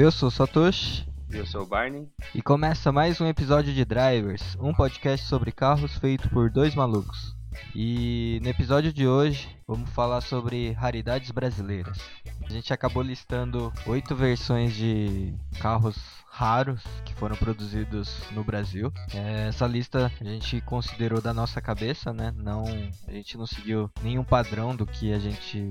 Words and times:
Eu 0.00 0.10
sou 0.10 0.28
o 0.28 0.32
Satoshi. 0.32 1.06
Eu 1.30 1.44
sou 1.44 1.60
o 1.60 1.66
Barney. 1.66 2.08
E 2.34 2.40
começa 2.40 2.90
mais 2.90 3.20
um 3.20 3.26
episódio 3.26 3.70
de 3.70 3.84
Drivers, 3.84 4.56
um 4.58 4.72
podcast 4.72 5.26
sobre 5.26 5.52
carros 5.52 5.94
feito 5.98 6.26
por 6.30 6.48
dois 6.48 6.74
malucos. 6.74 7.36
E 7.74 8.40
no 8.42 8.48
episódio 8.48 8.94
de 8.94 9.06
hoje 9.06 9.54
vamos 9.68 9.90
falar 9.90 10.22
sobre 10.22 10.72
raridades 10.72 11.30
brasileiras. 11.30 11.98
A 12.42 12.50
gente 12.50 12.72
acabou 12.72 13.02
listando 13.02 13.70
oito 13.86 14.16
versões 14.16 14.72
de 14.74 15.34
carros 15.60 15.98
raros 16.30 16.82
que 17.04 17.12
foram 17.12 17.36
produzidos 17.36 18.22
no 18.30 18.42
Brasil. 18.42 18.90
É, 19.12 19.48
essa 19.48 19.66
lista 19.66 20.10
a 20.18 20.24
gente 20.24 20.62
considerou 20.62 21.20
da 21.20 21.34
nossa 21.34 21.60
cabeça, 21.60 22.10
né? 22.10 22.32
Não, 22.38 22.64
a 23.06 23.12
gente 23.12 23.36
não 23.36 23.46
seguiu 23.46 23.90
nenhum 24.02 24.24
padrão 24.24 24.74
do 24.74 24.86
que 24.86 25.12
a 25.12 25.18
gente 25.18 25.70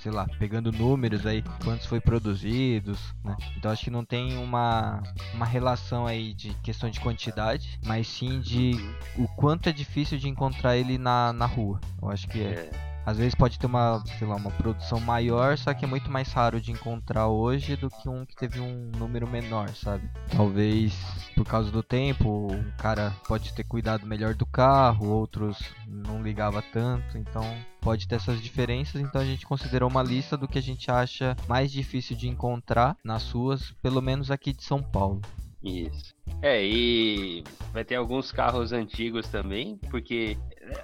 sei 0.00 0.12
lá, 0.12 0.26
pegando 0.38 0.72
números 0.72 1.26
aí, 1.26 1.42
quantos 1.62 1.86
foi 1.86 2.00
produzidos, 2.00 3.14
né? 3.24 3.36
Então 3.56 3.70
acho 3.70 3.84
que 3.84 3.90
não 3.90 4.04
tem 4.04 4.36
uma, 4.36 5.02
uma 5.34 5.46
relação 5.46 6.06
aí 6.06 6.34
de 6.34 6.54
questão 6.62 6.90
de 6.90 7.00
quantidade, 7.00 7.78
mas 7.84 8.06
sim 8.06 8.40
de 8.40 8.72
o 9.16 9.26
quanto 9.28 9.68
é 9.68 9.72
difícil 9.72 10.18
de 10.18 10.28
encontrar 10.28 10.76
ele 10.76 10.98
na, 10.98 11.32
na 11.32 11.46
rua. 11.46 11.80
Eu 12.00 12.10
acho 12.10 12.28
que 12.28 12.40
é. 12.40 12.93
Às 13.06 13.18
vezes 13.18 13.34
pode 13.34 13.58
ter 13.58 13.66
uma, 13.66 14.02
sei 14.18 14.26
lá, 14.26 14.36
uma 14.36 14.50
produção 14.50 15.00
maior, 15.00 15.56
só 15.58 15.72
que 15.74 15.84
é 15.84 15.88
muito 15.88 16.10
mais 16.10 16.32
raro 16.32 16.60
de 16.60 16.72
encontrar 16.72 17.28
hoje 17.28 17.76
do 17.76 17.90
que 17.90 18.08
um 18.08 18.24
que 18.24 18.36
teve 18.36 18.60
um 18.60 18.90
número 18.96 19.26
menor, 19.26 19.68
sabe? 19.70 20.08
Talvez 20.34 20.94
por 21.34 21.44
causa 21.44 21.70
do 21.70 21.82
tempo, 21.82 22.52
um 22.52 22.70
cara 22.78 23.14
pode 23.26 23.52
ter 23.52 23.64
cuidado 23.64 24.06
melhor 24.06 24.34
do 24.34 24.46
carro, 24.46 25.08
outros 25.08 25.58
não 25.86 26.22
ligava 26.22 26.62
tanto, 26.72 27.18
então 27.18 27.44
pode 27.80 28.08
ter 28.08 28.14
essas 28.14 28.40
diferenças, 28.40 29.00
então 29.00 29.20
a 29.20 29.24
gente 29.24 29.46
considerou 29.46 29.90
uma 29.90 30.02
lista 30.02 30.36
do 30.36 30.48
que 30.48 30.58
a 30.58 30.62
gente 30.62 30.90
acha 30.90 31.36
mais 31.46 31.70
difícil 31.70 32.16
de 32.16 32.28
encontrar 32.28 32.96
nas 33.04 33.30
ruas, 33.30 33.72
pelo 33.82 34.00
menos 34.00 34.30
aqui 34.30 34.52
de 34.52 34.64
São 34.64 34.82
Paulo. 34.82 35.20
Isso. 35.62 36.13
É, 36.42 36.64
e 36.64 37.42
vai 37.72 37.84
ter 37.84 37.96
alguns 37.96 38.30
carros 38.30 38.72
antigos 38.72 39.26
também, 39.28 39.78
porque 39.90 40.36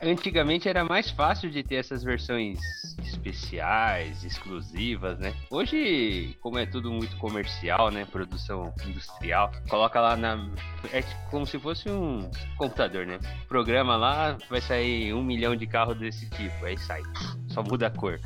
antigamente 0.02 0.68
era 0.68 0.84
mais 0.84 1.10
fácil 1.10 1.50
de 1.50 1.62
ter 1.62 1.76
essas 1.76 2.02
versões 2.02 2.58
especiais, 3.04 4.24
exclusivas, 4.24 5.18
né? 5.18 5.34
Hoje, 5.50 6.36
como 6.40 6.58
é 6.58 6.66
tudo 6.66 6.90
muito 6.90 7.16
comercial, 7.18 7.90
né? 7.90 8.06
Produção 8.10 8.72
industrial, 8.86 9.50
coloca 9.68 10.00
lá 10.00 10.16
na. 10.16 10.48
É 10.92 11.02
como 11.30 11.46
se 11.46 11.58
fosse 11.58 11.88
um 11.88 12.30
computador, 12.56 13.06
né? 13.06 13.18
Programa 13.48 13.96
lá, 13.96 14.36
vai 14.48 14.60
sair 14.60 15.12
um 15.12 15.22
milhão 15.22 15.54
de 15.54 15.66
carros 15.66 15.98
desse 15.98 16.28
tipo, 16.30 16.64
aí 16.64 16.78
sai. 16.78 17.02
Só 17.48 17.62
muda 17.62 17.88
a 17.88 17.90
cor. 17.90 18.18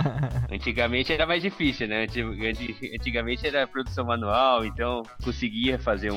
Antigamente 0.50 1.12
era 1.12 1.24
mais 1.24 1.42
difícil, 1.42 1.86
né? 1.88 2.06
Antigamente 2.94 3.46
era 3.46 3.66
produção 3.66 4.04
manual, 4.04 4.64
então 4.64 5.02
conseguia 5.22 5.78
fazer 5.78 6.12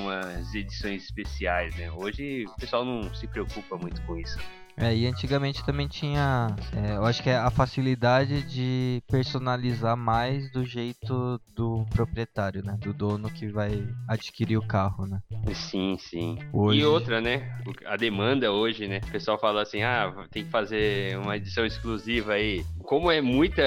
umas 0.45 0.53
edições 0.53 1.03
especiais, 1.03 1.75
né? 1.75 1.91
Hoje 1.91 2.45
o 2.45 2.55
pessoal 2.55 2.85
não 2.85 3.13
se 3.13 3.27
preocupa 3.27 3.77
muito 3.77 4.01
com 4.03 4.17
isso. 4.17 4.37
É, 4.77 4.95
e 4.95 5.07
antigamente 5.07 5.63
também 5.65 5.87
tinha, 5.87 6.53
é, 6.75 6.97
eu 6.97 7.05
acho 7.05 7.23
que 7.23 7.29
é 7.29 7.37
a 7.37 7.49
facilidade 7.49 8.41
de 8.43 9.01
personalizar 9.09 9.95
mais 9.95 10.51
do 10.51 10.65
jeito 10.65 11.39
do 11.55 11.85
proprietário, 11.91 12.61
né? 12.63 12.77
Do 12.81 12.93
dono 12.93 13.29
que 13.29 13.47
vai 13.47 13.87
adquirir 14.07 14.57
o 14.57 14.67
carro, 14.67 15.07
né? 15.07 15.21
Sim, 15.53 15.97
sim. 15.97 16.37
Hoje... 16.51 16.79
E 16.79 16.85
outra, 16.85 17.21
né? 17.21 17.57
A 17.85 17.95
demanda 17.95 18.51
hoje, 18.51 18.87
né? 18.87 18.99
O 19.07 19.11
pessoal 19.11 19.39
fala 19.39 19.61
assim, 19.61 19.81
ah, 19.81 20.13
tem 20.29 20.43
que 20.43 20.51
fazer 20.51 21.17
uma 21.19 21.37
edição 21.37 21.65
exclusiva 21.65 22.33
aí. 22.33 22.65
Como 22.83 23.09
é 23.09 23.21
muita, 23.21 23.63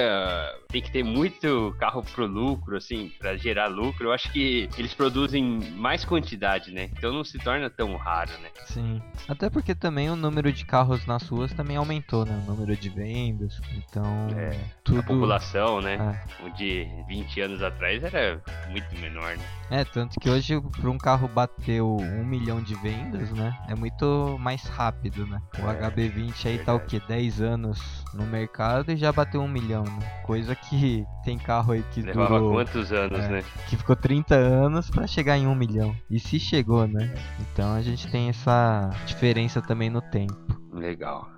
tem 0.69 0.81
que 0.81 0.91
ter 0.91 1.03
muito 1.03 1.75
carro 1.79 2.03
pro 2.03 2.27
lucro, 2.27 2.77
assim, 2.77 3.11
para 3.17 3.35
gerar 3.35 3.67
lucro. 3.67 4.07
Eu 4.07 4.13
acho 4.13 4.31
que 4.31 4.69
eles 4.77 4.93
produzem 4.93 5.43
mais 5.75 6.05
quantidade, 6.05 6.71
né? 6.71 6.89
Então 6.93 7.11
não 7.11 7.23
se 7.23 7.39
torna 7.39 7.69
tão 7.69 7.95
raro, 7.95 8.31
né? 8.41 8.49
Sim. 8.65 9.01
Até 9.27 9.49
porque 9.49 9.73
também 9.73 10.09
o 10.09 10.15
número 10.15 10.51
de 10.53 10.65
carros 10.65 10.98
nas 11.05 11.27
ruas 11.27 11.53
também 11.53 11.77
aumentou, 11.77 12.25
né? 12.25 12.41
O 12.45 12.51
número 12.51 12.75
de 12.75 12.89
vendas. 12.89 13.59
Então, 13.75 14.27
é, 14.35 14.57
tudo... 14.83 14.99
A 14.99 15.03
população, 15.03 15.81
né? 15.81 16.19
É. 16.41 16.45
O 16.45 16.49
de 16.51 16.87
20 17.07 17.41
anos 17.41 17.63
atrás 17.63 18.03
era 18.03 18.41
muito 18.69 18.95
menor, 18.99 19.37
né? 19.37 19.43
É, 19.71 19.83
tanto 19.83 20.19
que 20.19 20.29
hoje 20.29 20.59
para 20.59 20.89
um 20.89 20.97
carro 20.97 21.27
bater 21.27 21.81
um 21.81 22.25
milhão 22.25 22.61
de 22.61 22.73
vendas, 22.75 23.29
né? 23.31 23.55
É 23.67 23.75
muito 23.75 24.37
mais 24.39 24.63
rápido, 24.63 25.27
né? 25.27 25.41
O 25.59 25.69
é, 25.69 25.91
HB20 25.91 26.45
aí 26.45 26.57
verdade. 26.57 26.63
tá 26.65 26.73
o 26.73 26.79
que? 26.79 26.99
10 26.99 27.41
anos 27.41 28.05
no 28.13 28.25
mercado 28.25 28.91
e 28.91 28.97
já 28.97 29.11
bateu 29.11 29.41
um 29.41 29.47
milhão, 29.47 29.83
né? 29.83 30.21
Coisa 30.23 30.55
que 30.55 31.05
tem 31.23 31.37
carro 31.37 31.73
aí 31.73 31.83
que 31.91 32.01
Levava 32.01 32.39
durou... 32.39 32.53
quantos 32.53 32.91
anos, 32.91 33.19
é, 33.19 33.27
né? 33.29 33.43
Que 33.67 33.77
ficou 33.77 33.95
30 33.95 34.35
anos 34.35 34.89
para 34.89 35.05
chegar 35.05 35.37
em 35.37 35.45
um 35.45 35.55
milhão. 35.55 35.95
E 36.09 36.19
se 36.19 36.39
chegou, 36.39 36.87
né? 36.87 37.13
Então 37.39 37.73
a 37.73 37.81
gente 37.81 38.07
tem 38.09 38.29
essa 38.29 38.89
diferença 39.05 39.61
também 39.61 39.89
no 39.89 40.01
tempo. 40.01 40.58
Legal. 40.79 41.29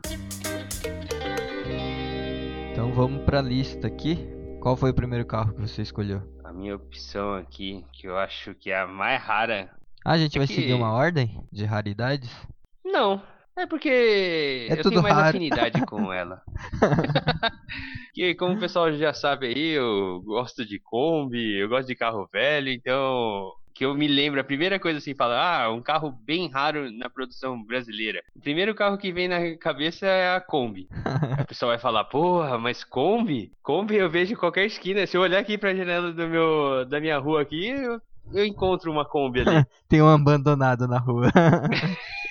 Então 2.72 2.94
vamos 2.94 3.24
para 3.26 3.40
a 3.40 3.42
lista 3.42 3.88
aqui. 3.88 4.20
Qual 4.62 4.78
foi 4.78 4.92
o 4.92 4.94
primeiro 4.94 5.26
carro 5.26 5.54
que 5.54 5.62
você 5.62 5.82
escolheu? 5.82 6.22
A 6.44 6.54
minha 6.54 6.76
opção 6.76 7.34
aqui, 7.34 7.84
que 7.92 8.08
eu 8.08 8.18
acho 8.18 8.54
que 8.54 8.70
é 8.70 8.80
a 8.80 8.86
mais 8.86 9.20
rara. 9.20 9.72
Ah, 10.06 10.12
a 10.12 10.18
gente 10.20 10.38
é 10.38 10.40
vai 10.40 10.48
que... 10.48 10.54
seguir 10.54 10.74
uma 10.76 10.92
ordem 10.92 11.44
de 11.52 11.66
raridades? 11.66 12.30
Não, 12.86 13.20
é 13.58 13.66
porque 13.66 14.68
é 14.70 14.80
eu 14.80 14.84
tenho 14.84 15.02
mais 15.02 15.16
raro. 15.16 15.30
afinidade 15.30 15.82
com 15.88 16.14
ela. 16.14 16.44
que 18.14 18.36
como 18.36 18.56
o 18.56 18.60
pessoal 18.60 18.94
já 18.94 19.12
sabe 19.12 19.48
aí, 19.48 19.70
eu 19.70 20.22
gosto 20.24 20.64
de 20.64 20.80
Kombi, 20.80 21.58
eu 21.58 21.68
gosto 21.68 21.88
de 21.88 21.96
carro 21.96 22.30
velho, 22.32 22.70
então 22.70 23.52
que 23.74 23.86
eu 23.86 23.94
me 23.94 24.08
lembro, 24.08 24.40
a 24.40 24.44
primeira 24.44 24.80
coisa 24.80 25.00
assim, 25.00 25.14
fala, 25.14 25.64
ah, 25.64 25.72
um 25.72 25.82
carro 25.82 26.12
bem 26.12 26.50
raro 26.50 26.92
na 26.92 27.10
produção 27.10 27.62
brasileira. 27.64 28.24
O 28.36 28.40
primeiro 28.40 28.76
carro 28.76 28.98
que 28.98 29.12
vem 29.12 29.28
na 29.28 29.56
cabeça 29.58 30.06
é 30.06 30.36
a 30.36 30.42
Kombi. 30.42 30.88
a 31.38 31.46
pessoa 31.46 31.72
vai 31.72 31.80
falar, 31.80 32.06
porra, 32.06 32.58
mas 32.58 32.84
Kombi? 32.84 33.52
Kombi 33.64 33.96
eu 33.96 34.10
vejo 34.10 34.34
em 34.34 34.38
qualquer 34.38 34.66
esquina. 34.66 35.06
Se 35.06 35.18
eu 35.18 35.22
olhar 35.22 35.40
aqui 35.40 35.58
pra 35.58 35.76
janela 35.76 36.12
do 36.12 36.28
meu, 36.28 36.86
da 36.86 37.00
minha 37.00 37.18
rua 37.18 37.42
aqui, 37.42 37.68
eu, 37.68 38.02
eu 38.34 38.46
encontro 38.46 38.92
uma 38.92 39.06
Kombi 39.06 39.42
ali. 39.42 39.66
Tem 39.88 40.02
um 40.02 40.08
abandonado 40.08 40.88
na 40.88 41.00
rua. 41.00 41.32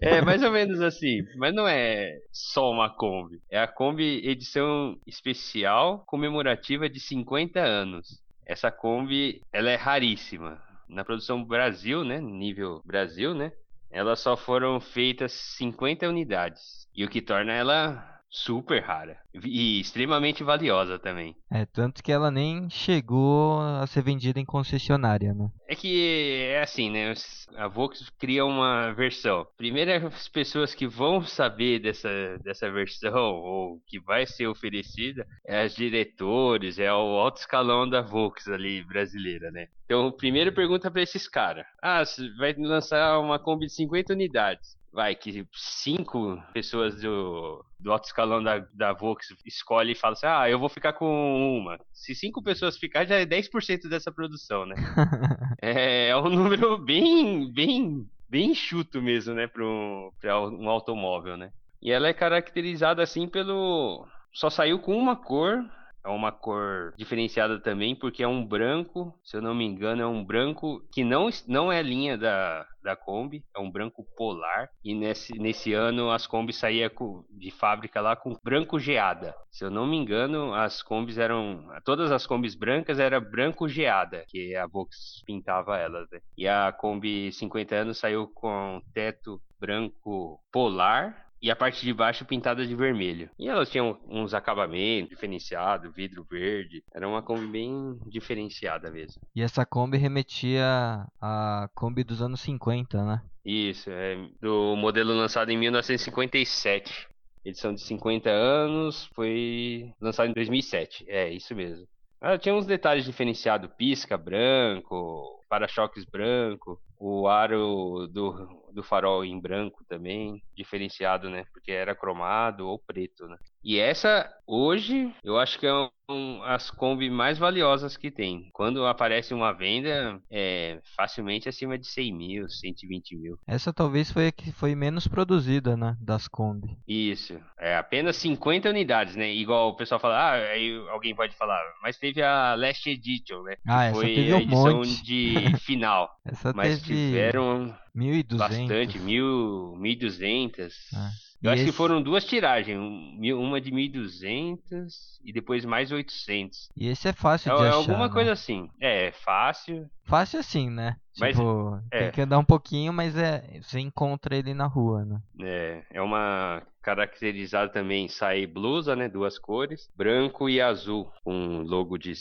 é, 0.00 0.20
mais 0.20 0.42
ou 0.42 0.50
menos 0.50 0.80
assim. 0.80 1.22
Mas 1.36 1.54
não 1.54 1.66
é 1.66 2.18
só 2.32 2.70
uma 2.70 2.90
Kombi. 2.90 3.40
É 3.50 3.58
a 3.58 3.66
Kombi 3.66 4.26
edição 4.26 4.96
especial 5.06 6.02
comemorativa 6.06 6.88
de 6.88 7.00
50 7.00 7.60
anos. 7.60 8.20
Essa 8.46 8.70
Kombi, 8.70 9.42
ela 9.52 9.70
é 9.70 9.76
raríssima. 9.76 10.62
Na 10.88 11.04
produção 11.04 11.44
Brasil, 11.44 12.04
né, 12.04 12.20
nível 12.20 12.80
Brasil, 12.84 13.34
né, 13.34 13.52
elas 13.90 14.20
só 14.20 14.36
foram 14.36 14.80
feitas 14.80 15.32
50 15.32 16.08
unidades. 16.08 16.88
E 16.94 17.04
o 17.04 17.08
que 17.08 17.20
torna 17.20 17.52
ela 17.52 18.15
super 18.36 18.82
rara 18.82 19.16
e 19.42 19.80
extremamente 19.80 20.44
valiosa 20.44 20.98
também. 20.98 21.34
É, 21.50 21.64
tanto 21.64 22.02
que 22.02 22.12
ela 22.12 22.30
nem 22.30 22.68
chegou 22.68 23.60
a 23.60 23.86
ser 23.86 24.02
vendida 24.02 24.38
em 24.38 24.44
concessionária, 24.44 25.32
né? 25.32 25.50
É 25.66 25.74
que 25.74 26.44
é 26.50 26.62
assim, 26.62 26.90
né? 26.90 27.14
A 27.56 27.66
Volkswagen 27.66 28.12
cria 28.18 28.44
uma 28.44 28.92
versão. 28.92 29.46
Primeiro 29.56 30.06
as 30.06 30.28
pessoas 30.28 30.74
que 30.74 30.86
vão 30.86 31.22
saber 31.22 31.78
dessa, 31.78 32.08
dessa 32.44 32.70
versão 32.70 33.34
ou 33.34 33.80
que 33.86 33.98
vai 33.98 34.26
ser 34.26 34.46
oferecida 34.46 35.26
é 35.46 35.62
as 35.62 35.74
diretores, 35.74 36.78
é 36.78 36.92
o 36.92 37.18
alto 37.18 37.38
escalão 37.38 37.88
da 37.88 38.02
Volkswagen 38.02 38.54
ali 38.54 38.84
brasileira, 38.84 39.50
né? 39.50 39.68
Então, 39.86 40.12
primeiro 40.12 40.52
pergunta 40.52 40.90
para 40.90 41.02
esses 41.02 41.26
caras: 41.26 41.66
"Ah, 41.82 42.02
vai 42.38 42.52
lançar 42.58 43.18
uma 43.18 43.38
Kombi 43.38 43.66
de 43.66 43.72
50 43.72 44.12
unidades 44.12 44.76
vai, 44.96 45.14
que 45.14 45.46
cinco 45.52 46.42
pessoas 46.54 47.02
do, 47.02 47.62
do 47.78 47.92
alto 47.92 48.06
escalão 48.06 48.42
da, 48.42 48.66
da 48.72 48.94
Vox 48.94 49.26
escolhe 49.44 49.92
e 49.92 49.94
fala 49.94 50.14
assim, 50.14 50.26
ah, 50.26 50.48
eu 50.48 50.58
vou 50.58 50.70
ficar 50.70 50.94
com 50.94 51.58
uma. 51.58 51.78
Se 51.92 52.14
cinco 52.14 52.42
pessoas 52.42 52.78
ficar, 52.78 53.04
já 53.04 53.16
é 53.16 53.26
10% 53.26 53.90
dessa 53.90 54.10
produção, 54.10 54.64
né? 54.64 54.74
é, 55.60 56.08
é 56.08 56.16
um 56.16 56.30
número 56.30 56.78
bem, 56.78 57.52
bem, 57.52 58.08
bem 58.26 58.52
enxuto 58.52 59.02
mesmo, 59.02 59.34
né, 59.34 59.46
para 59.46 59.62
um, 59.62 60.10
um 60.24 60.70
automóvel, 60.70 61.36
né? 61.36 61.52
E 61.82 61.92
ela 61.92 62.08
é 62.08 62.14
caracterizada 62.14 63.02
assim 63.02 63.28
pelo... 63.28 64.08
Só 64.32 64.48
saiu 64.48 64.78
com 64.78 64.96
uma 64.96 65.14
cor, 65.14 65.62
é 66.06 66.10
uma 66.10 66.30
cor 66.30 66.94
diferenciada 66.96 67.58
também, 67.58 67.94
porque 67.94 68.22
é 68.22 68.28
um 68.28 68.46
branco, 68.46 69.12
se 69.24 69.36
eu 69.36 69.42
não 69.42 69.54
me 69.54 69.64
engano, 69.64 70.02
é 70.02 70.06
um 70.06 70.24
branco 70.24 70.80
que 70.92 71.02
não, 71.02 71.28
não 71.48 71.70
é 71.70 71.82
linha 71.82 72.16
da, 72.16 72.64
da 72.82 72.94
Kombi, 72.94 73.44
é 73.54 73.58
um 73.58 73.70
branco 73.70 74.06
polar. 74.16 74.70
E 74.84 74.94
nesse, 74.94 75.36
nesse 75.38 75.72
ano 75.72 76.10
as 76.10 76.26
Kombi 76.26 76.52
saíam 76.52 76.86
de 77.28 77.50
fábrica 77.50 78.00
lá 78.00 78.14
com 78.14 78.38
branco 78.42 78.78
geada. 78.78 79.34
Se 79.50 79.64
eu 79.64 79.70
não 79.70 79.86
me 79.86 79.96
engano, 79.96 80.54
as 80.54 80.82
Kombis 80.82 81.18
eram. 81.18 81.66
Todas 81.84 82.12
as 82.12 82.26
Kombis 82.26 82.54
brancas 82.54 83.00
era 83.00 83.18
branco 83.18 83.68
geada, 83.68 84.24
que 84.28 84.54
a 84.54 84.66
Vox 84.66 85.22
pintava 85.26 85.76
elas. 85.76 86.08
Né? 86.10 86.20
E 86.38 86.46
a 86.46 86.70
Kombi 86.72 87.32
50 87.32 87.74
anos 87.74 87.98
saiu 87.98 88.28
com 88.28 88.80
teto 88.94 89.40
branco 89.58 90.40
polar 90.52 91.25
e 91.46 91.50
a 91.50 91.54
parte 91.54 91.84
de 91.84 91.94
baixo 91.94 92.24
pintada 92.24 92.66
de 92.66 92.74
vermelho. 92.74 93.30
E 93.38 93.48
elas 93.48 93.70
tinham 93.70 93.96
uns 94.08 94.34
acabamentos 94.34 95.10
diferenciados, 95.10 95.94
vidro 95.94 96.26
verde. 96.28 96.82
Era 96.92 97.08
uma 97.08 97.22
Kombi 97.22 97.46
bem 97.46 98.00
diferenciada 98.08 98.90
mesmo. 98.90 99.22
E 99.32 99.40
essa 99.40 99.64
Kombi 99.64 99.96
remetia 99.96 101.06
à 101.20 101.70
Kombi 101.72 102.02
dos 102.02 102.20
anos 102.20 102.40
50, 102.40 103.04
né? 103.04 103.22
Isso, 103.44 103.88
é 103.88 104.16
do 104.40 104.74
modelo 104.74 105.14
lançado 105.14 105.48
em 105.50 105.56
1957. 105.56 107.06
Edição 107.44 107.72
de 107.72 107.80
50 107.80 108.28
anos, 108.28 109.08
foi 109.14 109.92
lançado 110.00 110.28
em 110.28 110.32
2007. 110.32 111.04
É, 111.06 111.30
isso 111.30 111.54
mesmo. 111.54 111.86
Ela 112.20 112.38
tinha 112.38 112.56
uns 112.56 112.66
detalhes 112.66 113.04
diferenciados, 113.04 113.70
pisca 113.78 114.16
branco, 114.16 115.40
para-choques 115.48 116.04
branco, 116.04 116.80
o 116.98 117.28
aro 117.28 118.06
do, 118.08 118.66
do 118.72 118.82
farol 118.82 119.24
em 119.24 119.40
branco 119.40 119.84
também, 119.88 120.42
diferenciado, 120.54 121.30
né? 121.30 121.44
Porque 121.52 121.72
era 121.72 121.94
cromado 121.94 122.68
ou 122.68 122.78
preto, 122.78 123.26
né? 123.26 123.36
E 123.64 123.80
essa, 123.80 124.32
hoje, 124.46 125.12
eu 125.24 125.36
acho 125.38 125.58
que 125.58 125.66
é 125.66 125.72
um, 126.08 126.40
as 126.44 126.70
Kombi 126.70 127.10
mais 127.10 127.36
valiosas 127.36 127.96
que 127.96 128.12
tem. 128.12 128.48
Quando 128.52 128.86
aparece 128.86 129.34
uma 129.34 129.52
venda, 129.52 130.20
é 130.30 130.78
facilmente 130.96 131.48
acima 131.48 131.76
de 131.76 131.84
100 131.88 132.12
mil, 132.12 132.48
120 132.48 133.16
mil. 133.16 133.36
Essa 133.44 133.72
talvez 133.72 134.12
foi 134.12 134.28
a 134.28 134.32
que 134.32 134.52
foi 134.52 134.76
menos 134.76 135.08
produzida, 135.08 135.76
né? 135.76 135.96
Das 136.00 136.28
Kombi. 136.28 136.78
Isso. 136.86 137.40
É 137.58 137.76
apenas 137.76 138.14
50 138.18 138.70
unidades, 138.70 139.16
né? 139.16 139.34
Igual 139.34 139.70
o 139.70 139.76
pessoal 139.76 139.98
fala, 139.98 140.16
ah, 140.16 140.34
aí 140.34 140.76
alguém 140.90 141.12
pode 141.12 141.34
falar, 141.34 141.60
mas 141.82 141.98
teve 141.98 142.22
a 142.22 142.54
Last 142.54 142.88
Edition, 142.88 143.42
né? 143.42 143.56
Ah, 143.66 143.80
que 143.80 143.86
essa 143.86 143.94
foi 143.94 144.14
teve 144.14 144.32
a 144.32 144.36
um 144.36 144.40
edição 144.40 144.76
monte. 144.76 145.02
de 145.02 145.34
final. 145.58 146.08
Essa 146.24 146.52
mas 146.54 146.85
tiveram 146.86 147.74
1.200. 147.94 148.36
bastante, 148.38 148.98
mil, 148.98 149.74
1.200. 149.78 150.72
Ah. 150.94 151.10
Eu 151.42 151.50
E 151.50 151.52
acho 151.52 151.62
que 151.64 151.68
esse- 151.68 151.76
foram 151.76 152.02
duas 152.02 152.24
tiragens, 152.24 152.78
um- 152.78 153.18
uma 153.38 153.60
de 153.60 153.70
1.200 153.70 155.20
e 155.22 155.32
depois 155.32 155.64
mais 155.64 155.92
800. 155.92 156.68
E 156.76 156.88
esse 156.88 157.08
é 157.08 157.12
fácil 157.12 157.52
É, 157.52 157.56
de 157.56 157.62
é 157.62 157.68
achar. 157.68 157.76
alguma 157.76 158.08
né? 158.08 158.12
coisa 158.12 158.32
assim. 158.32 158.68
É, 158.80 159.08
é 159.08 159.12
fácil. 159.12 159.86
Fácil 160.04 160.40
assim, 160.40 160.70
né? 160.70 160.96
Mas, 161.18 161.36
Tipo, 161.36 161.78
é. 161.90 161.98
tem 162.04 162.10
que 162.12 162.20
andar 162.22 162.38
um 162.38 162.44
pouquinho, 162.44 162.92
mas 162.92 163.16
é 163.16 163.60
você 163.62 163.78
encontra 163.80 164.34
ele 164.36 164.54
na 164.54 164.66
rua, 164.66 165.04
né? 165.04 165.20
É, 165.42 165.82
é 165.94 166.02
uma 166.02 166.62
caracterizada 166.82 167.70
também 167.72 168.08
sai 168.08 168.46
blusa, 168.46 168.94
né? 168.96 169.08
Duas 169.08 169.38
cores, 169.38 169.90
branco 169.96 170.48
e 170.48 170.60
azul, 170.60 171.10
com 171.24 171.62
logo 171.62 171.98
de, 171.98 172.12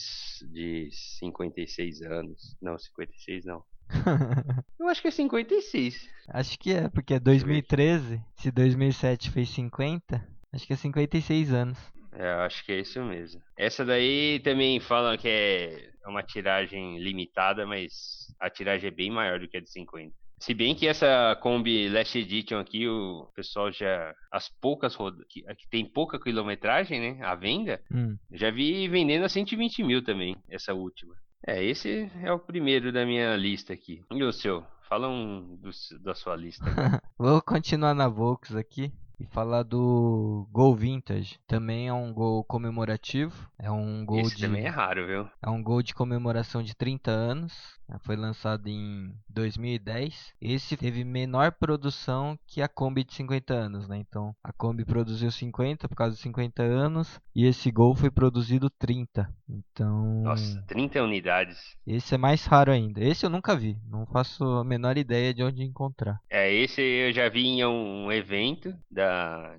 de 0.52 0.90
56 0.92 2.02
anos. 2.02 2.56
Não, 2.62 2.78
56 2.78 3.46
não. 3.46 3.64
Eu 4.80 4.88
acho 4.88 5.02
que 5.02 5.08
é 5.08 5.12
56. 5.12 6.10
Acho 6.30 6.60
que 6.60 6.74
é, 6.74 6.90
porque 6.90 7.14
é 7.16 7.20
2013. 7.20 8.22
Se 8.38 8.52
2007 8.52 9.32
fez 9.32 9.50
50, 9.50 10.26
acho 10.54 10.68
que 10.68 10.74
é 10.74 10.76
56 10.76 11.54
anos. 11.54 11.78
É, 12.18 12.32
eu 12.34 12.40
acho 12.42 12.64
que 12.66 12.72
é 12.72 12.80
isso 12.80 13.04
mesmo. 13.04 13.42
Essa 13.58 13.84
daí 13.84 14.40
também 14.42 14.80
falam 14.80 15.18
que 15.18 15.28
é 15.28 15.92
uma 16.08 16.24
tiragem 16.24 16.98
limitada, 17.00 17.66
mas 17.66 18.34
a 18.40 18.50
tiragem 18.50 18.88
é 18.88 18.92
bem 18.92 19.12
maior 19.12 19.38
do 19.40 19.48
que 19.50 19.58
a 19.58 19.60
de 19.62 19.70
50. 19.70 20.14
Se 20.40 20.54
bem 20.54 20.76
que 20.76 20.88
essa 20.88 21.36
Kombi 21.42 21.90
Last 21.90 22.18
Edition 22.18 22.60
aqui, 22.60 22.88
o 22.88 23.30
pessoal 23.36 23.72
já. 23.72 24.14
As 24.32 24.48
poucas 24.62 24.94
rodas. 24.96 25.26
Que, 25.30 25.44
a 25.48 25.56
que 25.56 25.68
tem 25.70 25.86
pouca 25.86 26.20
quilometragem, 26.20 27.00
né? 27.00 27.26
À 27.26 27.36
venda, 27.36 27.82
Hum. 27.92 28.18
já 28.32 28.50
vi 28.52 28.88
vendendo 28.88 29.26
a 29.26 29.30
120 29.30 29.84
mil 29.84 30.04
também, 30.04 30.36
essa 30.50 30.74
última. 30.74 31.16
É, 31.48 31.64
esse 31.64 32.10
é 32.24 32.32
o 32.32 32.40
primeiro 32.40 32.92
da 32.92 33.06
minha 33.06 33.36
lista 33.36 33.72
aqui. 33.72 34.04
E 34.12 34.24
o 34.24 34.34
seu? 34.34 34.64
Fala 34.90 35.08
um 35.08 35.56
do 35.58 35.70
da 36.02 36.16
sua 36.16 36.36
lista. 36.36 36.66
Vou 37.18 37.42
continuar 37.42 37.94
na 37.94 38.08
Volks 38.08 38.56
aqui 38.56 38.92
e 39.20 39.26
falar 39.28 39.64
do 39.64 40.48
Gol 40.52 40.76
Vintage. 40.76 41.40
Também 41.48 41.88
é 41.88 41.94
um 41.94 42.14
gol 42.14 42.44
comemorativo. 42.44 43.50
É 43.60 43.72
um 43.72 44.06
gol 44.06 44.20
Esse 44.20 44.36
de 44.36 44.42
também 44.44 44.66
é 44.66 44.70
raro, 44.70 45.06
viu? 45.08 45.30
É 45.42 45.50
um 45.50 45.62
gol 45.62 45.82
de 45.82 45.94
comemoração 45.94 46.62
de 46.62 46.76
30 46.76 47.12
anos. 47.12 47.54
Foi 48.00 48.16
lançado 48.16 48.68
em 48.68 49.14
2010. 49.30 50.34
Esse 50.42 50.76
teve 50.76 51.04
menor 51.04 51.52
produção 51.52 52.38
que 52.48 52.62
a 52.62 52.68
Kombi 52.68 53.04
de 53.04 53.14
50 53.14 53.54
anos, 53.54 53.88
né? 53.88 53.98
Então 53.98 54.36
a 54.44 54.52
Kombi 54.52 54.84
produziu 54.84 55.30
50 55.30 55.88
por 55.88 55.96
causa 55.96 56.14
dos 56.14 56.22
50 56.22 56.64
anos 56.64 57.20
e 57.36 57.46
esse 57.46 57.72
gol 57.72 57.96
foi 57.96 58.10
produzido 58.10 58.70
30. 58.70 59.30
Então 59.48 60.24
Nossa, 60.24 60.64
30 60.68 61.04
unidades. 61.04 61.60
esse 61.86 62.16
é 62.16 62.18
mais 62.18 62.46
raro 62.46 62.72
ainda. 62.72 63.04
Esse 63.04 63.26
eu 63.26 63.30
nunca 63.30 63.56
vi. 63.56 63.78
Não 63.88 64.06
faço 64.08 64.44
a 64.44 64.64
menor 64.64 64.98
ideia 64.98 65.34
de 65.34 65.44
onde 65.44 65.64
encontrar. 65.64 66.20
É, 66.30 66.52
esse 66.52 66.82
eu 66.82 67.14
já 67.14 67.30
vi 67.30 67.46
em 67.46 67.66
um 67.66 68.12
evento 68.12 68.76
da 68.90 69.05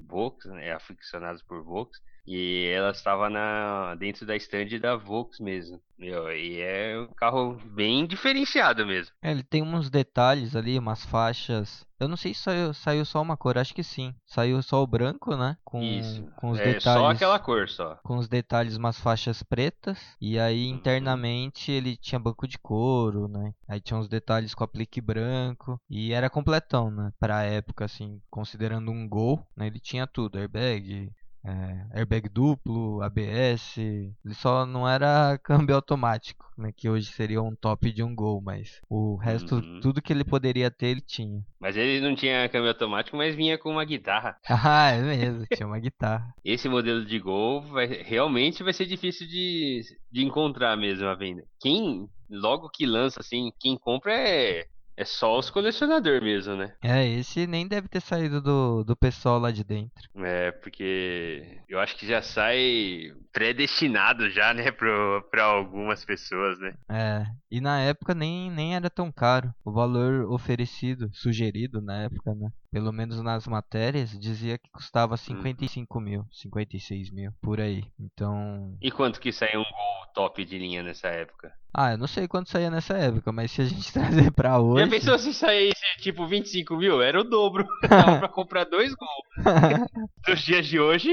Vox, 0.02 0.46
né, 0.46 0.72
aficionados 0.72 1.42
por 1.42 1.62
Vox, 1.62 2.00
e 2.26 2.66
ela 2.74 2.90
estava 2.90 3.30
na, 3.30 3.94
dentro 3.94 4.26
da 4.26 4.34
stand 4.36 4.78
da 4.80 4.96
Vox 4.96 5.38
mesmo. 5.38 5.80
Meu, 5.98 6.30
e 6.30 6.60
é 6.60 6.98
um 6.98 7.06
carro 7.14 7.54
bem 7.64 8.06
diferenciado 8.06 8.84
mesmo. 8.86 9.14
É, 9.22 9.30
ele 9.30 9.42
tem 9.42 9.62
uns 9.62 9.88
detalhes 9.88 10.54
ali, 10.54 10.78
umas 10.78 11.04
faixas. 11.06 11.86
Eu 11.98 12.06
não 12.06 12.18
sei 12.18 12.34
se 12.34 12.40
saiu, 12.42 12.74
saiu 12.74 13.04
só 13.06 13.22
uma 13.22 13.34
cor, 13.36 13.56
acho 13.56 13.74
que 13.74 13.82
sim. 13.82 14.14
Saiu 14.26 14.62
só 14.62 14.82
o 14.82 14.86
branco, 14.86 15.34
né? 15.34 15.56
Com, 15.64 15.80
Isso. 15.82 16.22
com 16.36 16.50
os 16.50 16.58
é 16.58 16.74
detalhes. 16.74 16.82
só 17.00 17.10
aquela 17.10 17.38
cor 17.38 17.66
só. 17.70 17.94
com 18.04 18.18
os 18.18 18.28
detalhes 18.28 18.76
umas 18.76 19.00
faixas 19.00 19.42
pretas 19.42 19.98
e 20.20 20.38
aí 20.38 20.70
Uhum. 20.70 20.76
internamente 20.76 21.72
ele 21.72 21.96
tinha 21.96 22.18
banco 22.18 22.46
de 22.46 22.58
couro, 22.58 23.26
né? 23.26 23.54
Aí 23.66 23.80
tinha 23.80 23.98
uns 23.98 24.08
detalhes 24.08 24.54
com 24.54 24.64
aplique 24.64 25.00
branco 25.00 25.80
e 25.88 26.12
era 26.12 26.28
completão, 26.28 26.90
né? 26.90 27.10
Pra 27.18 27.42
época 27.44 27.86
assim, 27.86 28.20
considerando 28.28 28.90
um 28.90 29.08
Gol, 29.08 29.46
né? 29.56 29.66
Ele 29.68 29.80
tinha 29.80 30.06
tudo, 30.06 30.38
airbag, 30.38 31.10
é, 31.46 31.98
airbag 32.00 32.28
duplo, 32.28 33.00
ABS, 33.02 33.78
ele 33.78 34.34
só 34.34 34.66
não 34.66 34.88
era 34.88 35.38
câmbio 35.38 35.74
automático, 35.76 36.44
né? 36.58 36.72
Que 36.76 36.88
hoje 36.88 37.06
seria 37.12 37.40
um 37.42 37.54
top 37.54 37.92
de 37.92 38.02
um 38.02 38.14
Gol, 38.14 38.40
mas 38.42 38.80
o 38.88 39.16
resto, 39.16 39.56
Uhum. 39.56 39.80
tudo 39.80 40.02
que 40.02 40.12
ele 40.12 40.24
poderia 40.24 40.70
ter, 40.70 40.88
ele 40.88 41.00
tinha. 41.00 41.40
Mas 41.60 41.76
ele 41.76 42.00
não 42.06 42.14
tinha 42.14 42.48
câmbio 42.48 42.68
automático, 42.68 43.16
mas 43.16 43.34
vinha 43.34 43.56
com 43.58 43.70
uma 43.70 43.84
guitarra. 43.84 44.36
Ah, 44.48 44.90
é 44.90 45.00
mesmo, 45.00 45.46
tinha 45.46 45.66
uma 45.66 45.78
guitarra. 45.78 46.34
Esse 46.44 46.68
modelo 46.68 47.04
de 47.04 47.18
Gol 47.18 47.62
vai, 47.62 47.86
realmente 47.86 48.62
vai 48.62 48.72
ser 48.72 48.86
difícil 48.86 49.26
de, 49.26 49.82
de 50.10 50.24
encontrar 50.24 50.76
mesmo 50.76 51.06
a 51.06 51.14
venda. 51.14 51.42
Quem, 51.60 52.08
logo 52.30 52.68
que 52.70 52.86
lança 52.86 53.20
assim, 53.20 53.50
quem 53.60 53.76
compra 53.78 54.12
é, 54.14 54.64
é 54.96 55.04
só 55.04 55.38
os 55.38 55.50
colecionadores 55.50 56.22
mesmo, 56.22 56.56
né? 56.56 56.74
É, 56.82 57.06
esse 57.06 57.46
nem 57.46 57.68
deve 57.68 57.88
ter 57.88 58.00
saído 58.00 58.40
do, 58.40 58.82
do 58.82 58.96
pessoal 58.96 59.38
lá 59.38 59.50
de 59.50 59.62
dentro. 59.62 60.08
É, 60.16 60.50
porque 60.52 61.60
eu 61.68 61.78
acho 61.78 61.96
que 61.96 62.06
já 62.06 62.22
sai 62.22 63.12
predestinado 63.32 64.30
já, 64.30 64.54
né, 64.54 64.72
pro, 64.72 65.22
pra 65.30 65.44
algumas 65.44 66.04
pessoas, 66.04 66.58
né? 66.58 66.74
É, 66.88 67.26
e 67.50 67.60
na 67.60 67.80
época 67.80 68.14
nem, 68.14 68.50
nem 68.50 68.74
era 68.74 68.88
tão 68.88 69.12
caro. 69.12 69.54
O 69.64 69.70
valor 69.70 70.32
oferecido, 70.32 71.10
sugerido 71.12 71.82
na 71.82 72.04
época, 72.04 72.34
né? 72.34 72.50
Pelo 72.76 72.92
menos 72.92 73.22
nas 73.22 73.46
matérias, 73.46 74.10
dizia 74.10 74.58
que 74.58 74.68
custava 74.70 75.16
55 75.16 75.98
mil, 75.98 76.26
56 76.30 77.10
mil, 77.10 77.32
por 77.40 77.58
aí. 77.58 77.82
Então. 77.98 78.76
E 78.82 78.90
quanto 78.90 79.18
que 79.18 79.32
saiu 79.32 79.60
um 79.60 79.64
gol 79.64 80.06
top 80.14 80.44
de 80.44 80.58
linha 80.58 80.82
nessa 80.82 81.08
época? 81.08 81.54
Ah, 81.72 81.92
eu 81.92 81.98
não 81.98 82.06
sei 82.06 82.28
quanto 82.28 82.50
saía 82.50 82.68
nessa 82.68 82.92
época, 82.92 83.32
mas 83.32 83.50
se 83.50 83.62
a 83.62 83.64
gente 83.64 83.90
trazer 83.92 84.30
pra 84.30 84.58
hoje. 84.58 84.84
Já 84.84 84.90
pensou 84.90 85.18
se 85.18 85.32
saísse 85.32 85.80
tipo 86.02 86.26
25 86.26 86.76
mil? 86.76 87.00
Era 87.00 87.18
o 87.18 87.24
dobro. 87.24 87.66
Dava 87.88 88.18
pra 88.18 88.28
comprar 88.28 88.64
dois 88.64 88.92
gols. 88.94 89.26
Nos 90.28 90.40
dias 90.42 90.66
de 90.66 90.78
hoje 90.78 91.10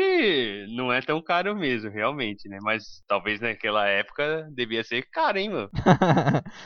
não 0.75 0.91
é 0.91 1.01
tão 1.01 1.21
caro 1.21 1.55
mesmo, 1.55 1.89
realmente, 1.89 2.49
né? 2.49 2.57
Mas 2.61 3.01
talvez 3.07 3.39
naquela 3.39 3.87
época 3.87 4.49
devia 4.51 4.83
ser 4.83 5.03
caro, 5.09 5.37
hein, 5.37 5.49
mano? 5.49 5.69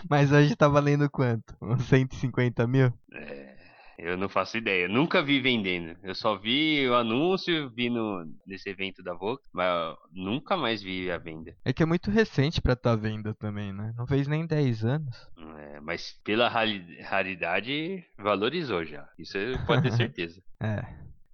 mas 0.09 0.31
hoje 0.31 0.55
tá 0.55 0.67
valendo 0.67 1.07
quanto? 1.07 1.55
Uns 1.61 1.83
150 1.83 2.65
mil? 2.65 2.91
É, 3.13 3.56
eu 3.97 4.15
não 4.17 4.29
faço 4.29 4.57
ideia. 4.57 4.87
Nunca 4.87 5.21
vi 5.23 5.39
vendendo. 5.39 5.97
Eu 6.03 6.13
só 6.15 6.35
vi 6.37 6.87
o 6.87 6.95
anúncio, 6.95 7.69
vi 7.71 7.89
no, 7.89 8.25
nesse 8.45 8.69
evento 8.69 9.01
da 9.03 9.13
Vox, 9.13 9.47
mas 9.53 9.67
eu 9.69 9.97
nunca 10.11 10.55
mais 10.55 10.81
vi 10.81 11.09
a 11.11 11.17
venda. 11.17 11.55
É 11.65 11.73
que 11.73 11.81
é 11.83 11.85
muito 11.85 12.11
recente 12.11 12.61
pra 12.61 12.75
tá 12.75 12.95
venda 12.95 13.33
também, 13.33 13.73
né? 13.73 13.93
Não 13.97 14.05
fez 14.05 14.27
nem 14.27 14.45
10 14.45 14.85
anos. 14.85 15.27
É, 15.57 15.79
mas 15.81 16.19
pela 16.23 16.47
rari- 16.49 17.01
raridade, 17.01 18.03
valorizou 18.17 18.85
já. 18.85 19.07
Isso 19.17 19.37
pode 19.65 19.83
ter 19.83 19.91
certeza. 19.97 20.41
É. 20.61 20.85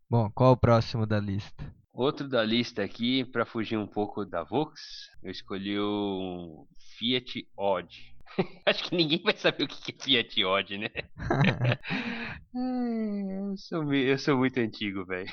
Bom, 0.09 0.29
qual 0.31 0.53
o 0.53 0.57
próximo 0.57 1.05
da 1.05 1.19
lista? 1.19 1.63
Outro 1.93 2.27
da 2.27 2.43
lista 2.43 2.83
aqui, 2.83 3.23
para 3.25 3.45
fugir 3.45 3.77
um 3.77 3.85
pouco 3.87 4.25
da 4.25 4.43
Vox, 4.43 4.81
eu 5.21 5.29
escolhi 5.29 5.77
o 5.79 6.67
Fiat 6.97 7.47
Odd. 7.57 8.12
Acho 8.65 8.83
que 8.85 8.95
ninguém 8.95 9.21
vai 9.23 9.35
saber 9.35 9.63
o 9.63 9.67
que 9.67 9.91
é 9.91 10.03
Fiat 10.03 10.45
Odd, 10.45 10.77
né? 10.77 10.89
Eu, 12.55 13.57
sou, 13.57 13.93
eu 13.93 14.17
sou 14.17 14.37
muito 14.37 14.59
antigo, 14.59 15.05
velho. 15.05 15.27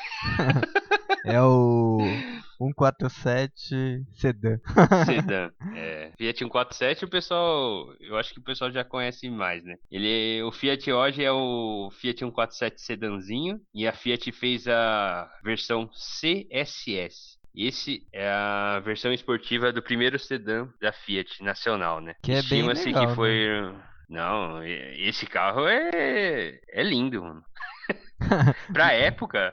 É 1.25 1.41
o 1.41 1.99
147 2.57 4.05
Sedan. 4.15 4.59
Sedã. 5.05 5.51
É, 5.75 6.13
Fiat 6.17 6.39
147 6.39 7.05
o 7.05 7.09
pessoal, 7.09 7.87
eu 8.01 8.17
acho 8.17 8.33
que 8.33 8.41
o 8.41 8.45
pessoal 8.45 8.71
já 8.71 8.85
conhece 8.85 9.29
mais, 9.29 9.63
né? 9.65 9.77
Ele, 9.91 10.43
o 10.43 10.53
Fiat 10.53 10.91
hoje 10.91 11.23
é 11.23 11.33
o 11.33 11.91
Fiat 11.93 12.21
147 12.21 12.81
sedanzinho 12.81 13.61
e 13.75 13.87
a 13.87 13.93
Fiat 13.93 14.33
fez 14.33 14.67
a 14.67 15.31
versão 15.45 15.89
CSS. 15.89 17.40
Esse 17.55 18.07
é 18.13 18.29
a 18.29 18.81
versão 18.81 19.13
esportiva 19.13 19.73
do 19.73 19.83
primeiro 19.83 20.19
sedã 20.19 20.69
da 20.81 20.93
Fiat 20.93 21.43
nacional, 21.43 22.01
né? 22.01 22.15
Que 22.23 22.33
é 22.33 22.43
bem 22.43 22.63
legal, 22.63 23.09
que 23.09 23.15
foi 23.15 23.49
né? 23.63 23.83
Não, 24.09 24.63
esse 24.65 25.25
carro 25.27 25.67
é 25.69 26.59
é 26.73 26.83
lindo, 26.83 27.23
mano. 27.23 27.45
pra 28.73 28.93
época, 28.93 29.53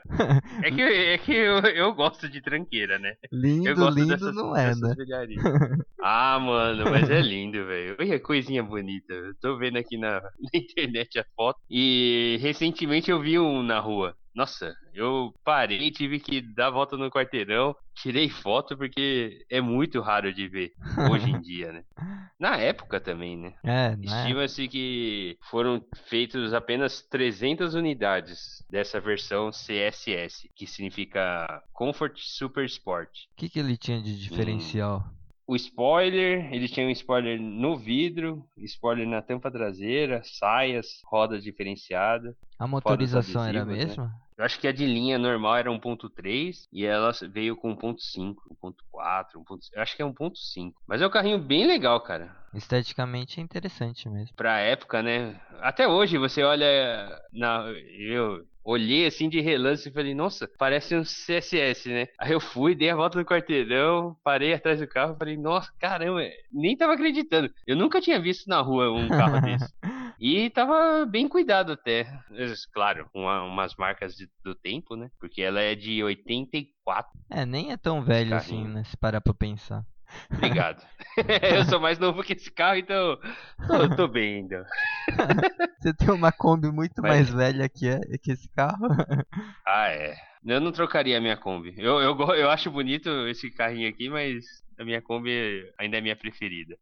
é 0.62 0.70
que, 0.70 0.82
é 0.82 1.18
que 1.18 1.32
eu, 1.32 1.58
eu 1.60 1.94
gosto 1.94 2.28
de 2.28 2.40
tranqueira, 2.40 2.98
né? 2.98 3.14
Lindo, 3.32 3.68
eu 3.68 3.74
gosto 3.76 3.96
lindo 3.96 4.08
dessas, 4.08 4.34
não 4.34 4.54
é, 4.56 4.74
né? 4.74 4.94
Ah, 6.00 6.38
mano, 6.38 6.90
mas 6.90 7.08
é 7.10 7.20
lindo, 7.20 7.64
velho. 7.66 7.96
Olha, 7.98 8.20
coisinha 8.20 8.62
bonita. 8.62 9.12
Eu 9.12 9.34
tô 9.40 9.56
vendo 9.56 9.78
aqui 9.78 9.96
na, 9.96 10.20
na 10.40 10.50
internet 10.54 11.18
a 11.18 11.24
foto. 11.36 11.58
E 11.68 12.38
recentemente 12.40 13.10
eu 13.10 13.20
vi 13.20 13.38
um 13.38 13.62
na 13.62 13.80
rua. 13.80 14.14
Nossa, 14.38 14.72
eu 14.94 15.34
parei, 15.42 15.90
tive 15.90 16.20
que 16.20 16.40
dar 16.40 16.68
a 16.68 16.70
volta 16.70 16.96
no 16.96 17.10
quarteirão, 17.10 17.74
tirei 17.92 18.28
foto 18.28 18.78
porque 18.78 19.44
é 19.50 19.60
muito 19.60 20.00
raro 20.00 20.32
de 20.32 20.46
ver 20.46 20.70
hoje 21.10 21.28
em 21.28 21.40
dia, 21.40 21.72
né? 21.72 21.82
Na 22.38 22.56
época 22.56 23.00
também, 23.00 23.36
né? 23.36 23.54
É, 23.64 23.96
né? 23.96 23.98
Estima-se 24.00 24.68
que 24.68 25.36
foram 25.50 25.84
feitos 26.06 26.54
apenas 26.54 27.02
300 27.02 27.74
unidades 27.74 28.64
dessa 28.70 29.00
versão 29.00 29.50
CSS, 29.50 30.48
que 30.54 30.68
significa 30.68 31.60
Comfort 31.72 32.16
Super 32.18 32.64
Sport. 32.66 33.08
O 33.08 33.36
que, 33.38 33.48
que 33.48 33.58
ele 33.58 33.76
tinha 33.76 34.00
de 34.00 34.20
diferencial? 34.20 35.04
O 35.48 35.56
spoiler, 35.56 36.52
ele 36.54 36.68
tinha 36.68 36.86
um 36.86 36.90
spoiler 36.90 37.40
no 37.40 37.76
vidro, 37.76 38.44
spoiler 38.58 39.08
na 39.08 39.20
tampa 39.20 39.50
traseira, 39.50 40.22
saias, 40.22 41.00
rodas 41.06 41.42
diferenciadas. 41.42 42.36
A 42.58 42.68
motorização 42.68 43.42
era 43.42 43.60
a 43.60 43.62
adesivos, 43.62 43.96
né? 43.96 44.10
Eu 44.38 44.44
acho 44.44 44.60
que 44.60 44.68
a 44.68 44.72
de 44.72 44.86
linha 44.86 45.18
normal 45.18 45.56
era 45.56 45.70
1.3 45.70 46.68
e 46.72 46.86
ela 46.86 47.10
veio 47.28 47.56
com 47.56 47.76
1.5, 47.76 48.36
1.4, 48.62 48.74
1.5. 49.36 49.58
Eu 49.74 49.82
acho 49.82 49.96
que 49.96 50.02
é 50.02 50.04
1.5. 50.04 50.72
Mas 50.86 51.02
é 51.02 51.06
um 51.08 51.10
carrinho 51.10 51.40
bem 51.40 51.66
legal, 51.66 52.00
cara. 52.00 52.36
Esteticamente 52.54 53.40
é 53.40 53.42
interessante 53.42 54.08
mesmo. 54.08 54.36
Pra 54.36 54.60
época, 54.60 55.02
né? 55.02 55.40
Até 55.60 55.88
hoje 55.88 56.16
você 56.18 56.44
olha 56.44 57.20
na 57.32 57.64
eu 57.98 58.46
olhei 58.64 59.06
assim 59.06 59.28
de 59.28 59.40
relance 59.40 59.88
e 59.88 59.92
falei, 59.92 60.14
nossa, 60.14 60.48
parece 60.58 60.94
um 60.94 61.02
CSS, 61.02 61.88
né? 61.88 62.06
Aí 62.18 62.32
eu 62.32 62.40
fui, 62.40 62.74
dei 62.74 62.90
a 62.90 62.96
volta 62.96 63.18
no 63.18 63.24
quarteirão, 63.24 64.14
parei 64.22 64.52
atrás 64.52 64.78
do 64.78 64.86
carro, 64.86 65.16
falei, 65.18 65.36
nossa, 65.36 65.72
caramba, 65.80 66.20
nem 66.52 66.76
tava 66.76 66.92
acreditando. 66.92 67.50
Eu 67.66 67.74
nunca 67.74 68.00
tinha 68.00 68.20
visto 68.20 68.46
na 68.46 68.60
rua 68.60 68.92
um 68.92 69.08
carro 69.08 69.40
desse. 69.42 69.72
E 70.18 70.50
tava 70.50 71.06
bem 71.06 71.28
cuidado 71.28 71.72
até. 71.72 72.06
Claro, 72.72 73.08
com 73.12 73.28
a- 73.28 73.44
umas 73.44 73.74
marcas 73.76 74.14
de- 74.16 74.28
do 74.42 74.54
tempo, 74.54 74.96
né? 74.96 75.08
Porque 75.20 75.40
ela 75.40 75.60
é 75.60 75.74
de 75.76 76.02
84. 76.02 77.10
É, 77.30 77.46
nem 77.46 77.70
é 77.70 77.76
tão 77.76 78.02
velho 78.02 78.34
assim, 78.34 78.66
né? 78.66 78.82
Se 78.84 78.96
parar 78.96 79.20
pra 79.20 79.32
pensar. 79.32 79.84
Obrigado. 80.32 80.82
eu 81.60 81.64
sou 81.66 81.78
mais 81.78 81.98
novo 81.98 82.22
que 82.22 82.32
esse 82.32 82.50
carro, 82.50 82.78
então 82.78 83.18
tô, 83.66 83.96
tô 83.96 84.08
bem 84.08 84.36
ainda. 84.36 84.66
Você 85.80 85.92
tem 85.94 86.10
uma 86.10 86.32
Kombi 86.32 86.70
muito 86.72 87.00
Mas- 87.02 87.30
mais 87.30 87.30
velha 87.30 87.68
que, 87.68 87.86
é, 87.88 88.00
que 88.20 88.32
esse 88.32 88.48
carro? 88.50 88.88
Ah, 89.66 89.88
é. 89.88 90.16
Eu 90.44 90.60
não 90.60 90.72
trocaria 90.72 91.18
a 91.18 91.20
minha 91.20 91.36
Kombi. 91.36 91.74
Eu, 91.76 92.00
eu, 92.00 92.16
eu 92.34 92.50
acho 92.50 92.70
bonito 92.70 93.08
esse 93.28 93.50
carrinho 93.50 93.88
aqui, 93.88 94.08
mas 94.08 94.44
a 94.78 94.84
minha 94.84 95.02
Kombi 95.02 95.30
ainda 95.78 95.98
é 95.98 96.00
minha 96.00 96.16
preferida. 96.16 96.76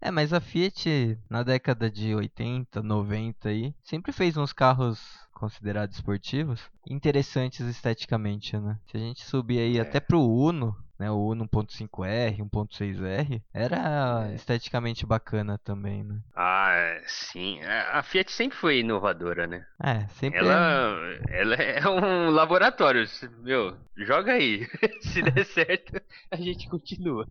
É, 0.00 0.10
mas 0.10 0.32
a 0.32 0.40
Fiat 0.40 1.18
na 1.28 1.42
década 1.42 1.90
de 1.90 2.14
80, 2.14 2.82
90 2.82 3.48
aí, 3.48 3.74
sempre 3.82 4.12
fez 4.12 4.36
uns 4.36 4.52
carros 4.52 5.00
considerados 5.32 5.96
esportivos 5.96 6.60
interessantes 6.88 7.60
esteticamente, 7.66 8.56
né? 8.56 8.76
Se 8.90 8.96
a 8.96 9.00
gente 9.00 9.24
subir 9.24 9.58
aí 9.60 9.78
É. 9.78 9.80
até 9.82 10.00
pro 10.00 10.20
Uno, 10.20 10.76
né, 10.98 11.08
o 11.10 11.28
Uno 11.28 11.46
1.5R, 11.48 12.38
1.6R, 12.40 13.40
era 13.54 14.28
É. 14.30 14.34
esteticamente 14.34 15.06
bacana 15.06 15.56
também, 15.58 16.02
né? 16.02 16.20
Ah, 16.34 16.70
é, 16.72 17.02
sim. 17.06 17.60
A 17.62 17.98
a 17.98 18.02
Fiat 18.02 18.30
sempre 18.32 18.56
foi 18.58 18.80
inovadora, 18.80 19.46
né? 19.46 19.64
É, 19.82 20.06
sempre 20.08 20.38
Ela, 20.40 20.98
ela 21.28 21.54
é 21.56 21.80
um 21.88 22.30
laboratório. 22.30 23.04
Meu, 23.42 23.76
joga 23.96 24.32
aí. 24.32 24.66
Se 25.02 25.22
der 25.22 25.44
certo, 25.46 26.00
a 26.30 26.36
gente 26.36 26.68
continua. 26.68 27.26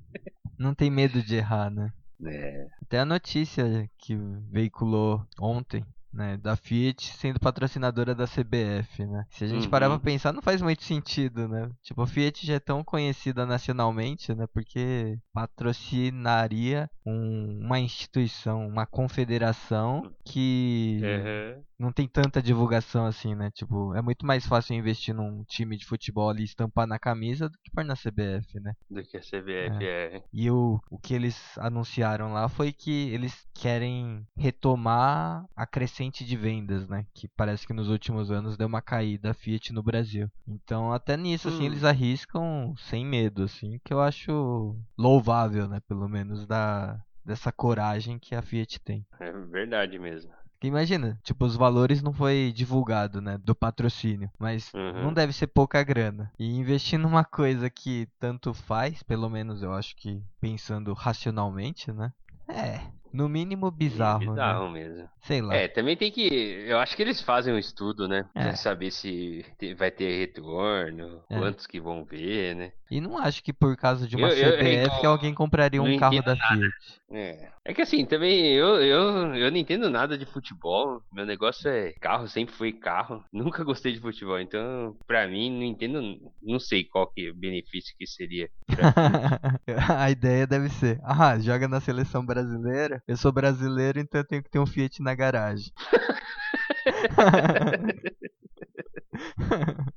não 0.57 0.73
tem 0.73 0.89
medo 0.89 1.21
de 1.21 1.35
errar, 1.35 1.69
né? 1.69 1.91
É, 2.25 2.67
Até 2.81 2.99
a 2.99 3.05
notícia 3.05 3.89
que 3.97 4.15
veiculou 4.49 5.23
ontem, 5.39 5.85
né, 6.11 6.37
da 6.37 6.55
Fiat 6.55 7.13
sendo 7.15 7.39
patrocinadora 7.39 8.15
da 8.15 8.25
CBF, 8.25 9.05
né? 9.05 9.25
Se 9.29 9.43
a 9.43 9.47
gente 9.47 9.67
parar 9.69 9.87
pra 9.87 9.95
Uhum. 9.97 10.01
pensar, 10.01 10.33
não 10.33 10.41
faz 10.41 10.61
muito 10.61 10.83
sentido, 10.83 11.47
né? 11.47 11.69
Tipo, 11.83 12.01
a 12.01 12.07
Fiat 12.07 12.45
já 12.45 12.55
é 12.55 12.59
tão 12.59 12.83
conhecida 12.83 13.45
nacionalmente, 13.45 14.33
né? 14.33 14.47
Porque 14.51 15.19
patrocinaria 15.33 16.89
um- 17.05 17.59
uma 17.65 17.79
instituição, 17.79 18.67
uma 18.67 18.85
confederação 18.85 20.11
que 20.25 21.01
aham. 21.03 21.63
Não 21.79 21.91
tem 21.91 22.07
tanta 22.07 22.41
divulgação 22.41 23.05
assim, 23.05 23.35
né? 23.35 23.51
Tipo, 23.51 23.93
é 23.93 24.01
muito 24.01 24.25
mais 24.25 24.45
fácil 24.45 24.75
investir 24.75 25.13
num 25.13 25.43
time 25.45 25.77
de 25.77 25.85
futebol 25.85 26.29
ali 26.29 26.41
e 26.41 26.45
estampar 26.45 26.87
na 26.87 26.97
camisa 26.99 27.47
do 27.49 27.57
que 27.63 27.71
pôr 27.71 27.83
na 27.83 27.93
CBF, 27.95 28.59
né? 28.59 28.73
do 28.89 29.03
que 29.03 29.17
a 29.17 29.21
CBF 29.21 29.85
é. 29.85 30.23
E 30.33 30.49
o, 30.49 30.79
o 30.89 30.97
que 30.99 31.13
eles 31.13 31.57
anunciaram 31.57 32.33
lá 32.33 32.49
foi 32.49 32.71
que 32.73 33.09
eles 33.09 33.45
querem 33.53 34.25
retomar 34.35 35.45
a 35.55 35.65
crescente 35.67 36.25
de 36.25 36.35
vendas, 36.35 36.87
né? 36.87 37.05
Que 37.13 37.27
parece 37.27 37.65
que 37.65 37.73
nos 37.73 37.89
últimos 37.89 38.31
anos 38.31 38.57
deu 38.57 38.67
uma 38.67 38.81
caída 38.81 39.31
a 39.31 39.33
Fiat 39.33 39.71
no 39.73 39.83
Brasil. 39.83 40.29
Então, 40.47 40.91
até 40.91 41.15
nisso, 41.15 41.47
assim, 41.47 41.63
Hum. 41.63 41.65
eles 41.67 41.83
arriscam 41.83 42.73
sem 42.77 43.05
medo, 43.05 43.43
assim, 43.43 43.79
que 43.83 43.93
eu 43.93 44.01
acho 44.01 44.75
louvável, 44.97 45.67
né? 45.67 45.79
Pelo 45.87 46.07
menos 46.07 46.45
da, 46.47 46.99
dessa 47.23 47.51
coragem 47.51 48.17
que 48.19 48.33
a 48.35 48.41
Fiat 48.41 48.79
tem. 48.81 49.05
É 49.19 49.31
verdade 49.31 49.99
mesmo. 49.99 50.31
Imagina, 50.63 51.19
tipo, 51.23 51.45
os 51.45 51.55
valores 51.55 52.01
não 52.01 52.11
foi 52.11 52.51
divulgado, 52.55 53.21
né, 53.21 53.37
do 53.43 53.53
patrocínio, 53.55 54.29
mas 54.39 54.71
Uhum. 54.73 55.03
não 55.03 55.13
deve 55.13 55.31
ser 55.33 55.47
pouca 55.47 55.83
grana. 55.83 56.31
E 56.39 56.49
investir 56.57 56.97
numa 56.97 57.23
coisa 57.23 57.69
que 57.69 58.07
tanto 58.19 58.53
faz, 58.53 59.03
pelo 59.03 59.29
menos 59.29 59.61
eu 59.61 59.73
acho 59.73 59.95
que 59.95 60.21
pensando 60.41 60.93
racionalmente, 60.93 61.91
né? 61.91 62.11
É, 62.47 62.79
no 63.13 63.27
mínimo 63.27 63.69
bizarro, 63.69 64.19
né? 64.25 64.29
Bizarro 64.31 64.69
mesmo. 64.69 65.09
Sei 65.21 65.41
lá. 65.41 65.53
É, 65.53 65.67
também 65.67 65.97
tem 65.97 66.09
que. 66.11 66.21
Eu 66.65 66.79
acho 66.79 66.95
que 66.95 67.01
eles 67.01 67.21
fazem 67.21 67.53
um 67.53 67.57
estudo, 67.57 68.07
né? 68.07 68.25
É. 68.33 68.43
Pra 68.43 68.55
saber 68.55 68.89
se 68.91 69.45
vai 69.77 69.91
ter 69.91 70.17
retorno, 70.19 71.21
É. 71.29 71.37
quantos 71.37 71.67
que 71.67 71.79
vão 71.79 72.05
ver, 72.05 72.55
né? 72.55 72.71
E 72.89 73.01
não 73.01 73.17
acho 73.17 73.43
que 73.43 73.51
por 73.51 73.75
causa 73.75 74.07
de 74.07 74.15
uma 74.15 74.29
Eu- 74.29 74.37
eu- 74.51 74.57
CBF 74.57 74.95
eu- 74.95 74.99
que 75.01 75.05
alguém 75.05 75.33
compraria 75.33 75.81
um 75.83 75.97
carro 75.97 76.21
da 76.23 76.35
nada. 76.35 76.55
Fiat. 76.55 77.01
É. 77.11 77.49
É 77.67 77.73
que 77.73 77.81
assim, 77.81 78.05
também 78.05 78.53
eu, 78.53 78.81
eu, 78.81 79.35
eu 79.35 79.51
não 79.51 79.57
entendo 79.57 79.89
nada 79.89 80.17
de 80.17 80.25
futebol. 80.25 81.03
Meu 81.11 81.25
negócio 81.25 81.69
é 81.69 81.91
carro, 81.99 82.25
sempre 82.25 82.55
foi 82.55 82.71
carro. 82.71 83.21
Nunca 83.33 83.61
gostei 83.61 83.91
de 83.91 83.99
futebol. 83.99 84.39
Então, 84.39 84.97
pra 85.05 85.27
mim, 85.27 85.51
não 85.51 85.63
entendo. 85.63 86.01
Não 86.41 86.59
sei 86.59 86.85
qual 86.85 87.11
que 87.11 87.27
é 87.27 87.29
o 87.29 87.35
benefício 87.35 87.93
que 87.99 88.07
seria. 88.07 88.49
a 89.99 90.09
ideia 90.09 90.47
deve 90.47 90.69
ser, 90.69 90.97
ah, 91.03 91.37
joga 91.37 91.67
na 91.67 91.81
seleção 91.81 92.25
brasileira, 92.25 93.03
eu 93.05 93.17
sou 93.17 93.33
brasileiro, 93.33 93.99
então 93.99 94.21
eu 94.21 94.25
tenho 94.25 94.41
que 94.41 94.49
ter 94.49 94.59
um 94.59 94.65
Fiat 94.65 95.01
na 95.01 95.13
garagem. 95.13 95.69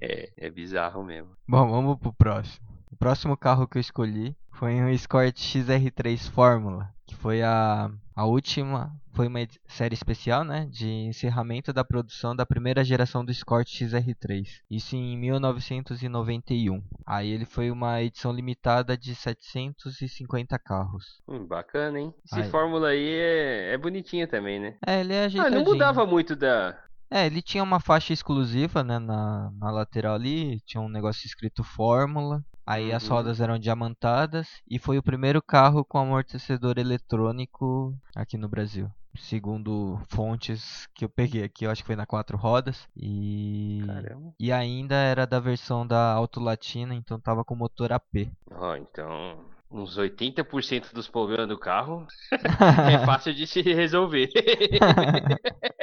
É, 0.00 0.32
é 0.36 0.50
bizarro 0.50 1.04
mesmo. 1.04 1.30
Bom, 1.48 1.70
vamos 1.70 1.98
pro 1.98 2.12
próximo. 2.12 2.66
O 2.90 2.96
próximo 2.96 3.36
carro 3.36 3.68
que 3.68 3.78
eu 3.78 3.80
escolhi 3.80 4.36
foi 4.54 4.74
um 4.74 4.88
Escort 4.88 5.36
XR3 5.36 6.30
Fórmula, 6.30 6.88
que 7.06 7.14
foi 7.14 7.42
a, 7.42 7.90
a 8.14 8.24
última, 8.24 8.92
foi 9.12 9.26
uma 9.26 9.40
série 9.66 9.94
especial, 9.94 10.44
né, 10.44 10.66
de 10.70 10.86
encerramento 10.88 11.72
da 11.72 11.84
produção 11.84 12.34
da 12.34 12.46
primeira 12.46 12.82
geração 12.84 13.24
do 13.24 13.30
Escort 13.32 13.66
XR3. 13.68 14.46
Isso 14.70 14.96
em 14.96 15.16
1991. 15.18 16.82
Aí 17.06 17.30
ele 17.30 17.44
foi 17.44 17.70
uma 17.70 18.00
edição 18.02 18.32
limitada 18.32 18.96
de 18.96 19.14
750 19.14 20.58
carros. 20.58 21.20
Hum, 21.28 21.46
bacana, 21.46 21.98
hein? 22.00 22.14
Esse 22.24 22.40
Aí. 22.40 22.50
Fórmula 22.50 22.88
aí 22.88 23.08
é, 23.08 23.74
é 23.74 23.78
bonitinha 23.78 24.26
também, 24.26 24.58
né? 24.60 24.76
É, 24.86 25.00
ele 25.00 25.12
é 25.12 25.22
Ah, 25.22 25.26
ajeitadinho. 25.26 25.64
não 25.64 25.72
mudava 25.72 26.06
muito 26.06 26.34
da. 26.36 26.78
É, 27.10 27.26
ele 27.26 27.42
tinha 27.42 27.62
uma 27.62 27.78
faixa 27.80 28.12
exclusiva, 28.12 28.82
né, 28.82 28.98
na, 28.98 29.50
na 29.58 29.70
lateral 29.70 30.14
ali, 30.14 30.60
tinha 30.60 30.80
um 30.80 30.88
negócio 30.88 31.26
escrito 31.26 31.62
Fórmula. 31.62 32.42
Aí 32.66 32.92
as 32.92 33.08
Uhum. 33.08 33.16
rodas 33.16 33.40
eram 33.40 33.58
diamantadas 33.58 34.48
e 34.70 34.78
foi 34.78 34.98
o 34.98 35.02
primeiro 35.02 35.42
carro 35.42 35.84
com 35.84 35.98
amortecedor 35.98 36.78
eletrônico 36.78 37.94
aqui 38.14 38.36
no 38.38 38.48
Brasil. 38.48 38.90
Segundo 39.16 40.00
fontes 40.08 40.88
que 40.94 41.04
eu 41.04 41.08
peguei 41.08 41.44
aqui, 41.44 41.64
eu 41.66 41.70
acho 41.70 41.82
que 41.82 41.86
foi 41.86 41.94
na 41.96 42.04
quatro 42.06 42.36
rodas 42.36 42.88
e 42.96 43.82
Caramba. 43.86 44.34
e 44.40 44.50
ainda 44.52 44.96
era 44.96 45.24
da 45.26 45.38
versão 45.38 45.86
da 45.86 46.12
Auto 46.12 46.40
Latina, 46.40 46.94
então 46.94 47.20
tava 47.20 47.44
com 47.44 47.54
motor 47.54 47.92
AP. 47.92 48.28
Ó, 48.50 48.74
então. 48.76 49.44
uns 49.70 49.96
80% 49.98 50.92
dos 50.92 51.08
problemas 51.08 51.48
do 51.48 51.58
carro 51.58 52.06
é 52.92 52.98
fácil 53.04 53.34
de 53.34 53.46
se 53.46 53.60
resolver. 53.62 54.28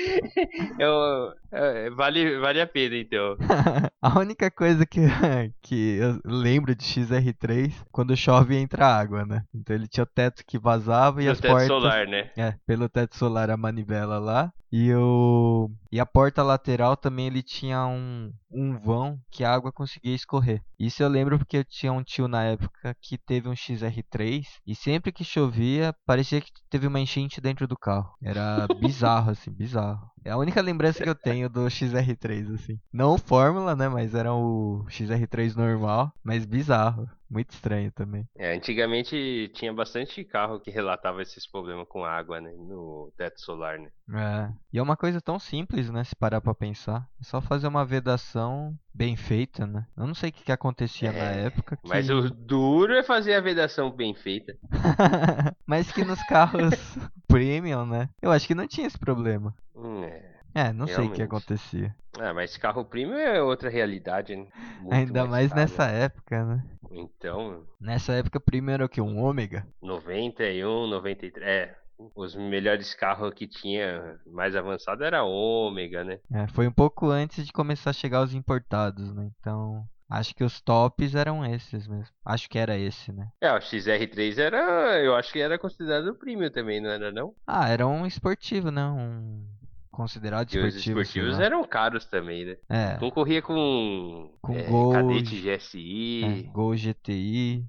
Eu, 0.78 1.32
é, 1.52 1.90
vale, 1.90 2.38
vale 2.38 2.60
a 2.60 2.66
pena, 2.66 2.96
então. 2.96 3.36
a 4.00 4.18
única 4.18 4.50
coisa 4.50 4.86
que, 4.86 5.00
que 5.60 5.98
eu 5.98 6.20
lembro 6.24 6.74
de 6.74 6.84
XR3, 6.84 7.72
quando 7.90 8.16
chove 8.16 8.56
entra 8.56 8.86
água, 8.86 9.24
né? 9.24 9.44
Então 9.54 9.74
ele 9.74 9.86
tinha 9.86 10.04
o 10.04 10.06
teto 10.06 10.44
que 10.46 10.58
vazava 10.58 11.22
e 11.22 11.26
No 11.26 11.32
as 11.32 11.40
teto 11.40 11.50
portas... 11.50 11.68
solar, 11.68 12.06
né? 12.06 12.30
É, 12.36 12.54
pelo 12.66 12.88
teto 12.88 13.16
solar 13.16 13.50
a 13.50 13.56
manivela 13.56 14.18
lá. 14.18 14.52
E 14.72 14.92
o 14.94 15.70
e 15.90 15.98
a 15.98 16.06
porta 16.06 16.42
lateral 16.42 16.96
também 16.96 17.26
ele 17.26 17.42
tinha 17.42 17.84
um, 17.86 18.32
um 18.50 18.78
vão 18.78 19.18
que 19.30 19.42
a 19.42 19.52
água 19.52 19.72
conseguia 19.72 20.14
escorrer. 20.14 20.62
Isso 20.78 21.02
eu 21.02 21.08
lembro 21.08 21.38
porque 21.38 21.58
eu 21.58 21.64
tinha 21.64 21.92
um 21.92 22.02
tio 22.02 22.28
na 22.28 22.44
época 22.44 22.96
que 23.00 23.18
teve 23.18 23.48
um 23.48 23.52
XR3 23.52 24.46
e 24.64 24.74
sempre 24.74 25.10
que 25.10 25.24
chovia 25.24 25.94
parecia 26.06 26.40
que 26.40 26.50
teve 26.68 26.86
uma 26.86 27.00
enchente 27.00 27.40
dentro 27.40 27.66
do 27.66 27.76
carro. 27.76 28.14
Era 28.22 28.68
bizarro 28.80 29.30
assim, 29.30 29.50
bizarro. 29.50 30.08
É 30.24 30.30
a 30.30 30.36
única 30.36 30.60
lembrança 30.60 31.02
que 31.02 31.08
eu 31.08 31.14
tenho 31.14 31.48
do 31.48 31.66
XR3 31.66 32.54
assim. 32.54 32.78
Não 32.92 33.16
Fórmula, 33.18 33.74
né, 33.74 33.88
mas 33.88 34.14
era 34.14 34.32
o 34.32 34.84
XR3 34.88 35.54
normal, 35.56 36.12
mas 36.22 36.44
bizarro. 36.44 37.08
Muito 37.30 37.50
estranho 37.50 37.92
também. 37.92 38.28
É, 38.36 38.56
antigamente 38.56 39.48
tinha 39.54 39.72
bastante 39.72 40.24
carro 40.24 40.58
que 40.58 40.68
relatava 40.68 41.22
esses 41.22 41.46
problemas 41.46 41.86
com 41.88 42.04
água, 42.04 42.40
né? 42.40 42.50
No 42.50 43.12
teto 43.16 43.40
solar, 43.40 43.78
né? 43.78 43.88
É. 44.12 44.52
E 44.72 44.78
é 44.80 44.82
uma 44.82 44.96
coisa 44.96 45.20
tão 45.20 45.38
simples, 45.38 45.88
né? 45.90 46.02
Se 46.02 46.16
parar 46.16 46.40
pra 46.40 46.52
pensar. 46.52 47.06
É 47.20 47.24
só 47.24 47.40
fazer 47.40 47.68
uma 47.68 47.84
vedação 47.84 48.76
bem 48.92 49.14
feita, 49.14 49.64
né? 49.64 49.86
Eu 49.96 50.08
não 50.08 50.14
sei 50.14 50.30
o 50.30 50.32
que, 50.32 50.42
que 50.42 50.50
acontecia 50.50 51.12
na 51.12 51.18
É, 51.18 51.44
época. 51.44 51.76
Que... 51.76 51.88
Mas 51.88 52.10
o 52.10 52.28
duro 52.30 52.94
é 52.94 53.04
fazer 53.04 53.34
a 53.34 53.40
vedação 53.40 53.92
bem 53.92 54.12
feita. 54.12 54.56
Mas 55.64 55.92
que 55.92 56.04
nos 56.04 56.20
carros 56.24 56.74
premium, 57.30 57.86
né? 57.86 58.08
Eu 58.20 58.30
acho 58.30 58.46
que 58.46 58.54
não 58.54 58.66
tinha 58.66 58.86
esse 58.86 58.98
problema. 58.98 59.54
Hum, 59.74 60.02
é. 60.04 60.30
É, 60.52 60.72
não 60.72 60.86
sei 60.86 60.94
o 60.94 60.96
que 61.12 61.18
Realmente. 61.18 61.22
acontecia. 61.22 61.94
Ah, 62.18 62.34
mas 62.34 62.56
carro 62.56 62.84
premium 62.84 63.16
é 63.16 63.40
outra 63.40 63.70
realidade, 63.70 64.34
né? 64.34 64.46
Muito 64.80 64.92
Ainda 64.94 65.24
mais 65.24 65.48
caro, 65.50 65.60
nessa 65.60 65.86
né? 65.86 66.02
época, 66.04 66.44
né? 66.44 66.64
Então, 66.90 67.64
Nessa 67.80 68.12
época, 68.14 68.40
premium 68.40 68.74
era 68.74 68.84
o 68.84 68.88
que? 68.88 69.00
Um 69.00 69.22
ômega? 69.22 69.64
91, 69.80 70.88
93. 70.88 71.46
É, 71.46 71.76
os 72.16 72.34
melhores 72.34 72.94
carros 72.94 73.32
que 73.34 73.46
tinha 73.46 74.18
mais 74.26 74.56
avançado 74.56 75.04
era 75.04 75.22
Ômega, 75.22 76.02
né? 76.02 76.18
É, 76.32 76.48
foi 76.48 76.66
um 76.66 76.72
pouco 76.72 77.06
antes 77.10 77.46
de 77.46 77.52
começar 77.52 77.90
a 77.90 77.94
chegar 77.94 78.22
os 78.22 78.34
importados, 78.34 79.14
né? 79.14 79.30
Então, 79.38 79.84
acho 80.10 80.34
que 80.34 80.44
os 80.44 80.60
tops 80.60 81.14
eram 81.14 81.44
esses 81.44 81.86
mesmo. 81.86 82.14
Acho 82.24 82.48
que 82.48 82.58
era 82.58 82.76
esse, 82.76 83.12
né? 83.12 83.28
É, 83.40 83.52
o 83.52 83.60
XR3 83.60 84.38
era. 84.38 85.00
Eu 85.02 85.14
acho 85.14 85.32
que 85.32 85.38
era 85.40 85.58
considerado 85.58 86.14
premium 86.16 86.50
também, 86.50 86.80
não 86.80 86.90
era 86.90 87.10
não? 87.12 87.34
Ah, 87.46 87.68
era 87.68 87.86
um 87.86 88.04
esportivo, 88.06 88.70
né? 88.70 88.84
Um 88.84 89.46
considerado 89.90 90.52
E 90.54 90.58
os 90.58 90.74
esportivo. 90.74 91.04
sei 91.04 91.22
esportivos 91.22 91.38
lá. 91.38 91.44
eram 91.44 91.64
caros 91.64 92.04
também, 92.06 92.44
né? 92.44 92.56
É, 92.68 92.96
Concorria 92.98 93.42
com, 93.42 94.32
Com 94.40 94.54
é, 94.54 94.62
Gol, 94.64 94.92
Cadete 94.92 95.48
é, 95.48 95.56
GSI, 95.56 96.50
Gol 96.52 96.74
GTI. 96.76 97.64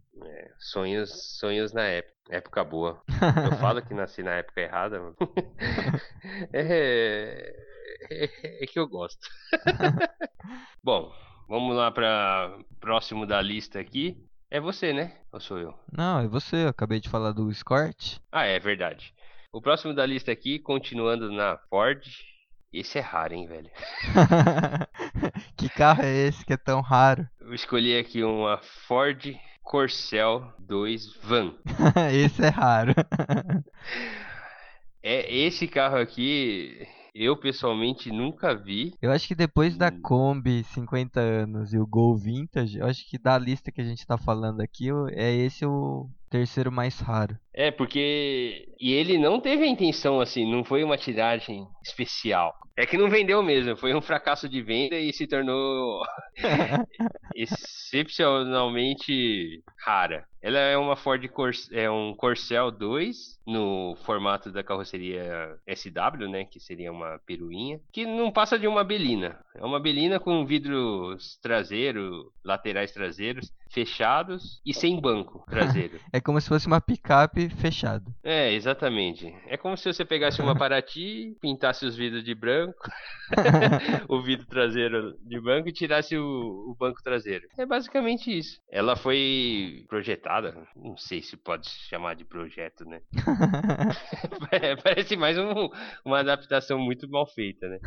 sonhos, 0.59 1.37
sonhos 1.39 1.73
na 1.73 1.83
época. 1.83 2.11
Época 2.29 2.63
boa. 2.63 3.01
Eu 3.45 3.57
falo 3.57 3.81
que 3.81 3.93
nasci 3.93 4.23
na 4.23 4.31
época 4.35 4.61
errada, 4.61 4.99
mano. 5.01 5.15
é, 6.53 7.53
é, 8.09 8.63
é 8.63 8.67
que 8.67 8.79
eu 8.79 8.87
gosto. 8.87 9.27
Bom, 10.81 11.11
vamos 11.51 11.75
lá 11.75 11.91
para 11.91 12.57
próximo 12.79 13.27
da 13.27 13.41
lista 13.41 13.77
aqui. 13.77 14.17
É 14.49 14.57
você, 14.57 14.93
né? 14.93 15.17
Ou 15.33 15.41
sou 15.41 15.59
eu? 15.59 15.77
Não, 15.91 16.21
é 16.21 16.27
você, 16.27 16.63
eu 16.63 16.69
acabei 16.69 17.01
de 17.01 17.09
falar 17.09 17.33
do 17.33 17.51
Escort. 17.51 18.19
Ah, 18.31 18.45
é 18.45 18.57
verdade. 18.57 19.13
O 19.51 19.61
próximo 19.61 19.93
da 19.93 20.05
lista 20.05 20.31
aqui, 20.31 20.59
continuando 20.59 21.29
na 21.29 21.57
Ford. 21.69 22.01
Esse 22.71 22.99
é 22.99 23.01
raro, 23.01 23.33
hein, 23.33 23.47
velho? 23.47 23.69
que 25.57 25.67
carro 25.67 26.03
é 26.03 26.27
esse 26.27 26.45
que 26.45 26.53
é 26.53 26.57
tão 26.57 26.79
raro? 26.79 27.27
Eu 27.41 27.53
escolhi 27.53 27.97
aqui 27.97 28.23
uma 28.23 28.57
Ford 28.87 29.37
Corcel 29.61 30.53
2 30.57 31.17
Van. 31.21 31.53
esse 32.13 32.45
é 32.45 32.49
raro. 32.49 32.93
É 35.03 35.35
esse 35.35 35.67
carro 35.67 35.97
aqui, 35.97 36.87
eu 37.13 37.37
pessoalmente 37.37 38.11
nunca 38.11 38.53
vi. 38.53 38.93
Eu 39.01 39.11
acho 39.11 39.27
que 39.27 39.35
depois 39.35 39.77
da. 39.77 39.91
Kombi 39.91 40.63
50 40.63 41.19
anos 41.19 41.73
e 41.73 41.77
o 41.77 41.85
Gol 41.85 42.15
Vintage, 42.15 42.79
eu 42.79 42.85
acho 42.85 43.07
que 43.07 43.17
da 43.17 43.37
lista 43.37 43.71
que 43.71 43.81
a 43.81 43.83
gente 43.83 44.05
tá 44.05 44.17
falando 44.17 44.61
aqui, 44.61 44.87
é 45.11 45.31
esse 45.33 45.65
o 45.65 46.09
terceiro 46.31 46.71
mais 46.71 46.99
raro. 46.99 47.37
É, 47.53 47.69
porque. 47.69 48.69
E 48.79 48.93
ele 48.93 49.17
não 49.17 49.39
teve 49.39 49.63
a 49.63 49.67
intenção, 49.67 50.21
assim, 50.21 50.49
não 50.49 50.63
foi 50.63 50.83
uma 50.83 50.97
tiragem 50.97 51.67
especial. 51.83 52.55
É 52.75 52.85
que 52.85 52.97
não 52.97 53.09
vendeu 53.09 53.43
mesmo, 53.43 53.75
foi 53.75 53.93
um 53.93 54.01
fracasso 54.01 54.47
de 54.47 54.61
venda 54.61 54.95
e 54.95 55.11
se 55.11 55.27
tornou 55.27 56.01
excepcionalmente 57.35 59.61
rara. 59.85 60.25
Ela 60.41 60.57
é 60.57 60.77
uma 60.77 60.95
Ford 60.95 61.27
Cor 61.29 61.51
é 61.71 61.91
um 61.91 62.15
Corcel 62.15 62.71
2 62.71 63.39
no 63.45 63.95
formato 64.05 64.51
da 64.51 64.63
carroceria 64.63 65.55
SW, 65.67 66.27
né, 66.27 66.45
que 66.45 66.59
seria 66.59 66.91
uma 66.91 67.19
peruinha, 67.27 67.79
que 67.91 68.05
não 68.05 68.31
passa 68.31 68.57
de 68.57 68.67
uma 68.67 68.83
belina. 68.83 69.39
É 69.53 69.63
uma 69.63 69.79
belina 69.79 70.19
com 70.19 70.43
vidros 70.45 71.37
traseiro, 71.43 72.31
laterais 72.43 72.91
traseiros 72.91 73.51
fechados 73.69 74.59
e 74.65 74.73
sem 74.73 74.99
banco 74.99 75.45
traseiro. 75.49 75.99
É 76.13 76.19
como 76.21 76.39
se 76.39 76.47
fosse 76.47 76.67
uma 76.67 76.79
picape 76.81 77.49
fechada. 77.49 78.05
É, 78.23 78.51
exatamente. 78.53 79.33
É 79.47 79.57
como 79.57 79.75
se 79.77 79.91
você 79.91 80.05
pegasse 80.05 80.41
uma 80.41 80.55
Paraty, 80.55 81.35
pintasse 81.41 81.85
os 81.85 81.95
vidros 81.95 82.23
de 82.23 82.33
branco, 82.35 82.77
o 84.09 84.21
vidro 84.21 84.45
traseiro 84.47 85.15
de 85.21 85.39
branco 85.39 85.69
e 85.69 85.73
tirasse 85.73 86.17
o, 86.17 86.23
o 86.71 86.75
banco 86.77 87.01
traseiro. 87.03 87.45
É 87.57 87.65
basicamente 87.65 88.35
isso. 88.37 88.59
Ela 88.71 88.95
foi 88.95 89.85
projetada, 89.87 90.55
não 90.75 90.97
sei 90.97 91.21
se 91.21 91.35
pode 91.37 91.67
chamar 91.89 92.15
de 92.15 92.25
projeto, 92.25 92.85
né? 92.85 92.99
É, 94.51 94.75
Parece 94.81 95.15
mais 95.15 95.37
um- 95.37 95.69
uma 96.05 96.19
adaptação 96.19 96.77
muito 96.79 97.09
mal 97.09 97.25
feita, 97.27 97.67
né? 97.67 97.79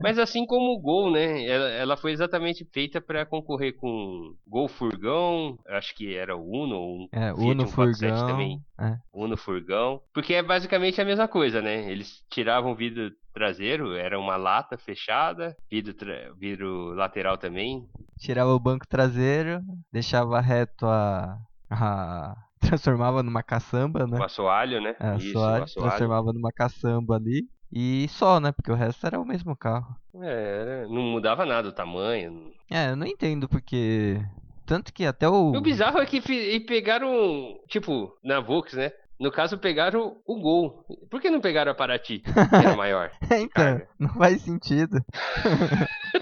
Mas 0.00 0.18
assim 0.18 0.46
como 0.46 0.72
o 0.74 0.80
Gol, 0.80 1.10
né? 1.10 1.44
Ela, 1.46 1.68
ela 1.70 1.96
foi 1.96 2.12
exatamente 2.12 2.64
feita 2.72 3.00
para 3.00 3.24
concorrer 3.26 3.74
com 3.76 4.34
Gol 4.46 4.68
Furgão, 4.68 5.58
acho 5.68 5.94
que 5.94 6.14
era 6.14 6.36
o 6.36 6.42
Uno, 6.50 6.76
ou 6.76 6.96
um 7.02 7.08
É, 7.12 7.34
Fiat 7.34 7.40
Uno 7.40 7.66
147 7.72 8.10
Furgão. 8.12 8.26
também. 8.28 8.64
É. 8.78 8.96
Uno 9.12 9.36
Furgão, 9.36 10.00
porque 10.14 10.34
é 10.34 10.42
basicamente 10.42 11.00
a 11.00 11.04
mesma 11.04 11.26
coisa, 11.28 11.60
né? 11.62 11.90
Eles 11.90 12.24
tiravam 12.30 12.72
o 12.72 12.76
vidro 12.76 13.10
traseiro, 13.34 13.94
era 13.94 14.18
uma 14.18 14.36
lata 14.36 14.76
fechada, 14.76 15.56
vidro, 15.70 15.94
tra- 15.94 16.32
vidro 16.38 16.92
lateral 16.94 17.36
também. 17.38 17.88
Tirava 18.18 18.50
o 18.52 18.60
banco 18.60 18.86
traseiro, 18.86 19.60
deixava 19.92 20.40
reto 20.40 20.86
a. 20.86 21.38
a... 21.70 22.36
transformava 22.60 23.22
numa 23.22 23.42
caçamba, 23.42 24.06
né? 24.06 24.18
O 24.18 24.22
assoalho, 24.24 24.80
né? 24.80 24.94
É, 25.00 25.16
Isso, 25.16 25.30
assoalho, 25.38 25.64
assoalho. 25.64 25.88
transformava 25.90 26.32
numa 26.32 26.52
caçamba 26.52 27.16
ali. 27.16 27.48
E 27.74 28.06
só, 28.10 28.38
né? 28.38 28.52
Porque 28.52 28.70
o 28.70 28.74
resto 28.74 29.06
era 29.06 29.18
o 29.18 29.24
mesmo 29.24 29.56
carro. 29.56 29.96
É, 30.20 30.84
não 30.88 31.00
mudava 31.02 31.46
nada 31.46 31.70
o 31.70 31.72
tamanho. 31.72 32.52
É, 32.70 32.90
eu 32.90 32.96
não 32.96 33.06
entendo 33.06 33.48
porque. 33.48 34.20
Tanto 34.66 34.92
que 34.92 35.04
até 35.04 35.28
o. 35.28 35.52
O 35.52 35.60
bizarro 35.60 35.98
é 35.98 36.06
que 36.06 36.18
e 36.32 36.60
pegaram, 36.60 37.58
tipo, 37.68 38.16
na 38.22 38.40
Vox, 38.40 38.74
né? 38.74 38.92
No 39.18 39.30
caso, 39.30 39.56
pegaram 39.58 40.16
o 40.26 40.40
Gol. 40.40 40.84
Por 41.10 41.20
que 41.20 41.30
não 41.30 41.40
pegaram 41.40 41.70
a 41.70 41.74
Paraty, 41.74 42.20
que 42.20 42.30
era 42.56 42.74
maior? 42.76 43.10
então, 43.30 43.48
carga. 43.48 43.88
não 43.98 44.08
faz 44.10 44.42
sentido. 44.42 44.98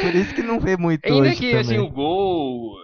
Por 0.00 0.14
isso 0.14 0.34
que 0.34 0.42
não 0.42 0.60
vê 0.60 0.76
muito 0.76 1.04
Ainda 1.06 1.28
hoje 1.28 1.36
que, 1.36 1.46
também. 1.50 1.60
assim, 1.60 1.78
o 1.78 1.88
Gol 1.88 2.74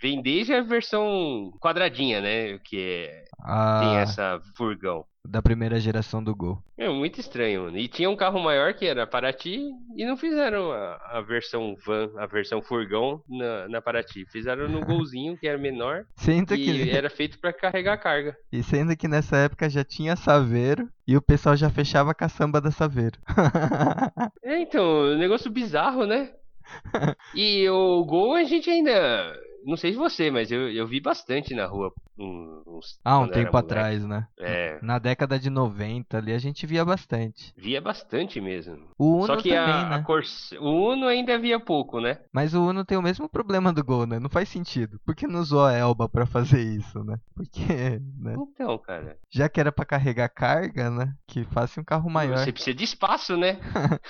vem 0.00 0.22
desde 0.22 0.54
a 0.54 0.62
versão 0.62 1.52
quadradinha, 1.60 2.20
né? 2.20 2.58
Que 2.64 3.08
é- 3.08 3.24
Ah, 3.44 3.80
tem 3.80 3.96
essa 3.98 4.40
furgão. 4.56 5.04
Da 5.24 5.40
primeira 5.40 5.78
geração 5.78 6.22
do 6.22 6.34
Gol. 6.34 6.58
É 6.76 6.88
muito 6.88 7.20
estranho, 7.20 7.62
mano. 7.62 7.78
E 7.78 7.86
tinha 7.86 8.10
um 8.10 8.16
carro 8.16 8.40
maior 8.40 8.74
que 8.74 8.84
era 8.84 9.04
a 9.04 9.06
Paraty 9.06 9.70
e 9.96 10.04
não 10.04 10.16
fizeram 10.16 10.72
a, 10.72 10.96
a 11.12 11.20
versão 11.20 11.76
van, 11.86 12.10
a 12.18 12.26
versão 12.26 12.60
furgão 12.60 13.22
na, 13.28 13.68
na 13.68 13.80
Paraty. 13.80 14.26
Fizeram 14.32 14.68
no 14.68 14.84
golzinho, 14.84 15.36
que 15.38 15.46
era 15.46 15.56
menor, 15.56 16.04
Sendo 16.16 16.54
e 16.54 16.58
que, 16.58 16.90
era 16.90 17.08
feito 17.08 17.38
pra 17.38 17.52
carregar 17.52 17.98
carga. 17.98 18.36
e 18.50 18.64
sendo 18.64 18.96
que 18.96 19.06
nessa 19.06 19.36
época 19.36 19.70
já 19.70 19.84
tinha 19.84 20.16
Saveiro 20.16 20.88
e 21.06 21.16
o 21.16 21.22
pessoal 21.22 21.56
já 21.56 21.70
fechava 21.70 22.10
a 22.10 22.14
caçamba 22.14 22.60
da 22.60 22.70
Saveiro. 22.72 23.18
É, 24.44 24.58
então, 24.60 25.16
negócio 25.16 25.50
bizarro, 25.50 26.04
né? 26.04 26.30
E 27.34 27.68
o 27.68 28.04
Gol 28.04 28.34
a 28.34 28.44
gente 28.44 28.68
ainda. 28.68 29.32
Não 29.64 29.76
sei 29.76 29.92
se 29.92 29.98
você, 29.98 30.30
mas 30.30 30.50
eu, 30.50 30.68
eu 30.72 30.86
vi 30.86 31.00
bastante 31.00 31.54
na 31.54 31.66
rua. 31.66 31.92
Um- 32.22 32.62
uns- 32.78 32.98
Ah, 33.04 33.18
um 33.18 33.28
tempo 33.28 33.56
atrás, 33.56 34.04
né? 34.04 34.26
É, 34.38 34.78
Na 34.82 34.98
década 34.98 35.38
de 35.38 35.50
90 35.50 36.18
ali 36.18 36.32
a 36.32 36.38
gente 36.38 36.66
via 36.66 36.84
bastante. 36.84 37.52
via 37.56 37.80
bastante 37.80 38.40
mesmo. 38.40 38.78
O 38.98 39.16
Uno 39.18 39.26
Só 39.26 39.36
que 39.36 39.48
também, 39.50 39.58
a, 39.74 39.88
né? 39.88 39.94
a 39.96 40.02
Corsa- 40.02 40.58
o 40.60 40.92
Uno 40.92 41.06
ainda 41.06 41.38
via 41.38 41.58
pouco, 41.60 42.00
né? 42.00 42.18
Mas 42.32 42.54
o 42.54 42.62
Uno 42.62 42.84
tem 42.84 42.96
o 42.98 43.02
mesmo 43.02 43.28
problema 43.28 43.72
do 43.72 43.84
Gol, 43.84 44.06
né? 44.06 44.18
Não 44.18 44.30
faz 44.30 44.48
sentido. 44.48 45.00
Por 45.04 45.14
que 45.14 45.26
não 45.26 45.40
usou 45.40 45.64
a 45.64 45.72
Elba 45.72 46.08
pra 46.08 46.26
fazer 46.26 46.60
isso, 46.62 47.02
né? 47.04 47.16
Porque, 47.34 48.00
né? 48.18 48.34
Então, 48.54 48.78
cara, 48.78 49.16
Já 49.30 49.48
que 49.48 49.60
era 49.60 49.72
pra 49.72 49.84
carregar 49.84 50.28
carga, 50.28 50.90
né? 50.90 51.12
Que 51.26 51.44
faça 51.44 51.80
um 51.80 51.84
carro 51.84 52.08
maior. 52.10 52.38
você 52.38 52.52
precisa 52.52 52.74
de 52.74 52.84
espaço, 52.84 53.36
né? 53.36 53.58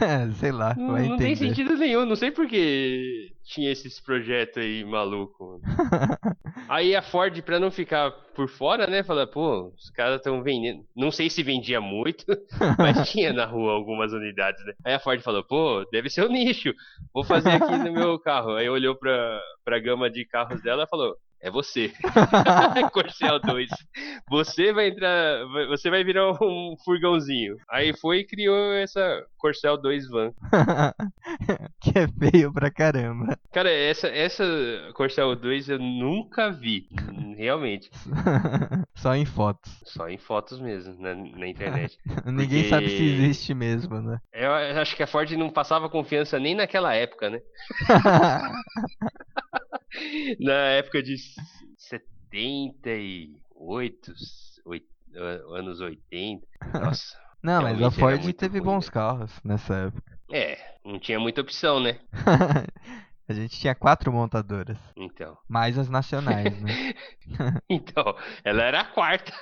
É, 0.00 0.30
sei 0.32 0.50
lá, 0.52 0.74
Não, 0.74 0.92
vai 0.92 1.06
não 1.06 1.16
tem 1.18 1.36
sentido 1.36 1.76
nenhum, 1.76 2.06
não 2.06 2.16
sei 2.16 2.30
por 2.30 2.46
que 2.48 3.30
tinha 3.44 3.70
esses 3.70 4.00
projetos 4.00 4.56
aí 4.56 4.84
maluco. 4.84 5.60
Aí 6.68 6.96
a 6.96 7.02
Ford, 7.02 7.35
pra 7.42 7.60
não 7.60 7.70
ficar 7.70 8.10
por 8.34 8.48
fora, 8.48 8.86
né, 8.86 9.02
fala, 9.02 9.26
pô, 9.26 9.72
os 9.76 9.90
caras 9.90 10.16
estão 10.16 10.42
vendendo. 10.42 10.84
Não 10.94 11.10
sei 11.10 11.30
se 11.30 11.42
vendia 11.42 11.80
muito, 11.80 12.24
mas 12.78 13.10
tinha 13.10 13.32
na 13.32 13.44
rua 13.44 13.72
algumas 13.72 14.12
unidades, 14.12 14.64
né? 14.64 14.74
Aí 14.84 14.94
a 14.94 15.00
Ford 15.00 15.20
falou, 15.20 15.42
pô, 15.42 15.86
deve 15.90 16.10
ser 16.10 16.24
um 16.24 16.32
nicho, 16.32 16.74
vou 17.12 17.24
fazer 17.24 17.50
aqui 17.50 17.76
no 17.78 17.92
meu 17.92 18.18
carro. 18.18 18.52
Aí 18.52 18.68
olhou 18.68 18.94
pra, 18.94 19.40
pra 19.64 19.78
gama 19.78 20.10
de 20.10 20.24
carros 20.24 20.62
dela 20.62 20.84
e 20.84 20.88
falou, 20.88 21.16
é 21.46 21.50
você. 21.50 21.92
Corcel 22.92 23.38
2. 23.40 23.70
Você 24.28 24.72
vai 24.72 24.88
entrar. 24.88 25.46
Você 25.68 25.88
vai 25.88 26.02
virar 26.02 26.32
um 26.42 26.74
furgãozinho. 26.84 27.56
Aí 27.70 27.96
foi 27.96 28.18
e 28.18 28.26
criou 28.26 28.72
essa 28.72 29.24
Corcel 29.38 29.76
2 29.80 30.08
Van. 30.08 30.32
que 31.80 31.96
é 31.96 32.08
feio 32.08 32.52
pra 32.52 32.70
caramba. 32.70 33.38
Cara, 33.52 33.70
essa, 33.70 34.08
essa 34.08 34.44
Corcel 34.94 35.36
2 35.36 35.68
eu 35.68 35.78
nunca 35.78 36.50
vi. 36.50 36.88
Realmente. 37.36 37.90
Só 38.96 39.14
em 39.14 39.24
fotos. 39.24 39.72
Só 39.84 40.08
em 40.08 40.18
fotos 40.18 40.58
mesmo, 40.58 41.00
na, 41.00 41.14
na 41.14 41.46
internet. 41.46 41.96
Ninguém 42.24 42.62
Porque- 42.62 42.68
sabe 42.70 42.88
se 42.88 43.04
existe 43.04 43.54
mesmo, 43.54 44.00
né? 44.00 44.18
Eu 44.32 44.52
acho 44.52 44.96
que 44.96 45.02
a 45.02 45.06
Ford 45.06 45.30
não 45.32 45.50
passava 45.50 45.88
confiança 45.88 46.40
nem 46.40 46.54
naquela 46.54 46.92
época, 46.94 47.30
né? 47.30 47.40
Na 50.40 50.52
época 50.52 51.02
de 51.02 51.14
78, 51.78 54.12
oit- 54.64 54.86
anos 55.54 55.80
80. 55.80 56.46
Nossa. 56.82 57.16
Não, 57.42 57.62
mas 57.62 57.80
a 57.82 57.90
Ford 57.90 58.32
teve 58.32 58.58
ruim, 58.58 58.66
bons 58.66 58.86
né? 58.86 58.92
carros 58.92 59.32
nessa 59.44 59.74
época. 59.74 60.18
É, 60.32 60.58
não 60.84 60.98
tinha 60.98 61.20
muita 61.20 61.42
opção, 61.42 61.78
né? 61.78 62.00
a 63.28 63.32
gente 63.32 63.60
tinha 63.60 63.74
quatro 63.74 64.12
montadoras. 64.12 64.78
Então. 64.96 65.36
Mais 65.48 65.78
as 65.78 65.88
nacionais, 65.88 66.60
né? 66.60 66.94
Então, 67.68 68.16
ela 68.44 68.62
era 68.62 68.80
a 68.80 68.84
quarta. 68.84 69.32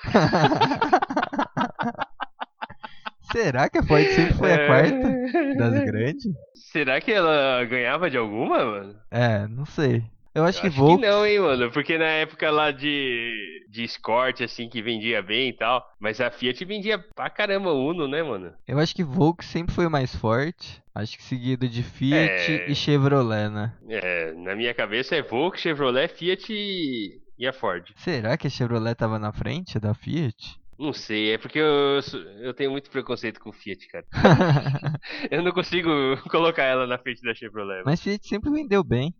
Será 3.33 3.69
que 3.69 3.79
a 3.79 3.83
Ford 3.83 4.07
sempre 4.07 4.35
foi 4.35 4.53
a 4.53 4.67
quarta 4.67 5.57
das 5.57 5.85
grandes? 5.85 6.25
Será 6.55 7.01
que 7.01 7.13
ela 7.13 7.65
ganhava 7.65 8.09
de 8.11 8.17
alguma, 8.17 8.65
mano? 8.65 8.97
É, 9.11 9.47
não 9.49 9.65
sei. 9.67 10.05
Eu 10.35 10.45
acho 10.45 10.59
Eu 10.59 10.63
que 10.63 10.67
acho 10.69 10.77
Volks... 10.77 11.01
que 11.05 11.11
não, 11.11 11.25
hein, 11.27 11.39
mano? 11.39 11.71
Porque 11.71 11.97
na 11.97 12.07
época 12.07 12.51
lá 12.51 12.71
de, 12.71 13.65
de 13.69 13.85
Escort, 13.85 14.41
assim, 14.41 14.69
que 14.69 14.83
vendia 14.83 15.23
bem 15.23 15.51
e 15.51 15.53
tal. 15.53 15.85
Mas 16.01 16.21
a 16.21 16.31
Fiat 16.31 16.65
vendia 16.65 16.99
pra 17.15 17.31
caramba 17.31 17.73
Uno, 17.73 18.09
né, 18.09 18.23
mano? 18.23 18.53
Eu 18.67 18.79
acho 18.79 18.95
que 18.95 19.05
Volks 19.05 19.47
sempre 19.47 19.75
foi 19.75 19.87
o 19.87 19.91
mais 19.91 20.15
forte. 20.17 20.83
Acho 20.95 21.17
que 21.17 21.23
seguido 21.23 21.69
de 21.69 21.83
Fiat 21.83 22.53
É. 22.53 22.71
e 22.71 22.75
Chevrolet, 22.75 23.49
né? 23.49 23.73
É, 23.89 24.33
na 24.33 24.55
minha 24.57 24.75
cabeça 24.75 25.15
é 25.15 25.23
Volkswagen, 25.23 25.63
Chevrolet, 25.63 26.09
Fiat 26.09 26.53
e, 26.53 27.21
e 27.39 27.47
a 27.47 27.53
Ford. 27.53 27.91
Será 27.97 28.37
que 28.37 28.47
a 28.47 28.51
Chevrolet 28.51 28.95
tava 28.95 29.19
na 29.19 29.33
frente 29.33 29.79
da 29.79 29.95
Fiat? 29.95 30.57
Não 30.77 30.93
sei, 30.93 31.35
é 31.35 31.39
porque 31.39 31.59
eu, 31.61 32.01
eu 32.41 32.53
tenho 32.53 32.73
muito 32.73 32.91
preconceito 32.91 33.39
com 33.41 33.53
Fiat, 33.53 33.87
cara. 33.87 34.05
Eu 35.31 35.41
não 35.41 35.53
consigo 35.53 35.89
colocar 36.29 36.65
ela 36.65 36.85
na 36.85 36.99
frente 36.99 37.23
da 37.23 37.33
Chevrolet. 37.33 37.83
Mas 37.87 38.03
Fiat 38.03 38.27
sempre 38.27 38.51
vendeu 38.51 38.83
bem. 38.83 39.15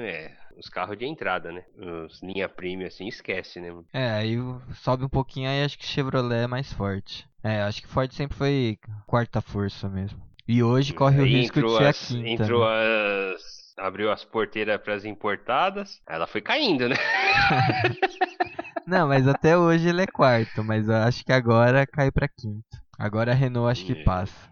É, 0.00 0.30
os 0.60 0.68
carros 0.68 0.96
de 0.98 1.06
entrada, 1.06 1.50
né? 1.50 1.64
Os 2.06 2.22
linha 2.22 2.48
premium, 2.48 2.86
assim, 2.86 3.08
esquece, 3.08 3.60
né? 3.60 3.68
É, 3.92 4.10
aí 4.10 4.36
sobe 4.74 5.04
um 5.04 5.08
pouquinho 5.08 5.48
aí 5.48 5.64
acho 5.64 5.78
que 5.78 5.86
Chevrolet 5.86 6.44
é 6.44 6.46
mais 6.46 6.72
forte. 6.72 7.28
É, 7.42 7.62
acho 7.62 7.80
que 7.82 7.88
Ford 7.88 8.12
sempre 8.12 8.36
foi 8.36 8.78
quarta 9.06 9.40
força 9.40 9.88
mesmo. 9.88 10.20
E 10.46 10.62
hoje 10.62 10.92
corre 10.92 11.20
o 11.20 11.24
Aí 11.24 11.30
risco 11.40 11.62
de 11.62 11.70
ser 11.76 11.84
a 11.84 11.88
as- 11.88 12.06
quinta. 12.08 12.42
Entrou 12.44 12.64
né? 12.64 13.32
as. 13.34 13.60
Abriu 13.78 14.10
as 14.12 14.24
porteiras 14.24 14.78
pras 14.82 15.04
importadas. 15.06 16.02
Aí 16.06 16.16
Ela 16.16 16.26
foi 16.26 16.42
caindo, 16.42 16.86
né? 16.88 16.96
Não, 18.86 19.08
mas 19.08 19.26
até 19.28 19.56
hoje 19.56 19.88
ele 19.88 20.02
é 20.02 20.06
quarto, 20.06 20.62
mas 20.64 20.88
eu 20.88 20.96
acho 20.96 21.24
que 21.24 21.32
agora 21.32 21.86
cai 21.86 22.10
pra 22.10 22.28
quinto. 22.28 22.64
Agora 22.98 23.32
a 23.32 23.34
Renault 23.34 23.70
acho 23.70 23.86
que 23.86 23.92
É. 24.00 24.04
passa. 24.04 24.50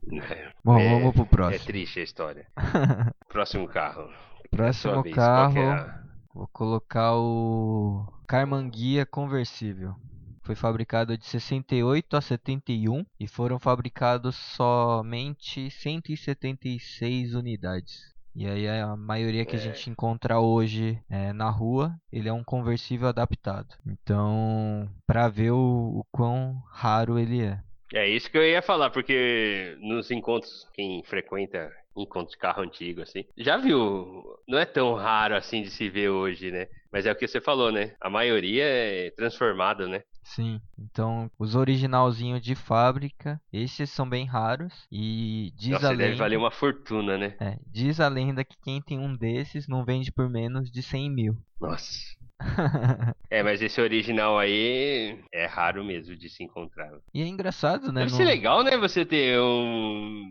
Bom, 0.65 0.79
É- 0.79 0.89
vamos 0.89 1.13
pro 1.13 1.25
É 1.25 1.27
próximo. 1.27 1.67
triste 1.67 2.01
a 2.01 2.03
história. 2.05 2.47
Próximo 3.29 3.69
carro. 3.69 4.09
Próximo 4.51 5.03
vez, 5.03 5.13
é 5.13 5.17
carro, 5.17 5.61
a- 5.71 6.03
vou 6.35 6.49
colocar 6.49 7.15
o 7.17 8.07
Carmanguia 8.27 9.05
conversível. 9.07 9.95
Foi 10.43 10.55
fabricado 10.55 11.17
de 11.19 11.27
68 11.27 12.17
a 12.17 12.21
71 12.23 13.05
e 13.21 13.27
foram 13.29 13.59
fabricados 13.59 14.35
somente 14.37 15.71
176 15.71 17.35
unidades. 17.35 18.15
E 18.35 18.47
aí 18.47 18.69
a 18.69 18.97
maioria 18.97 19.45
que 19.45 19.57
a 19.57 19.59
É. 19.59 19.63
gente 19.63 19.91
encontra 19.91 20.39
hoje 20.41 20.99
é, 21.11 21.33
na 21.33 21.51
rua, 21.51 21.95
ele 22.11 22.29
é 22.29 22.33
um 22.33 22.45
conversível 22.45 23.09
adaptado. 23.09 23.75
Então, 23.85 24.89
pra 25.07 25.29
ver 25.29 25.51
o, 25.51 25.59
o 26.01 26.05
quão 26.13 26.63
raro 26.71 27.19
ele 27.19 27.43
é. 27.43 27.61
É 27.95 28.09
isso 28.09 28.31
que 28.31 28.37
eu 28.37 28.45
ia 28.45 28.61
falar, 28.63 28.91
porque 28.91 29.77
nos 29.81 30.11
encontros, 30.11 30.69
quem 30.75 31.03
frequenta 31.05 31.71
encontros 31.97 32.33
de 32.33 32.39
carro 32.39 32.63
antigo, 32.63 33.03
assim, 33.03 33.25
já 33.37 33.57
viu, 33.57 34.23
não 34.47 34.59
é 34.59 34.65
tão 34.65 34.95
raro 34.95 35.35
assim 35.35 35.63
de 35.63 35.71
se 35.71 35.89
ver 35.89 36.11
hoje, 36.11 36.51
né? 36.51 36.67
Mas 36.93 37.07
é 37.07 37.13
o 37.13 37.17
que 37.17 37.27
você 37.27 37.41
falou, 37.41 37.73
né? 37.73 37.95
A 38.01 38.09
maioria 38.09 38.65
é 38.65 39.11
transformada, 39.11 39.87
né? 39.89 40.03
Sim, 40.23 40.61
então 40.79 41.31
os 41.39 41.55
originalzinhos 41.55 42.43
de 42.43 42.55
fábrica, 42.55 43.41
esses 43.53 43.91
são 43.91 44.09
bem 44.09 44.27
raros 44.27 44.87
e 44.93 45.53
diz 45.57 45.71
Nossa, 45.71 45.89
a 45.89 45.95
deve 45.95 46.05
lenda, 46.11 46.17
valer 46.17 46.37
uma 46.37 46.51
fortuna, 46.51 47.17
né? 47.17 47.35
é, 47.41 47.59
diz 47.67 47.99
a 47.99 48.09
lenda 48.09 48.45
que 48.45 48.57
quem 48.63 48.81
tem 48.83 48.99
um 48.99 49.17
desses 49.17 49.67
não 49.67 49.85
vende 49.85 50.13
por 50.13 50.29
menos 50.29 50.71
de 50.71 50.83
100 50.83 51.11
mil. 51.11 51.37
Nossa. 51.61 52.18
É, 53.31 53.43
mas 53.43 53.61
esse 53.61 53.79
original 53.79 54.39
aí 54.39 55.19
é 55.35 55.45
raro 55.45 55.85
mesmo 55.85 56.17
de 56.17 56.31
se 56.31 56.43
encontrar. 56.43 56.91
e 57.13 57.21
é 57.21 57.27
engraçado, 57.27 57.93
né? 57.93 58.01
Deve 58.01 58.11
não- 58.13 58.17
ser 58.17 58.25
legal, 58.25 58.63
né? 58.65 58.77
Você 58.79 59.05
ter 59.05 59.39
um, 59.39 60.25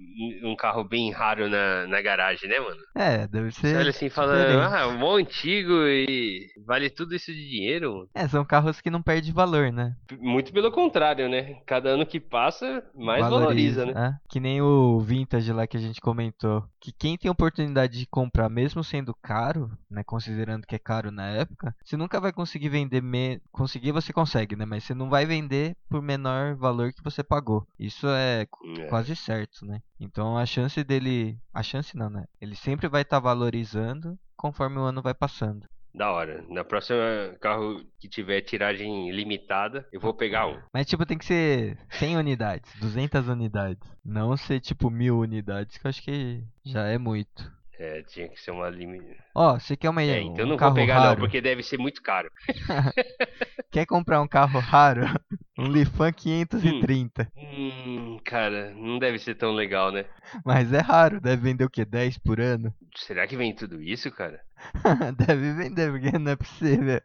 um 0.43 0.55
carro 0.55 0.83
bem 0.83 1.11
raro 1.11 1.47
na, 1.47 1.85
na 1.85 2.01
garagem, 2.01 2.49
né, 2.49 2.59
mano? 2.59 2.81
É, 2.95 3.27
deve 3.27 3.51
Você 3.51 3.61
ser 3.69 3.77
olha 3.77 3.89
assim 3.91 4.07
e 4.07 4.09
fala, 4.09 4.35
diferente. 4.35 4.73
ah, 4.73 4.87
mó 4.97 5.15
antigo 5.15 5.73
e 5.85 6.47
vale 6.65 6.89
tudo 6.89 7.13
isso 7.13 7.31
de 7.31 7.47
dinheiro. 7.47 8.09
É, 8.15 8.27
são 8.27 8.43
carros 8.43 8.81
que 8.81 8.89
não 8.89 9.01
perdem 9.03 9.31
valor, 9.31 9.71
né? 9.71 9.95
Muito 10.19 10.51
pelo 10.51 10.71
contrário, 10.71 11.29
né? 11.29 11.61
Cada 11.67 11.89
ano 11.89 12.05
que 12.05 12.19
passa, 12.19 12.83
mais 12.95 13.21
valoriza, 13.21 13.85
né? 13.85 13.93
é. 13.95 14.13
Que 14.27 14.39
nem 14.39 14.59
o 14.59 14.99
Vintage 14.99 15.53
lá 15.53 15.67
que 15.67 15.77
a 15.77 15.79
gente 15.79 16.01
comentou. 16.01 16.63
Que 16.81 16.91
quem 16.91 17.15
tem 17.15 17.29
oportunidade 17.29 17.99
de 17.99 18.07
comprar, 18.07 18.49
mesmo 18.49 18.83
sendo 18.83 19.13
caro, 19.21 19.69
né? 19.89 20.01
Considerando 20.03 20.65
que 20.65 20.73
é 20.75 20.79
caro 20.79 21.11
na 21.11 21.27
época, 21.29 21.75
você 21.97 22.03
nunca 22.03 22.19
vai 22.19 22.31
conseguir 22.31 22.69
vender. 22.69 23.01
Me... 23.01 23.41
Conseguir 23.51 23.91
você 23.91 24.13
consegue, 24.13 24.55
né? 24.55 24.65
Mas 24.65 24.83
você 24.83 24.93
não 24.93 25.09
vai 25.09 25.25
vender 25.25 25.75
por 25.89 26.01
menor 26.01 26.55
valor 26.55 26.93
que 26.93 27.03
você 27.03 27.23
pagou. 27.23 27.65
Isso 27.79 28.07
é 28.07 28.45
É. 28.77 28.87
quase 28.87 29.15
certo, 29.15 29.65
né? 29.65 29.81
Então 29.99 30.37
a 30.37 30.45
chance 30.45 30.83
dele. 30.83 31.37
A 31.53 31.63
chance 31.63 31.97
não, 31.97 32.09
né? 32.09 32.25
Ele 32.39 32.55
sempre 32.55 32.87
vai 32.87 33.01
estar 33.01 33.19
valorizando 33.19 34.17
conforme 34.35 34.77
o 34.77 34.83
ano 34.83 35.01
vai 35.01 35.13
passando. 35.13 35.65
Da 35.95 36.11
hora. 36.11 36.45
Na 36.47 36.63
próxima 36.63 36.99
carro 37.41 37.83
que 37.99 38.07
tiver 38.07 38.41
tiragem 38.41 39.11
limitada, 39.11 39.87
eu 39.91 39.99
vou 39.99 40.13
pegar 40.13 40.45
um. 40.47 40.61
Mas 40.71 40.85
tipo, 40.85 41.03
tem 41.07 41.17
que 41.17 41.25
ser 41.25 41.75
100 41.89 42.17
unidades, 42.17 42.71
200 42.79 43.27
unidades. 43.27 43.89
Não 44.05 44.37
ser 44.37 44.59
tipo 44.59 44.91
mil 44.91 45.17
unidades, 45.17 45.77
que 45.77 45.87
eu 45.87 45.89
acho 45.89 46.03
que 46.03 46.43
já 46.63 46.83
é 46.83 46.99
muito. 46.99 47.51
É, 47.79 48.01
tinha 48.03 48.27
que 48.27 48.39
ser 48.41 48.51
uma 48.51 48.69
limite. 48.69 49.15
Ó, 49.35 49.59
você 49.59 49.77
quer 49.77 49.89
uma 49.89 50.01
É, 50.01 50.19
então 50.21 50.45
um 50.45 50.49
não 50.49 50.57
carro 50.57 50.73
vou 50.73 50.81
pegar 50.81 50.95
raro? 50.95 51.09
não, 51.11 51.15
porque 51.17 51.39
deve 51.41 51.61
ser 51.61 51.77
muito 51.77 52.01
caro. 52.01 52.31
Quer 53.71 53.85
comprar 53.85 54.21
um 54.21 54.27
carro 54.27 54.59
raro? 54.59 55.01
Um 55.59 55.71
Lifan 55.71 56.11
530. 56.13 57.31
Hum, 57.35 58.19
cara, 58.23 58.71
não 58.75 58.99
deve 58.99 59.17
ser 59.17 59.33
tão 59.33 59.53
legal, 59.53 59.91
né? 59.91 60.05
Mas 60.45 60.71
é 60.71 60.79
raro, 60.79 61.19
deve 61.19 61.41
vender 61.41 61.65
o 61.65 61.69
quê? 61.69 61.83
10 61.83 62.19
por 62.19 62.39
ano? 62.39 62.71
Será 62.95 63.25
que 63.25 63.35
vem 63.35 63.55
tudo 63.55 63.81
isso, 63.81 64.11
cara? 64.11 64.39
deve 65.17 65.53
vender, 65.53 65.91
porque 65.91 66.17
não 66.19 66.31
é 66.31 66.35
possível. 66.35 67.01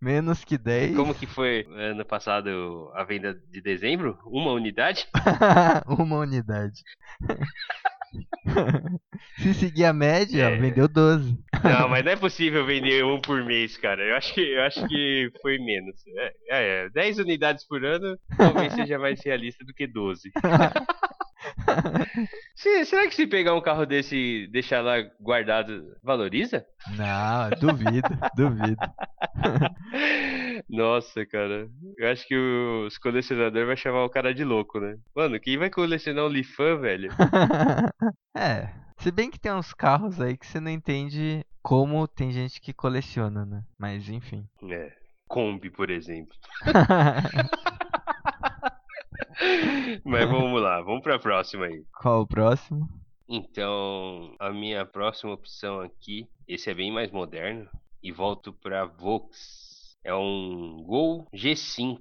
Menos 0.00 0.44
que 0.44 0.56
10. 0.56 0.96
Como 0.96 1.14
que 1.14 1.26
foi 1.26 1.66
ano 1.76 2.04
passado 2.06 2.90
a 2.94 3.04
venda 3.04 3.34
de 3.34 3.60
dezembro? 3.60 4.18
Uma 4.24 4.52
unidade? 4.52 5.06
uma 5.86 6.18
unidade. 6.20 6.82
Se 9.38 9.54
seguir 9.54 9.84
a 9.84 9.92
média, 9.92 10.44
É. 10.44 10.56
vendeu 10.56 10.88
12. 10.88 11.38
Não, 11.62 11.88
mas 11.88 12.04
não 12.04 12.12
é 12.12 12.16
possível 12.16 12.64
vender 12.64 13.04
um 13.04 13.20
por 13.20 13.44
mês, 13.44 13.76
cara. 13.76 14.02
Eu 14.02 14.16
acho 14.16 14.32
que, 14.34 14.40
eu 14.40 14.62
acho 14.62 14.86
que 14.88 15.30
foi 15.42 15.58
menos. 15.58 15.96
É, 16.16 16.34
é, 16.50 16.88
10 16.90 17.18
unidades 17.18 17.66
por 17.66 17.84
ano 17.84 18.18
talvez 18.36 18.72
seja 18.72 18.98
mais 18.98 19.20
realista 19.24 19.64
do 19.64 19.74
que 19.74 19.86
12. 19.86 20.30
Se- 22.56 22.84
será 22.84 23.06
que 23.06 23.14
se 23.14 23.26
pegar 23.26 23.54
um 23.54 23.60
carro 23.60 23.86
desse 23.86 24.16
e 24.16 24.46
deixar 24.48 24.80
lá 24.82 24.96
guardado, 25.20 25.96
valoriza? 26.02 26.64
Não, 26.96 27.50
duvido, 27.60 28.08
duvido. 28.36 28.80
Nossa, 30.68 31.24
cara. 31.24 31.68
Eu 31.96 32.10
acho 32.10 32.26
que 32.26 32.36
os 32.36 32.98
colecionadores 32.98 33.66
vão 33.66 33.76
chamar 33.76 34.04
o 34.04 34.10
cara 34.10 34.34
de 34.34 34.44
louco, 34.44 34.80
né? 34.80 34.96
Mano, 35.14 35.38
quem 35.40 35.56
vai 35.56 35.70
colecionar 35.70 36.24
um 36.24 36.28
Lifan, 36.28 36.78
velho? 36.80 37.10
É, 38.36 38.72
se 38.98 39.10
bem 39.10 39.28
que 39.30 39.38
tem 39.38 39.52
uns 39.52 39.74
carros 39.74 40.20
aí 40.20 40.36
que 40.36 40.46
você 40.46 40.60
não 40.60 40.70
entende 40.70 41.44
como 41.60 42.06
tem 42.06 42.30
gente 42.30 42.60
que 42.60 42.72
coleciona, 42.72 43.44
né? 43.44 43.62
Mas 43.76 44.08
enfim. 44.08 44.46
É. 44.70 44.92
Kombi, 45.26 45.70
por 45.70 45.90
exemplo. 45.90 46.32
Mas 50.04 50.28
vamos 50.28 50.60
lá, 50.62 50.80
vamos 50.82 50.97
pra 51.08 51.18
próxima 51.18 51.64
aí. 51.64 51.82
Qual 52.02 52.20
o 52.20 52.26
próximo? 52.26 52.86
Então, 53.26 54.34
a 54.38 54.50
minha 54.50 54.84
próxima 54.84 55.32
opção 55.32 55.80
aqui, 55.80 56.28
esse 56.46 56.68
é 56.68 56.74
bem 56.74 56.92
mais 56.92 57.10
moderno, 57.10 57.66
e 58.02 58.12
volto 58.12 58.52
pra 58.52 58.84
Vox. 58.84 59.96
É 60.04 60.14
um 60.14 60.82
Gol 60.86 61.26
G5. 61.34 61.98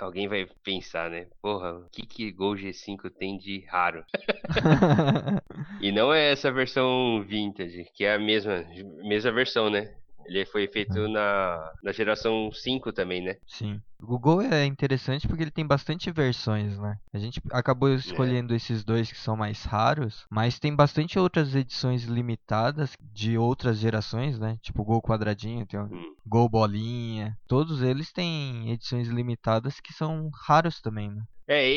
Alguém 0.00 0.28
vai 0.28 0.46
pensar, 0.62 1.10
né? 1.10 1.26
Porra, 1.42 1.74
o 1.74 1.88
que 1.90 2.06
que 2.06 2.32
Gol 2.32 2.54
G5 2.54 3.10
tem 3.10 3.36
de 3.38 3.64
raro? 3.66 4.04
E 5.80 5.92
não 5.92 6.14
é 6.14 6.32
essa 6.32 6.50
versão 6.50 7.22
vintage, 7.22 7.84
que 7.94 8.04
é 8.04 8.14
a 8.14 8.18
mesma, 8.18 8.64
mesma 9.02 9.32
versão, 9.32 9.68
né? 9.68 9.94
Ele 10.26 10.44
foi 10.46 10.68
feito 10.68 11.08
na, 11.08 11.72
na 11.82 11.92
geração 11.92 12.50
5 12.52 12.92
também, 12.92 13.22
né? 13.22 13.36
Sim. 13.46 13.80
O 14.00 14.06
Google 14.06 14.42
é 14.42 14.64
interessante 14.66 15.26
porque 15.26 15.42
ele 15.42 15.50
tem 15.50 15.66
bastante 15.66 16.10
versões, 16.10 16.78
né? 16.78 16.96
A 17.12 17.18
gente 17.18 17.40
acabou 17.50 17.88
escolhendo 17.94 18.54
esses 18.54 18.84
dois 18.84 19.10
que 19.10 19.18
são 19.18 19.36
mais 19.36 19.64
raros, 19.64 20.26
mas 20.30 20.58
tem 20.58 20.74
bastante 20.74 21.18
outras 21.18 21.54
edições 21.54 22.04
limitadas 22.04 22.92
de 23.00 23.38
outras 23.38 23.78
gerações, 23.78 24.38
né? 24.38 24.58
Tipo 24.62 24.82
o 24.82 24.84
Gol 24.84 25.02
quadradinho, 25.02 25.66
tem 25.66 25.80
Hum. 25.80 26.14
Gol 26.26 26.48
bolinha. 26.48 27.38
Todos 27.46 27.82
eles 27.82 28.12
têm 28.12 28.70
edições 28.70 29.08
limitadas 29.08 29.80
que 29.80 29.92
são 29.92 30.30
raros 30.46 30.80
também, 30.80 31.10
né? 31.10 31.22
É, 31.46 31.68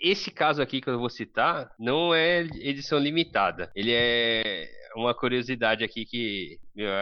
esse 0.00 0.30
caso 0.30 0.62
aqui 0.62 0.80
que 0.80 0.88
eu 0.88 0.98
vou 0.98 1.10
citar 1.10 1.70
não 1.78 2.14
é 2.14 2.40
edição 2.60 2.98
limitada. 2.98 3.70
Ele 3.74 3.92
é 3.92 4.68
uma 4.94 5.14
curiosidade 5.14 5.84
aqui 5.84 6.06
que 6.06 6.58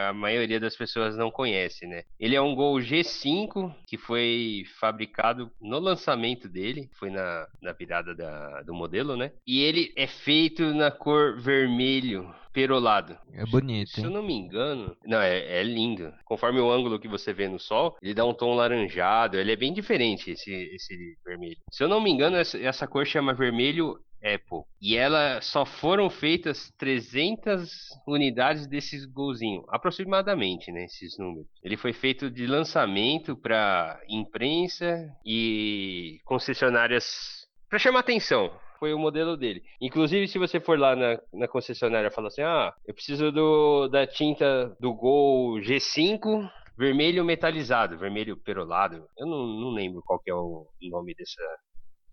a 0.09 0.13
maioria 0.13 0.59
das 0.59 0.75
pessoas 0.77 1.17
não 1.17 1.31
conhece, 1.31 1.87
né? 1.87 2.03
Ele 2.19 2.35
é 2.35 2.41
um 2.41 2.55
Gol 2.55 2.79
G5 2.79 3.73
que 3.87 3.97
foi 3.97 4.65
fabricado 4.81 5.51
no 5.61 5.79
lançamento 5.79 6.49
dele, 6.49 6.89
foi 6.99 7.11
na, 7.11 7.47
na 7.63 7.73
virada 7.73 8.15
da- 8.15 8.63
do 8.63 8.75
modelo, 8.75 9.17
né? 9.17 9.33
E 9.47 9.63
ele 9.63 9.93
é 9.97 10.07
feito 10.07 10.75
na 10.75 10.91
cor 10.91 11.41
vermelho 11.41 12.35
perolado. 12.55 13.19
É 13.33 13.45
bonito, 13.45 13.91
Se 13.91 14.03
eu 14.03 14.11
não 14.11 14.23
me 14.23 14.33
engano. 14.33 14.97
Não, 15.05 15.21
é, 15.21 15.61
é 15.61 15.63
lindo. 15.65 16.15
Conforme 16.25 16.61
o 16.61 16.71
ângulo 16.71 17.01
que 17.01 17.09
você 17.09 17.33
vê 17.33 17.49
no 17.49 17.59
sol, 17.59 17.97
ele 18.01 18.15
dá 18.15 18.25
um 18.25 18.33
tom 18.33 18.55
laranjado. 18.55 19.37
Ele 19.37 19.53
é 19.53 19.57
bem 19.57 19.73
diferente, 19.73 20.31
esse, 20.31 20.53
esse 20.53 21.19
vermelho. 21.25 21.57
Se 21.71 21.83
eu 21.83 21.89
não 21.89 22.01
me 22.01 22.11
engano, 22.11 22.37
essa, 22.37 22.57
essa 22.59 22.87
cor 22.87 23.05
chama 23.05 23.35
vermelho 23.35 23.99
Apple. 24.25 24.63
E 24.81 24.97
ela 24.97 25.41
só 25.43 25.67
foram 25.67 26.09
feitas 26.09 26.73
300 26.79 27.71
unidades 28.07 28.67
desses 28.69 29.05
golzinhos. 29.05 29.65
Aproximadamente, 29.69 30.71
né? 30.71 30.85
Esses 30.85 31.19
números. 31.19 31.47
Ele 31.63 31.77
foi 31.77 31.93
feito 31.93 32.31
de 32.31 32.47
lançamento 32.47 33.37
para 33.37 34.01
imprensa 34.09 35.13
e 35.27 36.21
concessionárias. 36.25 37.45
Para 37.69 37.79
chamar 37.81 38.01
atenção 38.01 38.51
foi 38.79 38.93
o 38.95 38.99
modelo 38.99 39.37
dele. 39.37 39.63
Inclusive, 39.81 40.29
se 40.29 40.39
você 40.39 40.61
for 40.61 40.79
lá 40.79 40.95
na, 40.97 41.21
na 41.33 41.49
concessionária 41.49 42.09
e 42.09 42.11
falar 42.11 42.29
assim, 42.29 42.43
ah, 42.43 42.73
eu 42.87 42.95
preciso 42.95 43.31
do, 43.33 43.89
da 43.89 44.07
tinta 44.07 44.75
do 44.81 44.93
Gol 44.95 45.61
G5 45.61 46.49
vermelho 46.77 47.25
metalizado, 47.25 47.97
vermelho 47.99 48.37
perolado. 48.37 49.07
Eu 49.17 49.27
não, 49.27 49.47
não 49.47 49.71
lembro 49.71 50.03
qual 50.05 50.19
que 50.21 50.31
é 50.31 50.35
o 50.35 50.67
nome 50.91 51.15
dessa, 51.15 51.43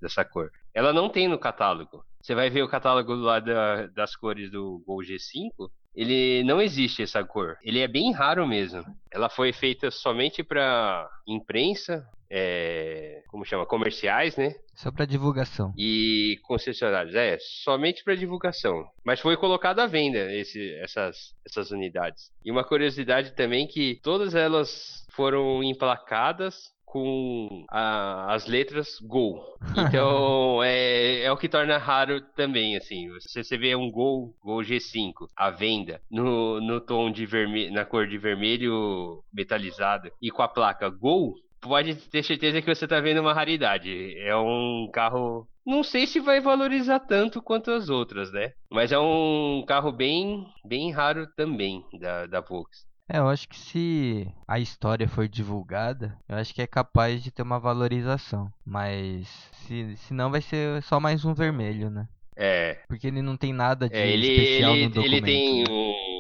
dessa 0.01 0.25
cor. 0.25 0.49
Ela 0.73 0.93
não 0.93 1.09
tem 1.09 1.27
no 1.27 1.39
catálogo. 1.39 2.03
Você 2.21 2.35
vai 2.35 2.49
ver 2.49 2.63
o 2.63 2.69
catálogo 2.69 3.13
lá 3.15 3.39
da- 3.39 3.87
das 3.87 4.15
cores 4.15 4.51
do 4.51 4.83
Gol 4.85 5.01
G5. 5.03 5.69
Ele 5.95 6.43
não 6.43 6.61
existe 6.61 7.03
essa 7.03 7.23
cor. 7.23 7.57
Ele 7.63 7.79
é 7.79 7.87
bem 7.87 8.11
raro 8.13 8.47
mesmo. 8.47 8.83
Ela 9.11 9.29
foi 9.29 9.51
feita 9.51 9.91
somente 9.91 10.41
para 10.43 11.09
imprensa, 11.27 12.07
é, 12.29 13.23
como 13.29 13.43
chama, 13.45 13.65
comerciais, 13.65 14.37
né? 14.37 14.55
Só 14.73 14.89
pra 14.91 15.03
divulgação. 15.05 15.73
e 15.77 16.39
concessionários. 16.43 17.13
É, 17.13 17.37
somente 17.39 18.03
para 18.03 18.15
divulgação. 18.15 18.85
Mas 19.03 19.19
foi 19.19 19.35
colocado 19.35 19.79
à 19.79 19.85
venda 19.85 20.33
esse- 20.33 20.73
essas, 20.75 21.35
essas 21.45 21.71
unidades. 21.71 22.31
E 22.43 22.49
uma 22.51 22.63
curiosidade 22.63 23.33
também 23.35 23.67
que 23.67 23.99
todas 24.01 24.33
elas 24.33 25.05
foram 25.11 25.61
emplacadas 25.61 26.71
com 26.91 27.65
a- 27.69 28.33
as 28.33 28.45
letras 28.47 28.99
Gol. 29.01 29.41
Então 29.77 30.61
é, 30.63 31.23
é 31.23 31.31
o 31.31 31.37
que 31.37 31.47
torna 31.47 31.77
raro 31.77 32.19
também, 32.35 32.75
assim. 32.75 33.07
Se 33.21 33.41
você 33.43 33.57
vê 33.57 33.75
um 33.75 33.89
Gol, 33.89 34.35
Gol 34.43 34.61
G5 34.61 35.13
à 35.35 35.49
venda 35.49 36.01
no, 36.11 36.59
no 36.59 36.81
tom 36.81 37.09
de 37.09 37.25
vermelho, 37.25 37.73
na 37.73 37.85
cor 37.85 38.05
de 38.07 38.17
vermelho 38.17 39.23
metalizado 39.33 40.11
e 40.21 40.29
com 40.29 40.41
a 40.41 40.47
placa 40.49 40.89
Gol, 40.89 41.33
pode 41.61 41.95
ter 42.09 42.23
certeza 42.23 42.61
que 42.61 42.73
você 42.75 42.87
tá 42.87 42.99
vendo 42.99 43.21
uma 43.21 43.33
raridade. 43.33 44.17
É 44.19 44.35
um 44.35 44.89
carro. 44.91 45.47
Não 45.65 45.83
sei 45.83 46.07
se 46.07 46.19
vai 46.19 46.41
valorizar 46.41 46.99
tanto 46.99 47.41
quanto 47.41 47.71
as 47.71 47.87
outras, 47.87 48.31
né? 48.33 48.51
Mas 48.69 48.91
é 48.91 48.99
um 48.99 49.63
carro 49.67 49.91
bem, 49.91 50.43
bem 50.65 50.91
raro 50.91 51.27
também 51.37 51.83
da, 51.99 52.25
da 52.25 52.41
Volks. 52.41 52.79
É, 53.13 53.17
eu 53.17 53.27
acho 53.27 53.49
que 53.49 53.59
se 53.59 54.27
a 54.47 54.57
história 54.57 55.05
for 55.05 55.27
divulgada, 55.27 56.17
eu 56.29 56.37
acho 56.37 56.53
que 56.53 56.61
é 56.61 56.67
capaz 56.67 57.21
de 57.21 57.29
ter 57.29 57.41
uma 57.41 57.59
valorização. 57.59 58.51
Mas 58.65 59.27
se, 59.51 59.97
se 59.97 60.13
não, 60.13 60.31
vai 60.31 60.41
ser 60.41 60.81
só 60.83 60.97
mais 60.97 61.25
um 61.25 61.33
vermelho, 61.33 61.89
né? 61.89 62.07
É, 62.37 62.79
Porque 62.87 63.07
ele 63.07 63.21
não 63.21 63.35
tem 63.35 63.51
nada 63.51 63.89
de 63.89 63.95
é 63.95 64.07
ele, 64.07 64.27
especial 64.31 64.73
ele, 64.75 64.83
no 64.85 64.89
documento. 64.91 65.13
ele 65.13 65.21
tem 65.25 65.63
né? 65.63 66.10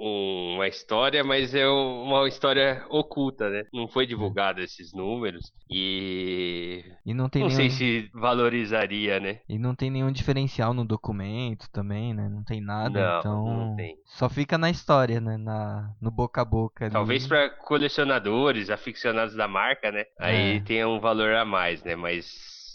Um, 0.00 0.54
uma 0.56 0.68
história, 0.68 1.22
mas 1.24 1.54
é 1.54 1.66
uma 1.68 2.26
história 2.28 2.84
oculta, 2.88 3.48
né? 3.50 3.64
Não 3.72 3.88
foi 3.88 4.06
divulgado 4.06 4.60
esses 4.60 4.92
números 4.92 5.52
e 5.68 6.84
E 7.04 7.14
não 7.14 7.28
tem 7.28 7.42
não 7.42 7.48
nenhum, 7.48 7.56
sei 7.56 7.70
se 7.70 8.10
valorizaria, 8.14 9.20
né? 9.20 9.40
e 9.48 9.58
não 9.58 9.74
tem 9.74 9.90
nenhum 9.90 10.12
diferencial 10.12 10.72
no 10.74 10.84
documento 10.84 11.68
também, 11.70 12.14
né? 12.14 12.28
Não 12.28 12.44
tem 12.44 12.60
nada, 12.60 12.90
Não, 12.90 13.18
então 13.18 13.44
não 13.44 13.76
tem. 13.76 13.96
só 14.06 14.28
fica 14.28 14.56
na 14.58 14.70
história, 14.70 15.20
né? 15.20 15.36
Na, 15.36 15.94
no 16.00 16.10
boca 16.10 16.40
a 16.42 16.44
boca. 16.44 16.84
ali. 16.86 16.92
Talvez 16.92 17.26
para 17.26 17.50
colecionadores, 17.50 18.70
aficionados 18.70 19.34
da 19.34 19.48
marca, 19.48 19.90
né? 19.92 20.04
Aí 20.18 20.56
É. 20.56 20.60
tenha 20.60 20.88
um 20.88 21.00
valor 21.00 21.34
a 21.34 21.44
mais, 21.44 21.82
né? 21.84 21.96
Mas 21.96 22.26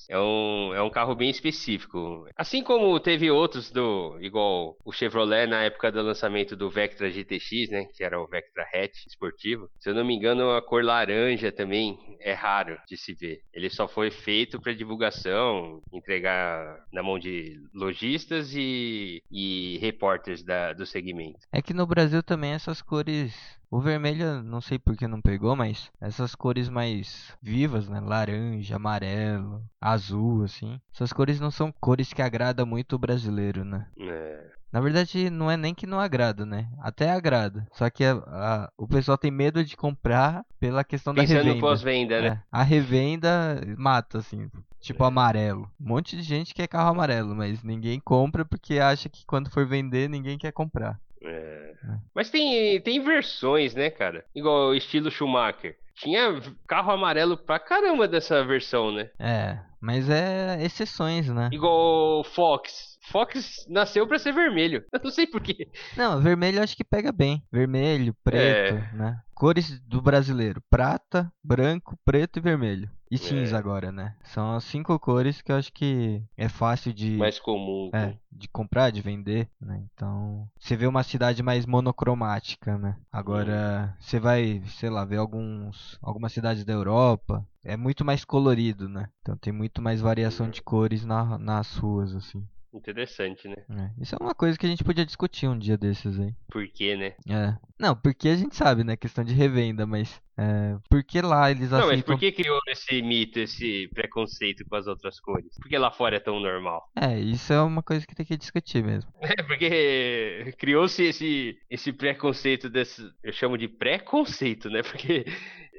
é 0.10 0.20
um, 0.20 0.74
é 0.74 0.82
um 0.82 0.90
carro 0.90 1.16
bem 1.16 1.30
específico. 1.30 2.28
Assim 2.36 2.64
como 2.64 3.00
teve 3.00 3.30
outros 3.32 3.72
do. 3.72 4.18
igual 4.22 4.78
o 4.84 4.92
Chevrolet 4.92 5.48
na 5.48 5.64
época 5.64 5.92
do 5.92 6.02
lançamento 6.02 6.56
do 6.56 6.70
Vectra 6.70 7.10
GTX, 7.10 7.70
né? 7.70 7.86
Que 7.96 8.04
era 8.04 8.20
o 8.20 8.28
Vectra 8.28 8.64
hatch 8.64 9.06
esportivo. 9.08 9.70
Se 9.80 9.90
eu 9.90 9.96
não 9.96 10.06
me 10.06 10.16
engano, 10.16 10.52
a 10.52 10.62
cor 10.62 10.84
laranja 10.84 11.52
também 11.52 11.98
é 12.20 12.34
raro 12.34 12.78
de 12.88 12.98
se 12.98 13.14
ver. 13.14 13.42
Ele 13.54 13.70
só 13.70 13.88
foi 13.88 14.12
feito 14.12 14.60
para 14.60 14.74
divulgação, 14.74 15.82
entregar 15.94 16.84
na 16.92 17.04
mão 17.04 17.20
de 17.20 17.60
lojistas 17.74 18.54
e, 18.56 19.22
e 19.32 19.78
repórteres 19.80 20.44
da, 20.44 20.74
do 20.74 20.86
segmento. 20.86 21.40
É 21.52 21.62
que 21.62 21.74
no 21.74 21.86
Brasil 21.86 22.22
também 22.22 22.52
essas 22.52 22.82
cores. 22.82 23.34
O 23.70 23.80
vermelho, 23.80 24.42
não 24.44 24.62
sei 24.62 24.78
por 24.80 24.96
que 24.96 25.08
não 25.08 25.22
pegou, 25.22 25.56
mas 25.56 25.92
essas 26.00 26.36
cores 26.36 26.70
mais 26.70 27.34
vivas, 27.42 27.88
né? 27.90 28.00
Laranja, 28.00 28.76
amarelo, 28.76 29.64
azul, 29.82 30.44
assim. 30.44 30.80
Essas 30.94 31.12
cores 31.12 31.40
não 31.40 31.52
são 31.52 31.72
cores 31.72 32.14
que 32.14 32.22
agradam 32.22 32.66
muito 32.66 32.96
o 32.96 33.00
brasileiro, 33.00 33.64
né? 33.66 33.88
É. 34.00 34.52
Na 34.72 34.82
verdade, 34.82 35.30
não 35.30 35.50
é 35.50 35.56
nem 35.56 35.74
que 35.74 35.88
não 35.88 36.00
agrada, 36.00 36.46
né? 36.46 36.70
Até 36.82 37.10
agrada. 37.10 37.66
Só 37.72 37.90
que 37.90 38.04
a- 38.04 38.16
a- 38.28 38.70
o 38.78 38.86
pessoal 38.88 39.18
tem 39.18 39.32
medo 39.32 39.64
de 39.64 39.78
comprar 39.78 40.44
pela 40.60 40.84
questão 40.84 41.14
da 41.14 41.22
Pensando 41.22 41.38
no 41.38 41.44
revenda. 41.46 41.62
pós-venda, 41.62 42.22
né? 42.22 42.28
É, 42.28 42.40
a 42.52 42.62
revenda 42.62 43.62
mata, 43.78 44.18
assim. 44.20 44.50
Tipo 44.82 45.04
amarelo. 45.04 45.72
Um 45.80 45.88
monte 45.88 46.16
de 46.16 46.22
gente 46.22 46.54
quer 46.54 46.68
carro 46.68 46.90
amarelo, 46.90 47.34
mas 47.36 47.64
ninguém 47.64 48.00
compra 48.00 48.44
porque 48.46 48.78
acha 48.80 49.10
que 49.10 49.26
quando 49.26 49.50
for 49.50 49.66
vender, 49.66 50.10
ninguém 50.10 50.38
quer 50.38 50.52
comprar. 50.52 51.00
É. 51.30 51.74
Mas 52.14 52.30
tem, 52.30 52.80
tem 52.82 53.00
versões, 53.04 53.74
né, 53.76 53.90
cara? 53.90 54.24
Igual 54.36 54.70
o 54.70 54.76
estilo 54.76 55.12
Schumacher. 55.12 55.76
Tinha 55.96 56.42
carro 56.68 56.92
amarelo 56.92 57.38
pra 57.38 57.58
caramba 57.58 58.08
dessa 58.08 58.44
versão, 58.44 58.92
né? 58.92 59.10
É, 59.18 59.60
Mas 59.80 60.10
é 60.10 60.62
exceções, 60.62 61.30
né? 61.30 61.50
Igual 61.54 62.24
Fox. 62.24 62.96
Fox 63.12 63.66
nasceu 63.70 64.06
pra 64.08 64.18
ser 64.20 64.34
vermelho. 64.34 64.84
Eu 64.92 65.00
não 65.04 65.12
sei 65.12 65.26
porquê. 65.28 65.70
Não, 65.96 66.20
vermelho 66.20 66.58
eu 66.58 66.64
acho 66.64 66.76
que 66.76 66.84
pega 66.84 67.12
bem. 67.12 67.42
Vermelho, 67.52 68.14
preto, 68.24 68.76
É. 68.76 68.92
né? 68.94 69.18
Cores 69.34 69.80
do 69.82 70.02
brasileiro: 70.02 70.62
prata, 70.70 71.32
branco, 71.44 71.96
preto 72.04 72.40
e 72.40 72.42
vermelho. 72.42 72.90
E 73.16 73.18
cinza 73.18 73.56
É. 73.56 73.60
agora, 73.60 73.92
né? 73.92 74.16
São 74.24 74.56
as 74.56 74.64
cinco 74.66 74.98
cores 75.00 75.42
que 75.42 75.52
eu 75.52 75.56
acho 75.56 75.72
que 75.72 76.22
é 76.38 76.50
fácil 76.50 76.94
de, 76.94 77.18
Mais 77.18 77.40
comum. 77.40 77.90
é, 77.94 78.16
de 78.32 78.48
comprar, 78.48 78.92
de 78.92 79.02
vender, 79.02 79.50
né? 79.60 79.84
Então, 79.94 80.48
você 80.60 80.76
vê 80.76 80.86
uma 80.88 81.04
cidade 81.04 81.42
mais 81.42 81.66
monocromática, 81.66 82.78
né? 82.78 82.98
Agora, 83.12 83.96
você 84.00 84.20
vai, 84.20 84.62
sei 84.68 84.90
lá, 84.90 85.06
ver 85.06 85.18
alguns 85.18 85.98
algumas 86.02 86.34
cidades 86.34 86.64
da 86.66 86.74
Europa, 86.74 87.46
é 87.64 87.76
muito 87.78 88.04
mais 88.06 88.24
colorido, 88.26 88.88
né? 88.90 89.10
Então 89.22 89.36
tem 89.38 89.54
muito 89.54 89.82
mais 89.82 90.02
variação 90.02 90.50
de 90.50 90.62
cores 90.62 91.04
na, 91.06 91.38
nas 91.38 91.76
ruas, 91.78 92.14
assim. 92.16 92.46
Interessante, 92.76 93.48
né? 93.48 93.56
É, 93.70 94.02
Isso 94.02 94.16
é 94.16 94.22
uma 94.22 94.36
coisa 94.36 94.58
que 94.58 94.66
a 94.66 94.70
gente 94.70 94.84
podia 94.84 95.06
discutir 95.06 95.48
um 95.48 95.58
dia 95.58 95.78
desses 95.78 96.20
aí. 96.20 96.34
Por 96.50 96.68
quê, 96.68 96.96
né? 96.98 97.14
É. 97.30 97.56
Não, 97.80 97.96
porque 97.96 98.28
a 98.28 98.36
gente 98.36 98.56
sabe, 98.56 98.84
né? 98.84 98.98
Questão 98.98 99.24
de 99.24 99.34
revenda, 99.34 99.86
mas. 99.86 100.22
É, 100.38 100.76
por 100.90 101.02
que 101.02 101.22
lá 101.22 101.50
eles 101.50 101.72
Não, 101.72 101.88
mas 101.88 102.02
por 102.02 102.20
que 102.20 102.30
criou 102.30 102.60
esse 102.68 103.02
mito, 103.02 103.40
esse 103.40 103.88
preconceito 103.94 104.66
com 104.66 104.76
as 104.76 104.86
outras 104.86 105.18
cores? 105.22 105.58
Por 105.58 105.70
que 105.70 105.78
lá 105.78 105.90
fora 105.90 106.18
é 106.18 106.20
tão 106.20 106.40
normal? 106.40 106.84
É, 107.06 107.20
isso 107.20 107.54
é 107.54 107.62
uma 107.62 107.84
coisa 107.84 108.06
que 108.06 108.16
tem 108.16 108.26
que 108.26 108.36
discutir 108.36 108.84
mesmo. 108.84 109.10
É 109.22 109.44
porque 109.44 110.54
criou-se 110.58 111.04
esse, 111.04 111.58
esse 111.70 111.94
preconceito 111.94 112.70
desse. 112.70 113.10
Eu 113.24 113.32
chamo 113.32 113.58
de 113.58 113.68
preconceito, 113.68 114.70
né? 114.70 114.82
Porque 114.96 115.26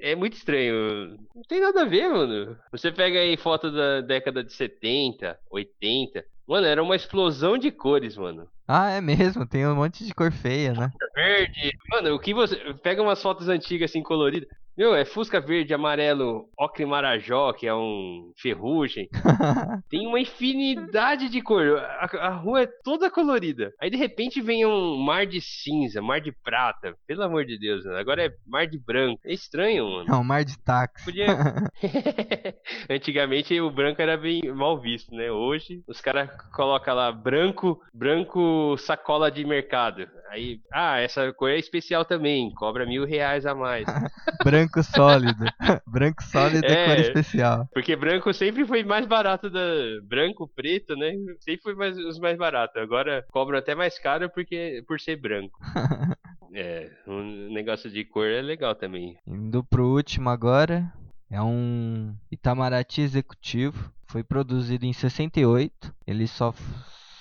é 0.01 0.15
muito 0.15 0.35
estranho. 0.35 1.19
Não 1.35 1.43
tem 1.43 1.61
nada 1.61 1.83
a 1.83 1.85
ver, 1.85 2.09
mano. 2.09 2.57
Você 2.71 2.93
pega 2.93 3.19
aí 3.19 3.37
foto 3.37 3.71
da 3.73 4.01
década 4.03 4.45
de 4.45 4.53
70, 4.53 5.39
80. 5.51 6.25
Mano, 6.47 6.67
era 6.67 6.83
uma 6.83 6.97
explosão 6.97 7.57
de 7.57 7.71
cores, 7.71 8.17
mano. 8.17 8.51
Ah, 8.69 8.91
é 8.91 9.01
mesmo, 9.01 9.47
tem 9.47 9.67
um 9.67 9.77
monte 9.77 10.05
de 10.05 10.15
cor 10.15 10.33
feia, 10.33 10.73
né? 10.73 10.91
Verde. 11.15 11.71
Mano, 11.91 12.15
o 12.15 12.19
que 12.19 12.35
você. 12.35 12.57
Pega 12.83 13.03
umas 13.03 13.23
fotos 13.23 13.49
antigas 13.49 13.91
assim 13.91 14.03
coloridas. 14.03 14.49
Meu, 14.77 14.95
é 14.95 15.07
Fusca 15.07 15.41
verde, 15.41 15.73
amarelo, 15.73 16.51
ocre 16.59 16.85
marajó, 16.85 17.51
que 17.55 17.67
é 17.67 17.75
um 17.75 18.31
ferrugem. 18.37 19.09
Tem 19.89 20.07
uma 20.07 20.21
infinidade 20.21 21.31
de 21.31 21.41
cor. 21.41 21.79
A, 21.79 22.05
a 22.27 22.29
rua 22.35 22.65
é 22.65 22.69
toda 22.85 23.11
colorida. 23.11 23.73
Aí 23.81 23.89
de 23.89 23.97
repente 23.97 24.43
vem 24.43 24.67
um 24.67 24.99
mar 25.03 25.25
de 25.25 25.41
cinza, 25.41 26.03
mar 26.03 26.21
de 26.21 26.31
prata. 26.31 26.95
Pelo 27.07 27.23
amor 27.23 27.47
de 27.47 27.59
Deus, 27.59 27.87
mano. 27.87 27.97
Agora 27.97 28.27
é 28.27 28.31
mar 28.47 28.67
de 28.67 28.79
branco. 28.79 29.19
É 29.25 29.33
estranho, 29.33 29.89
mano. 29.89 30.11
É 30.11 30.15
um 30.15 30.23
mar 30.23 30.45
de 30.45 30.59
táxi. 30.59 31.07
Podia. 31.07 31.27
Antigamente 32.91 33.59
o 33.59 33.71
branco 33.71 34.03
era 34.03 34.19
bem 34.19 34.43
mal 34.55 34.79
visto, 34.79 35.11
né? 35.15 35.33
Hoje 35.33 35.83
os 35.89 36.03
caras 36.03 36.29
colocam 36.55 36.95
lá 36.95 37.11
branco, 37.11 37.81
branco 37.95 38.39
sacola 38.79 39.31
de 39.31 39.45
mercado. 39.45 40.07
Aí, 40.31 40.61
ah, 40.73 40.99
essa 40.99 41.33
cor 41.33 41.51
é 41.51 41.59
especial 41.59 42.05
também, 42.05 42.53
cobra 42.55 42.85
mil 42.85 43.05
reais 43.05 43.47
a 43.47 43.55
mais. 43.55 43.87
Branco 44.45 44.83
sólido. 44.83 45.45
Branco 45.87 46.23
sólido 46.23 46.67
é 46.67 46.85
cor 46.87 46.97
É. 46.97 47.01
especial. 47.01 47.69
Porque 47.73 47.95
branco 47.97 48.33
sempre 48.33 48.65
foi 48.67 48.83
mais 48.85 49.07
barato 49.07 49.49
da. 49.49 49.61
Branco, 50.03 50.49
preto, 50.55 50.95
né? 50.97 51.13
Sempre 51.41 51.63
foi 51.63 51.75
mais, 51.75 51.97
os 51.97 52.19
mais 52.19 52.37
baratos. 52.37 52.81
Agora 52.81 53.25
cobram 53.31 53.59
até 53.59 53.75
mais 53.75 53.99
caro 53.99 54.29
porque 54.31 54.83
por 54.87 55.01
ser 55.01 55.17
branco. 55.17 55.59
É, 56.59 56.91
um 57.07 57.53
negócio 57.53 57.91
de 57.91 58.03
cor 58.03 58.27
é 58.27 58.41
legal 58.41 58.75
também. 58.75 59.19
Indo 59.27 59.63
pro 59.63 59.89
último 59.95 60.31
agora. 60.31 60.91
É 61.31 61.43
um 61.43 62.15
Itamaraty 62.31 63.03
executivo. 63.03 63.93
Foi 64.07 64.23
produzido 64.25 64.87
em 64.87 64.93
68. 64.93 65.93
Ele 66.07 66.27
só, 66.27 66.55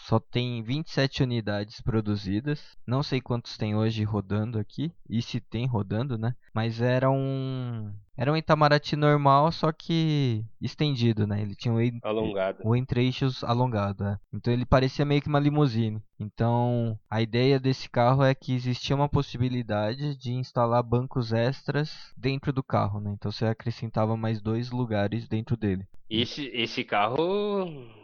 só 0.05 0.19
tem 0.19 0.61
27 0.61 1.23
unidades 1.23 1.81
produzidas. 1.81 2.77
Não 2.85 3.01
sei 3.01 3.19
quantos 3.19 3.57
tem 3.57 3.75
hoje 3.75 4.03
rodando 4.03 4.59
aqui. 4.59 4.93
E 5.09 5.19
se 5.19 5.39
tem 5.39 5.65
rodando, 5.65 6.15
né? 6.15 6.35
Mas 6.53 6.79
era 6.79 7.09
um. 7.09 7.91
Era 8.15 8.31
um 8.31 8.37
Itamaraty 8.37 8.95
normal, 8.95 9.51
só 9.51 9.71
que 9.71 10.45
estendido, 10.61 11.25
né? 11.25 11.41
Ele 11.41 11.55
tinha 11.55 11.73
um, 11.73 11.99
Alongado. 12.03 12.59
o 12.63 12.75
entre-eixos 12.75 13.43
alongado, 13.43 14.05
é. 14.05 14.17
Então 14.31 14.53
ele 14.53 14.65
parecia 14.65 15.03
meio 15.03 15.21
que 15.21 15.27
uma 15.27 15.39
limusine. 15.39 16.01
Então 16.17 16.97
a 17.09 17.21
ideia 17.21 17.59
desse 17.59 17.89
carro 17.89 18.23
é 18.23 18.33
que 18.33 18.53
existia 18.53 18.95
uma 18.95 19.09
possibilidade 19.09 20.15
de 20.15 20.31
instalar 20.31 20.81
bancos 20.81 21.33
extras 21.33 22.13
dentro 22.15 22.53
do 22.53 22.63
carro, 22.63 23.01
né? 23.01 23.11
Então 23.11 23.31
você 23.31 23.45
acrescentava 23.45 24.15
mais 24.15 24.39
dois 24.39 24.71
lugares 24.71 25.27
dentro 25.27 25.57
dele. 25.57 25.85
Esse, 26.21 26.49
esse 26.53 26.83
carro, 26.83 27.15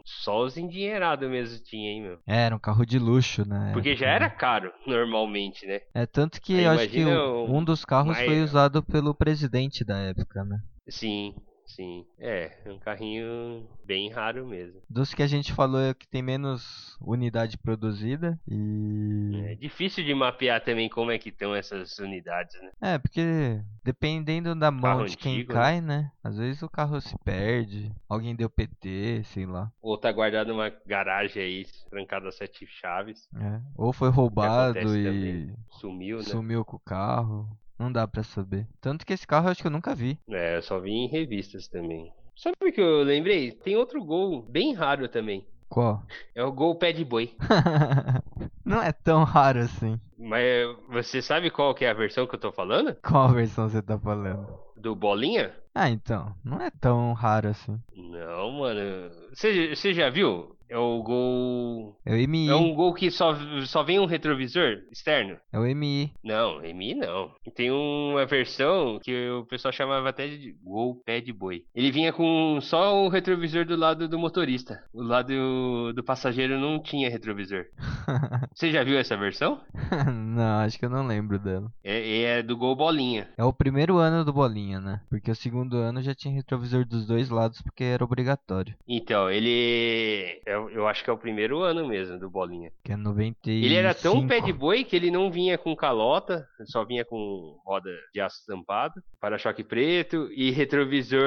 só 0.04 0.42
os 0.44 0.56
endinheirados 0.56 1.28
mesmo 1.28 1.62
tinha, 1.64 1.90
hein, 1.90 2.02
meu? 2.02 2.18
É, 2.26 2.46
era 2.46 2.54
um 2.56 2.58
carro 2.58 2.84
de 2.84 2.98
luxo, 2.98 3.46
né? 3.48 3.70
Porque 3.72 3.94
já 3.96 4.08
era 4.08 4.28
caro, 4.28 4.72
normalmente, 4.86 5.66
né? 5.66 5.80
É 5.94 6.06
tanto 6.06 6.40
que 6.40 6.54
Aí 6.58 6.64
eu 6.64 6.70
acho 6.70 6.88
que 6.88 7.04
um 7.04 7.56
um 7.58 7.64
dos 7.64 7.84
carros 7.84 8.16
foi 8.18 8.26
Maia. 8.28 8.44
usado 8.44 8.82
pelo 8.82 9.14
presidente 9.14 9.84
da 9.84 9.98
época, 9.98 10.44
né? 10.44 10.58
Sim, 10.88 11.34
sim. 11.74 12.06
É, 12.18 12.52
é 12.64 12.72
um 12.72 12.78
carrinho 12.78 13.66
bem 13.84 14.10
raro 14.10 14.46
mesmo. 14.46 14.80
Dos 14.88 15.14
que 15.14 15.22
a 15.22 15.26
gente 15.26 15.52
falou 15.52 15.80
é 15.80 15.94
que 15.94 16.06
tem 16.06 16.22
menos 16.22 16.96
unidade 17.00 17.58
produzida 17.58 18.38
e 18.48 19.42
É 19.46 19.54
difícil 19.54 20.04
de 20.04 20.14
mapear 20.14 20.62
também 20.62 20.88
como 20.88 21.10
é 21.10 21.18
que 21.18 21.28
estão 21.28 21.54
essas 21.54 21.98
unidades, 21.98 22.60
né? 22.60 22.70
É, 22.80 22.98
porque 22.98 23.60
dependendo 23.84 24.54
da 24.54 24.70
mão 24.70 24.82
Carro 24.82 25.06
de 25.06 25.16
quem 25.16 25.34
antigo, 25.34 25.52
né? 25.52 25.58
cai, 25.58 25.80
né? 25.80 26.12
Às 26.22 26.36
vezes 26.38 26.62
o 26.62 26.68
carro 26.68 27.00
se 27.00 27.16
perde, 27.24 27.92
alguém 28.08 28.34
deu 28.36 28.48
PT, 28.48 29.22
sei 29.24 29.46
lá. 29.46 29.70
Ou 29.80 29.98
tá 29.98 30.12
guardado 30.12 30.48
numa 30.48 30.70
garagem 30.86 31.42
aí, 31.42 31.66
trancado 31.90 32.28
a 32.28 32.32
sete 32.32 32.66
chaves. 32.66 33.28
é. 33.36 33.60
Ou 33.76 33.92
foi 33.92 34.08
roubado 34.10 34.78
e 34.78 35.04
também. 35.04 35.56
Sumiu, 35.70 36.18
né? 36.18 36.24
sumiu 36.24 36.64
com 36.64 36.76
o 36.76 36.80
carro. 36.80 37.48
Não 37.82 37.90
dá 37.90 38.06
pra 38.06 38.22
saber. 38.22 38.68
Tanto 38.80 39.04
que 39.04 39.12
esse 39.12 39.26
carro 39.26 39.48
eu 39.48 39.50
acho 39.50 39.60
que 39.60 39.66
eu 39.66 39.72
nunca 39.72 39.92
vi. 39.92 40.16
É, 40.30 40.56
eu 40.56 40.62
só 40.62 40.78
vi 40.78 40.92
em 40.92 41.08
revistas 41.08 41.66
também. 41.66 42.12
Sabe 42.36 42.54
o 42.60 42.72
que 42.72 42.80
eu 42.80 43.02
lembrei? 43.02 43.50
Tem 43.50 43.74
outro 43.74 44.04
gol 44.04 44.40
bem 44.40 44.72
raro 44.72 45.08
também. 45.08 45.44
Qual? 45.68 46.00
É 46.32 46.44
o 46.44 46.52
gol 46.52 46.76
pé 46.76 46.92
de 46.92 47.04
boi. 47.04 47.34
Não 48.64 48.80
é 48.80 48.92
tão 48.92 49.24
raro 49.24 49.58
assim. 49.58 49.98
Mas 50.16 50.46
você 50.88 51.20
sabe 51.20 51.50
qual 51.50 51.74
que 51.74 51.84
é 51.84 51.90
a 51.90 51.94
versão 51.94 52.24
que 52.24 52.36
eu 52.36 52.40
tô 52.40 52.52
falando? 52.52 52.96
Qual 53.02 53.30
versão 53.30 53.68
você 53.68 53.82
tá 53.82 53.98
falando? 53.98 54.46
Do 54.76 54.94
bolinha? 54.94 55.52
Ah, 55.74 55.90
então. 55.90 56.36
Não 56.44 56.60
é 56.60 56.70
tão 56.70 57.12
raro 57.14 57.48
assim. 57.48 57.80
Não, 57.96 58.52
mano. 58.52 59.10
Você 59.34 59.92
já 59.92 60.08
viu? 60.08 60.54
É 60.72 60.78
o 60.78 61.02
gol. 61.02 62.00
É 62.06 62.14
o 62.14 62.28
MI. 62.28 62.48
É 62.48 62.54
um 62.54 62.74
gol 62.74 62.94
que 62.94 63.10
só, 63.10 63.36
só 63.66 63.82
vem 63.82 64.00
um 64.00 64.06
retrovisor 64.06 64.78
externo? 64.90 65.36
É 65.52 65.58
o 65.58 65.66
MI. 65.76 66.14
Não, 66.24 66.62
MI 66.62 66.94
não. 66.94 67.30
Tem 67.54 67.70
uma 67.70 68.24
versão 68.24 68.98
que 69.02 69.28
o 69.28 69.44
pessoal 69.44 69.70
chamava 69.70 70.08
até 70.08 70.28
de 70.28 70.56
gol 70.62 70.96
pé 71.04 71.20
de 71.20 71.30
boi. 71.30 71.66
Ele 71.74 71.90
vinha 71.90 72.10
com 72.10 72.58
só 72.62 73.04
o 73.04 73.10
retrovisor 73.10 73.66
do 73.66 73.76
lado 73.76 74.08
do 74.08 74.18
motorista. 74.18 74.82
O 74.94 75.02
lado 75.02 75.92
do 75.92 76.02
passageiro 76.02 76.58
não 76.58 76.82
tinha 76.82 77.10
retrovisor. 77.10 77.66
Você 78.54 78.70
já 78.70 78.82
viu 78.82 78.98
essa 78.98 79.14
versão? 79.14 79.60
não, 80.10 80.60
acho 80.60 80.78
que 80.78 80.86
eu 80.86 80.90
não 80.90 81.06
lembro 81.06 81.38
dela. 81.38 81.70
É, 81.84 82.22
é 82.22 82.42
do 82.42 82.56
gol 82.56 82.74
bolinha. 82.74 83.28
É 83.36 83.44
o 83.44 83.52
primeiro 83.52 83.98
ano 83.98 84.24
do 84.24 84.32
Bolinha, 84.32 84.80
né? 84.80 85.02
Porque 85.10 85.30
o 85.30 85.36
segundo 85.36 85.76
ano 85.76 86.00
já 86.00 86.14
tinha 86.14 86.32
retrovisor 86.32 86.86
dos 86.86 87.06
dois 87.06 87.28
lados 87.28 87.60
porque 87.60 87.84
era 87.84 88.04
obrigatório. 88.04 88.74
Então, 88.88 89.30
ele. 89.30 90.40
Eu, 90.46 90.61
eu 90.70 90.86
acho 90.86 91.02
que 91.02 91.10
é 91.10 91.12
o 91.12 91.18
primeiro 91.18 91.60
ano 91.62 91.86
mesmo 91.86 92.18
do 92.18 92.30
bolinha. 92.30 92.70
Que 92.84 92.92
é 92.92 92.96
95. 92.96 93.64
Ele 93.64 93.74
era 93.74 93.94
tão 93.94 94.26
pé 94.26 94.40
de 94.40 94.52
boi 94.52 94.84
que 94.84 94.96
ele 94.96 95.10
não 95.10 95.30
vinha 95.30 95.56
com 95.58 95.74
calota, 95.76 96.46
só 96.64 96.84
vinha 96.84 97.04
com 97.04 97.58
roda 97.64 97.90
de 98.12 98.20
aço 98.20 98.40
estampado, 98.40 99.02
para-choque 99.20 99.64
preto 99.64 100.28
e 100.32 100.50
retrovisor 100.50 101.22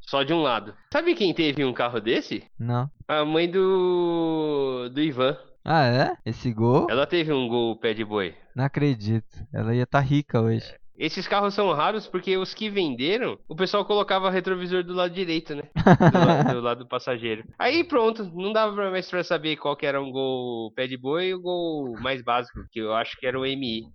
só 0.00 0.22
de 0.22 0.32
um 0.32 0.42
lado. 0.42 0.74
Sabe 0.92 1.14
quem 1.14 1.32
teve 1.32 1.64
um 1.64 1.72
carro 1.72 2.00
desse? 2.00 2.44
Não. 2.58 2.90
A 3.06 3.24
mãe 3.24 3.48
do 3.50 4.88
do 4.92 5.00
Ivan. 5.00 5.36
Ah, 5.64 5.86
é? 5.86 6.16
Esse 6.24 6.52
gol? 6.52 6.86
Ela 6.90 7.06
teve 7.06 7.32
um 7.32 7.46
gol 7.46 7.76
pé 7.76 7.92
de 7.92 8.04
boi. 8.04 8.34
Não 8.56 8.64
acredito. 8.64 9.36
Ela 9.52 9.74
ia 9.74 9.82
estar 9.82 10.00
rica 10.00 10.40
hoje. 10.40 10.74
Esses 11.00 11.26
carros 11.26 11.54
são 11.54 11.72
raros 11.72 12.06
porque 12.06 12.36
os 12.36 12.52
que 12.52 12.68
venderam, 12.68 13.38
o 13.48 13.56
pessoal 13.56 13.86
colocava 13.86 14.30
retrovisor 14.30 14.84
do 14.84 14.92
lado 14.92 15.14
direito, 15.14 15.54
né? 15.54 15.62
Do, 15.74 16.18
la- 16.18 16.42
do 16.52 16.60
lado 16.60 16.78
do 16.84 16.88
passageiro. 16.88 17.42
Aí 17.58 17.82
pronto, 17.82 18.22
não 18.34 18.52
dava 18.52 18.90
mais 18.90 19.08
pra 19.08 19.24
saber 19.24 19.56
qual 19.56 19.74
que 19.74 19.86
era 19.86 20.00
um 20.00 20.12
gol 20.12 20.70
pé 20.72 20.86
de 20.86 20.98
boi 20.98 21.28
e 21.28 21.34
o 21.34 21.40
gol 21.40 21.98
mais 22.00 22.22
básico, 22.22 22.60
que 22.70 22.80
eu 22.80 22.92
acho 22.94 23.16
que 23.18 23.26
era 23.26 23.40
o 23.40 23.46
MI. 23.46 23.86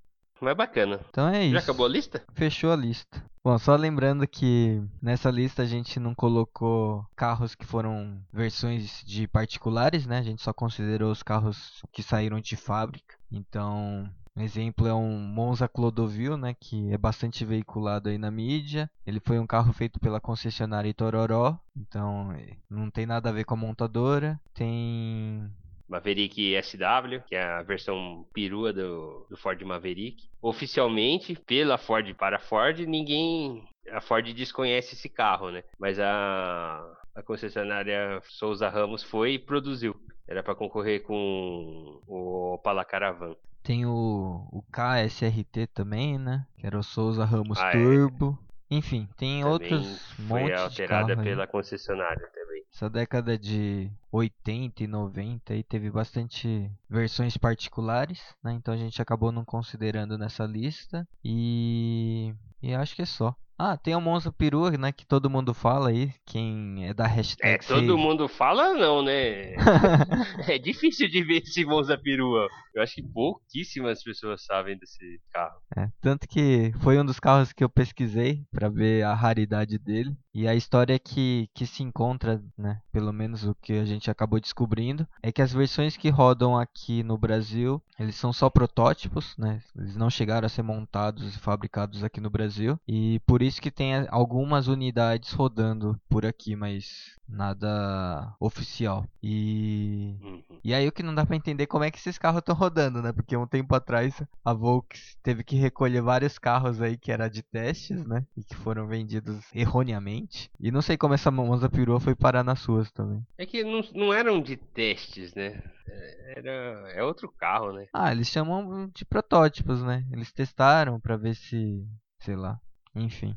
Mas 0.41 0.58
bacana. 0.58 1.00
Então 1.10 1.30
é 1.30 1.44
isso. 1.44 1.54
Já 1.54 1.60
acabou 1.60 1.86
a 1.86 1.89
lista? 1.89 2.24
Fechou 2.34 2.72
a 2.72 2.76
lista. 2.76 3.24
Bom, 3.44 3.58
só 3.60 3.76
lembrando 3.76 4.28
que 4.28 4.82
nessa 5.02 5.30
lista 5.30 5.62
a 5.62 5.65
gente 5.65 6.00
não 6.00 6.15
colocou 6.15 7.06
carros 7.15 7.54
que 7.54 7.63
foram 7.65 8.20
versões 8.34 9.04
de 9.06 9.28
particulares, 9.28 10.08
né? 10.08 10.18
A 10.18 10.24
gente 10.24 10.41
só 10.41 10.52
considerou 10.52 11.12
os 11.12 11.22
carros 11.22 11.82
que 11.93 12.01
saíram 12.03 12.41
de 12.41 12.56
fábrica. 12.56 13.16
Então, 13.32 14.10
Um 14.38 14.43
exemplo 14.43 14.86
é 14.86 14.93
um 14.93 15.17
Monza 15.17 15.67
Clodovil, 15.67 16.36
né, 16.36 16.53
que 16.59 16.91
é 16.91 16.97
bastante 16.97 17.45
veiculado 17.45 18.09
aí 18.09 18.17
na 18.17 18.29
mídia. 18.29 18.89
Ele 19.07 19.21
foi 19.21 19.39
um 19.39 19.47
carro 19.47 19.71
feito 19.71 19.97
pela 19.99 20.19
concessionária 20.19 20.89
Itororó, 20.89 21.57
então 21.75 22.33
é, 22.33 22.57
não 22.69 22.89
tem 22.89 23.05
nada 23.05 23.29
a 23.29 23.31
ver 23.31 23.45
com 23.45 23.53
a 23.53 23.57
montadora. 23.57 24.39
Tem 24.53 25.49
Maverick 25.88 26.53
SW, 26.61 27.21
que 27.27 27.36
é 27.36 27.43
a 27.43 27.61
versão 27.61 28.25
perua 28.33 28.73
do, 28.73 29.25
do 29.29 29.38
Ford 29.38 29.61
Maverick. 29.61 30.27
Oficialmente, 30.41 31.36
pela 31.36 31.77
Ford 31.77 32.13
para 32.15 32.39
Ford, 32.39 32.79
ninguém. 32.79 33.63
A 33.91 34.01
Ford 34.01 34.25
desconhece 34.33 34.95
esse 34.95 35.07
carro, 35.07 35.51
né? 35.51 35.63
Mas 35.79 35.99
a, 35.99 36.83
a 37.13 37.21
concessionária 37.21 38.19
Souza 38.23 38.67
Ramos 38.67 39.03
foi 39.03 39.33
e 39.33 39.39
produziu. 39.39 39.95
Era 40.27 40.41
para 40.41 40.55
concorrer 40.55 41.03
com 41.03 42.01
o 42.07 42.53
Opala 42.55 42.83
Caravan. 42.83 43.36
Tem 43.66 43.84
o, 43.84 44.47
o 44.51 44.63
KSRT 44.72 45.66
também, 45.74 46.20
né? 46.20 46.45
Que 46.55 46.68
era 46.68 46.78
o 46.78 46.84
Souza 46.84 47.26
Ramos 47.26 47.59
ah, 47.59 47.70
é. 47.70 47.72
Turbo. 47.72 48.38
É. 48.70 48.76
Enfim, 48.76 49.09
tem 49.18 49.41
também 49.41 49.51
outros 49.51 50.16
montes 50.20 50.28
Foi 50.28 50.53
alterada 50.53 51.18
pela 51.18 51.43
aí. 51.43 51.49
concessionária 51.49 52.30
também. 52.32 52.63
Essa 52.72 52.88
década 52.88 53.38
de 53.39 53.89
80 54.11 54.84
e 54.84 54.88
90 54.88 55.53
aí 55.53 55.63
teve 55.63 55.89
bastante 55.89 56.72
versões 56.88 57.38
particulares, 57.38 58.36
né? 58.43 58.53
Então 58.53 58.72
a 58.72 58.78
gente 58.78 59.01
acabou 59.01 59.32
não 59.32 59.43
considerando 59.43 60.16
nessa 60.16 60.45
lista. 60.45 61.07
E, 61.24 62.36
e 62.61 62.76
acho 62.76 62.95
que 62.95 63.01
é 63.01 63.05
só. 63.05 63.36
Ah, 63.58 63.78
tem 63.78 63.95
o 63.95 64.01
Monza 64.01 64.32
Peru, 64.32 64.70
né? 64.72 64.91
Que 64.91 65.06
todo 65.06 65.30
mundo 65.30 65.53
fala 65.53 65.89
aí. 65.89 66.12
Quem 66.26 66.88
é 66.88 66.93
da 66.93 67.08
hashtag. 67.08 67.56
É, 67.56 67.58
todo 67.58 67.97
mundo 67.97 68.28
fala 68.28 68.74
não, 68.74 69.01
né? 69.01 69.56
é 70.47 70.58
difícil 70.58 71.08
de 71.08 71.24
ver 71.24 71.41
esse 71.41 71.66
Monza 71.66 71.97
Perua. 71.97 72.47
Eu 72.74 72.84
acho 72.84 72.95
que 72.95 73.03
pouquíssimas 73.03 74.03
pessoas 74.03 74.43
sabem 74.43 74.78
desse 74.78 75.22
carro. 75.32 75.62
É, 75.78 75.89
tanto 76.01 76.28
que 76.28 76.74
foi 76.82 76.99
um 76.99 77.06
dos 77.06 77.20
carros 77.20 77.53
que 77.53 77.64
eu 77.64 77.70
pesquisei 77.70 78.43
para 78.51 78.68
ver 78.68 79.03
a 79.03 79.14
raridade 79.14 79.78
dele. 79.78 80.14
E 80.34 80.49
a 80.49 80.53
história 80.53 80.99
que, 80.99 81.49
que 81.53 81.66
se 81.66 81.82
encontra, 81.82 82.43
né? 82.58 82.82
Pelo 82.91 83.14
menos 83.14 83.45
o 83.45 83.56
que 83.56 83.72
a 83.72 83.86
gente 83.86 84.12
acabou 84.12 84.38
descobrindo, 84.38 85.08
é 85.24 85.32
que 85.32 85.41
as 85.41 85.53
versões 85.53 85.95
que 85.95 86.10
rodam 86.10 86.58
aqui 86.58 87.03
no 87.03 87.18
Brasil, 87.18 87.82
eles 87.97 88.16
são 88.16 88.34
só 88.34 88.49
protótipos, 88.49 89.34
né? 89.38 89.62
Eles 89.74 89.95
não 89.95 90.10
chegaram 90.10 90.45
a 90.45 90.49
ser 90.49 90.62
montados 90.62 91.34
e 91.34 91.39
fabricados 91.39 92.03
aqui 92.03 92.20
no 92.20 92.30
Brasil. 92.30 92.78
E 92.86 93.22
por 93.26 93.41
isso 93.46 93.62
que 93.62 93.72
tem 93.72 94.08
algumas 94.10 94.68
unidades 94.68 95.32
rodando 95.32 96.00
por 96.10 96.26
aqui, 96.26 96.56
mas 96.56 97.16
nada 97.28 98.36
oficial. 98.39 99.06
E 99.22 100.16
uhum. 100.22 100.43
e 100.64 100.74
aí 100.74 100.88
o 100.88 100.91
que 100.91 101.04
não 101.04 101.14
dá 101.14 101.26
para 101.26 101.36
entender 101.36 101.68
como 101.68 101.84
é 101.84 101.91
que 101.91 101.98
esses 101.98 102.18
carros 102.18 102.39
estão 102.39 102.56
rodando, 102.56 103.02
né? 103.02 103.12
Porque 103.12 103.36
um 103.36 103.48
tempo 103.48 103.74
atrás 103.76 104.22
a 104.43 104.54
Volks 104.54 105.18
teve 105.24 105.43
que 105.43 105.56
recolher 105.56 106.02
vários 106.02 106.38
carros 106.38 106.82
aí 106.82 106.98
que 106.98 107.12
era 107.12 107.28
de 107.28 107.41
testes, 107.41 108.06
né? 108.06 108.26
E 108.38 108.43
que 108.43 108.56
foram 108.56 108.88
vendidos 108.88 109.43
erroneamente. 109.54 110.50
E 110.60 110.72
não 110.72 110.82
sei 110.82 110.98
como 110.98 111.14
essa 111.14 111.32
Monza 111.32 111.70
perua 111.70 112.00
foi 112.00 112.16
parar 112.16 112.43
nas 112.43 112.60
suas 112.60 112.91
também. 112.91 113.26
É 113.38 113.46
que 113.46 113.64
não, 113.64 113.82
não 113.93 114.14
eram 114.14 114.41
de 114.41 114.58
testes, 114.58 115.34
né? 115.34 115.62
É, 115.88 116.39
era 116.39 116.91
é 116.93 117.04
outro 117.04 117.32
carro, 117.32 117.74
né? 117.74 117.88
Ah, 117.93 118.12
eles 118.12 118.28
chamam 118.28 118.89
de 118.93 119.06
protótipos, 119.06 119.84
né? 119.84 120.06
Eles 120.12 120.32
testaram 120.32 121.00
para 121.00 121.18
ver 121.18 121.36
se, 121.36 121.86
sei 122.20 122.36
lá, 122.36 122.60
enfim. 122.96 123.36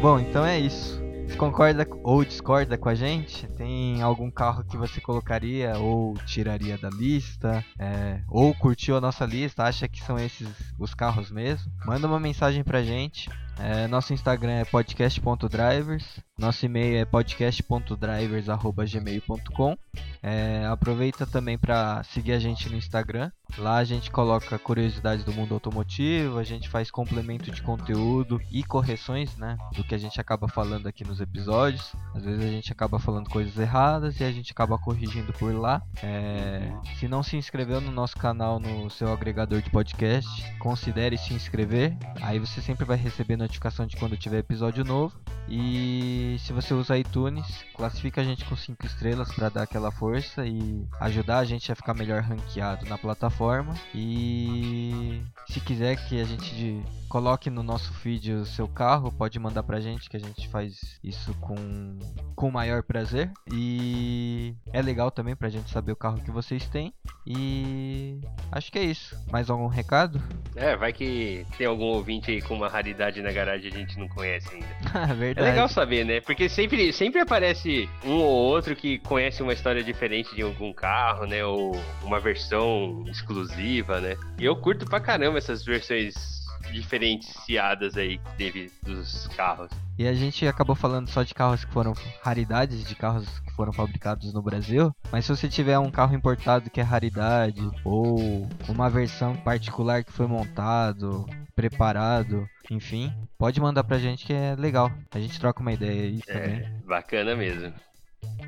Bom, 0.00 0.18
então 0.18 0.44
é 0.44 0.58
isso. 0.58 1.02
Concorda 1.36 1.86
ou 2.04 2.24
discorda 2.24 2.78
com 2.78 2.88
a 2.88 2.94
gente? 2.94 3.46
Tem 3.56 4.00
algum 4.02 4.30
carro 4.30 4.64
que 4.64 4.76
você 4.76 5.00
colocaria 5.00 5.76
ou 5.78 6.14
tiraria 6.26 6.78
da 6.78 6.88
lista? 6.90 7.64
É, 7.78 8.20
ou 8.28 8.54
curtiu 8.54 8.96
a 8.96 9.00
nossa 9.00 9.24
lista? 9.24 9.64
Acha 9.64 9.88
que 9.88 10.02
são 10.02 10.18
esses 10.18 10.48
os 10.78 10.94
carros 10.94 11.30
mesmo? 11.30 11.72
Manda 11.84 12.06
uma 12.06 12.20
mensagem 12.20 12.62
pra 12.62 12.82
gente. 12.82 13.30
É, 13.58 13.86
nosso 13.86 14.12
Instagram 14.12 14.52
é 14.52 14.64
podcast.drivers. 14.64 16.04
Nosso 16.38 16.66
e-mail 16.66 16.98
é 16.98 17.04
podcast.drivers.gmail.com. 17.04 19.76
É, 20.22 20.64
aproveita 20.66 21.26
também 21.26 21.58
para 21.58 22.02
seguir 22.04 22.32
a 22.32 22.38
gente 22.38 22.68
no 22.68 22.76
Instagram. 22.76 23.32
Lá 23.58 23.76
a 23.76 23.84
gente 23.84 24.10
coloca 24.10 24.58
curiosidades 24.58 25.24
do 25.24 25.32
mundo 25.32 25.52
automotivo, 25.52 26.38
a 26.38 26.44
gente 26.44 26.70
faz 26.70 26.90
complemento 26.90 27.50
de 27.50 27.60
conteúdo 27.60 28.40
e 28.50 28.64
correções 28.64 29.36
né, 29.36 29.58
do 29.76 29.84
que 29.84 29.94
a 29.94 29.98
gente 29.98 30.18
acaba 30.18 30.48
falando 30.48 30.86
aqui 30.86 31.04
nos 31.04 31.20
episódios. 31.20 31.92
Às 32.14 32.24
vezes 32.24 32.42
a 32.42 32.48
gente 32.48 32.72
acaba 32.72 32.98
falando 32.98 33.28
coisas 33.28 33.56
erradas 33.58 34.18
e 34.20 34.24
a 34.24 34.32
gente 34.32 34.52
acaba 34.52 34.78
corrigindo 34.78 35.34
por 35.34 35.54
lá. 35.54 35.82
É, 36.02 36.72
se 36.98 37.06
não 37.06 37.22
se 37.22 37.36
inscreveu 37.36 37.80
no 37.80 37.92
nosso 37.92 38.16
canal 38.16 38.58
no 38.58 38.88
seu 38.88 39.12
agregador 39.12 39.60
de 39.60 39.68
podcast, 39.68 40.28
considere 40.58 41.18
se 41.18 41.34
inscrever. 41.34 41.94
Aí 42.22 42.38
você 42.38 42.62
sempre 42.62 42.86
vai 42.86 42.96
receber 42.96 43.36
notificação 43.42 43.86
de 43.86 43.96
quando 43.96 44.16
tiver 44.16 44.38
episódio 44.38 44.84
novo. 44.84 45.14
E 45.48 46.36
se 46.38 46.52
você 46.52 46.72
usa 46.72 46.96
iTunes, 46.96 47.64
classifica 47.74 48.20
a 48.20 48.24
gente 48.24 48.44
com 48.44 48.56
5 48.56 48.86
estrelas 48.86 49.32
para 49.34 49.48
dar 49.48 49.62
aquela 49.62 49.90
força 49.90 50.46
e 50.46 50.86
ajudar 51.00 51.38
a 51.38 51.44
gente 51.44 51.70
a 51.70 51.74
ficar 51.74 51.94
melhor 51.94 52.22
ranqueado 52.22 52.86
na 52.86 52.96
plataforma. 52.96 53.74
E 53.94 55.20
se 55.48 55.60
quiser 55.60 55.96
que 56.08 56.20
a 56.20 56.24
gente 56.24 56.82
coloque 57.08 57.50
no 57.50 57.62
nosso 57.62 57.92
feed 57.94 58.32
o 58.32 58.46
seu 58.46 58.66
carro, 58.68 59.12
pode 59.12 59.38
mandar 59.38 59.62
pra 59.62 59.80
gente 59.80 60.08
que 60.08 60.16
a 60.16 60.20
gente 60.20 60.48
faz 60.48 60.98
isso 61.02 61.34
com 61.34 61.98
com 62.34 62.50
maior 62.50 62.82
prazer. 62.82 63.30
E 63.52 64.54
é 64.72 64.80
legal 64.80 65.10
também 65.10 65.36
pra 65.36 65.48
gente 65.48 65.70
saber 65.70 65.92
o 65.92 65.96
carro 65.96 66.22
que 66.22 66.30
vocês 66.30 66.68
têm. 66.68 66.94
E 67.26 68.20
acho 68.50 68.70
que 68.72 68.78
é 68.78 68.84
isso. 68.84 69.16
Mais 69.30 69.50
algum 69.50 69.66
recado? 69.66 70.22
É, 70.56 70.76
vai 70.76 70.92
que 70.92 71.46
tem 71.58 71.66
algum 71.66 71.84
ouvinte 71.84 72.30
aí 72.30 72.40
com 72.40 72.54
uma 72.54 72.68
raridade 72.68 73.22
na 73.22 73.31
garagem 73.32 73.70
que 73.70 73.76
a 73.76 73.80
gente 73.80 73.98
não 73.98 74.08
conhece 74.08 74.48
ainda. 74.54 75.14
Verdade. 75.14 75.48
É 75.48 75.50
legal 75.50 75.68
saber, 75.68 76.04
né? 76.04 76.20
Porque 76.20 76.48
sempre, 76.48 76.92
sempre 76.92 77.20
aparece 77.20 77.88
um 78.04 78.14
ou 78.14 78.30
outro 78.30 78.76
que 78.76 78.98
conhece 78.98 79.42
uma 79.42 79.52
história 79.52 79.82
diferente 79.82 80.34
de 80.34 80.42
algum 80.42 80.72
carro, 80.72 81.26
né? 81.26 81.44
Ou 81.44 81.72
uma 82.02 82.20
versão 82.20 83.04
exclusiva, 83.08 84.00
né? 84.00 84.16
E 84.38 84.44
eu 84.44 84.56
curto 84.56 84.86
pra 84.86 85.00
caramba 85.00 85.38
essas 85.38 85.64
versões 85.64 86.41
diferenciadas 86.70 87.96
aí 87.96 88.18
que 88.18 88.36
teve 88.36 88.72
dos 88.82 89.26
carros. 89.28 89.70
E 89.98 90.06
a 90.06 90.14
gente 90.14 90.46
acabou 90.46 90.74
falando 90.74 91.08
só 91.08 91.22
de 91.22 91.34
carros 91.34 91.64
que 91.64 91.72
foram 91.72 91.92
raridades, 92.22 92.84
de 92.84 92.94
carros 92.94 93.40
que 93.40 93.52
foram 93.52 93.72
fabricados 93.72 94.32
no 94.32 94.42
Brasil. 94.42 94.94
Mas 95.10 95.24
se 95.24 95.34
você 95.34 95.48
tiver 95.48 95.78
um 95.78 95.90
carro 95.90 96.14
importado 96.14 96.70
que 96.70 96.80
é 96.80 96.82
raridade, 96.82 97.60
ou 97.84 98.48
uma 98.68 98.88
versão 98.88 99.36
particular 99.36 100.04
que 100.04 100.12
foi 100.12 100.26
montado, 100.26 101.26
preparado, 101.54 102.48
enfim, 102.70 103.12
pode 103.38 103.60
mandar 103.60 103.84
pra 103.84 103.98
gente 103.98 104.24
que 104.24 104.32
é 104.32 104.54
legal. 104.56 104.90
A 105.10 105.20
gente 105.20 105.38
troca 105.38 105.60
uma 105.60 105.72
ideia 105.72 106.02
aí 106.02 106.20
é, 106.26 106.32
também. 106.32 106.82
Bacana 106.86 107.36
mesmo. 107.36 107.72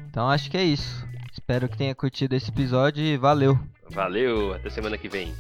Então 0.09 0.29
acho 0.29 0.51
que 0.51 0.57
é 0.57 0.65
isso. 0.65 1.07
Espero 1.33 1.69
que 1.69 1.77
tenha 1.77 1.95
curtido 1.95 2.35
esse 2.35 2.51
episódio 2.51 3.03
e 3.03 3.17
valeu. 3.17 3.59
Valeu, 3.91 4.55
até 4.55 4.71
semana 4.71 4.97
que 4.97 5.09
vem. 5.09 5.35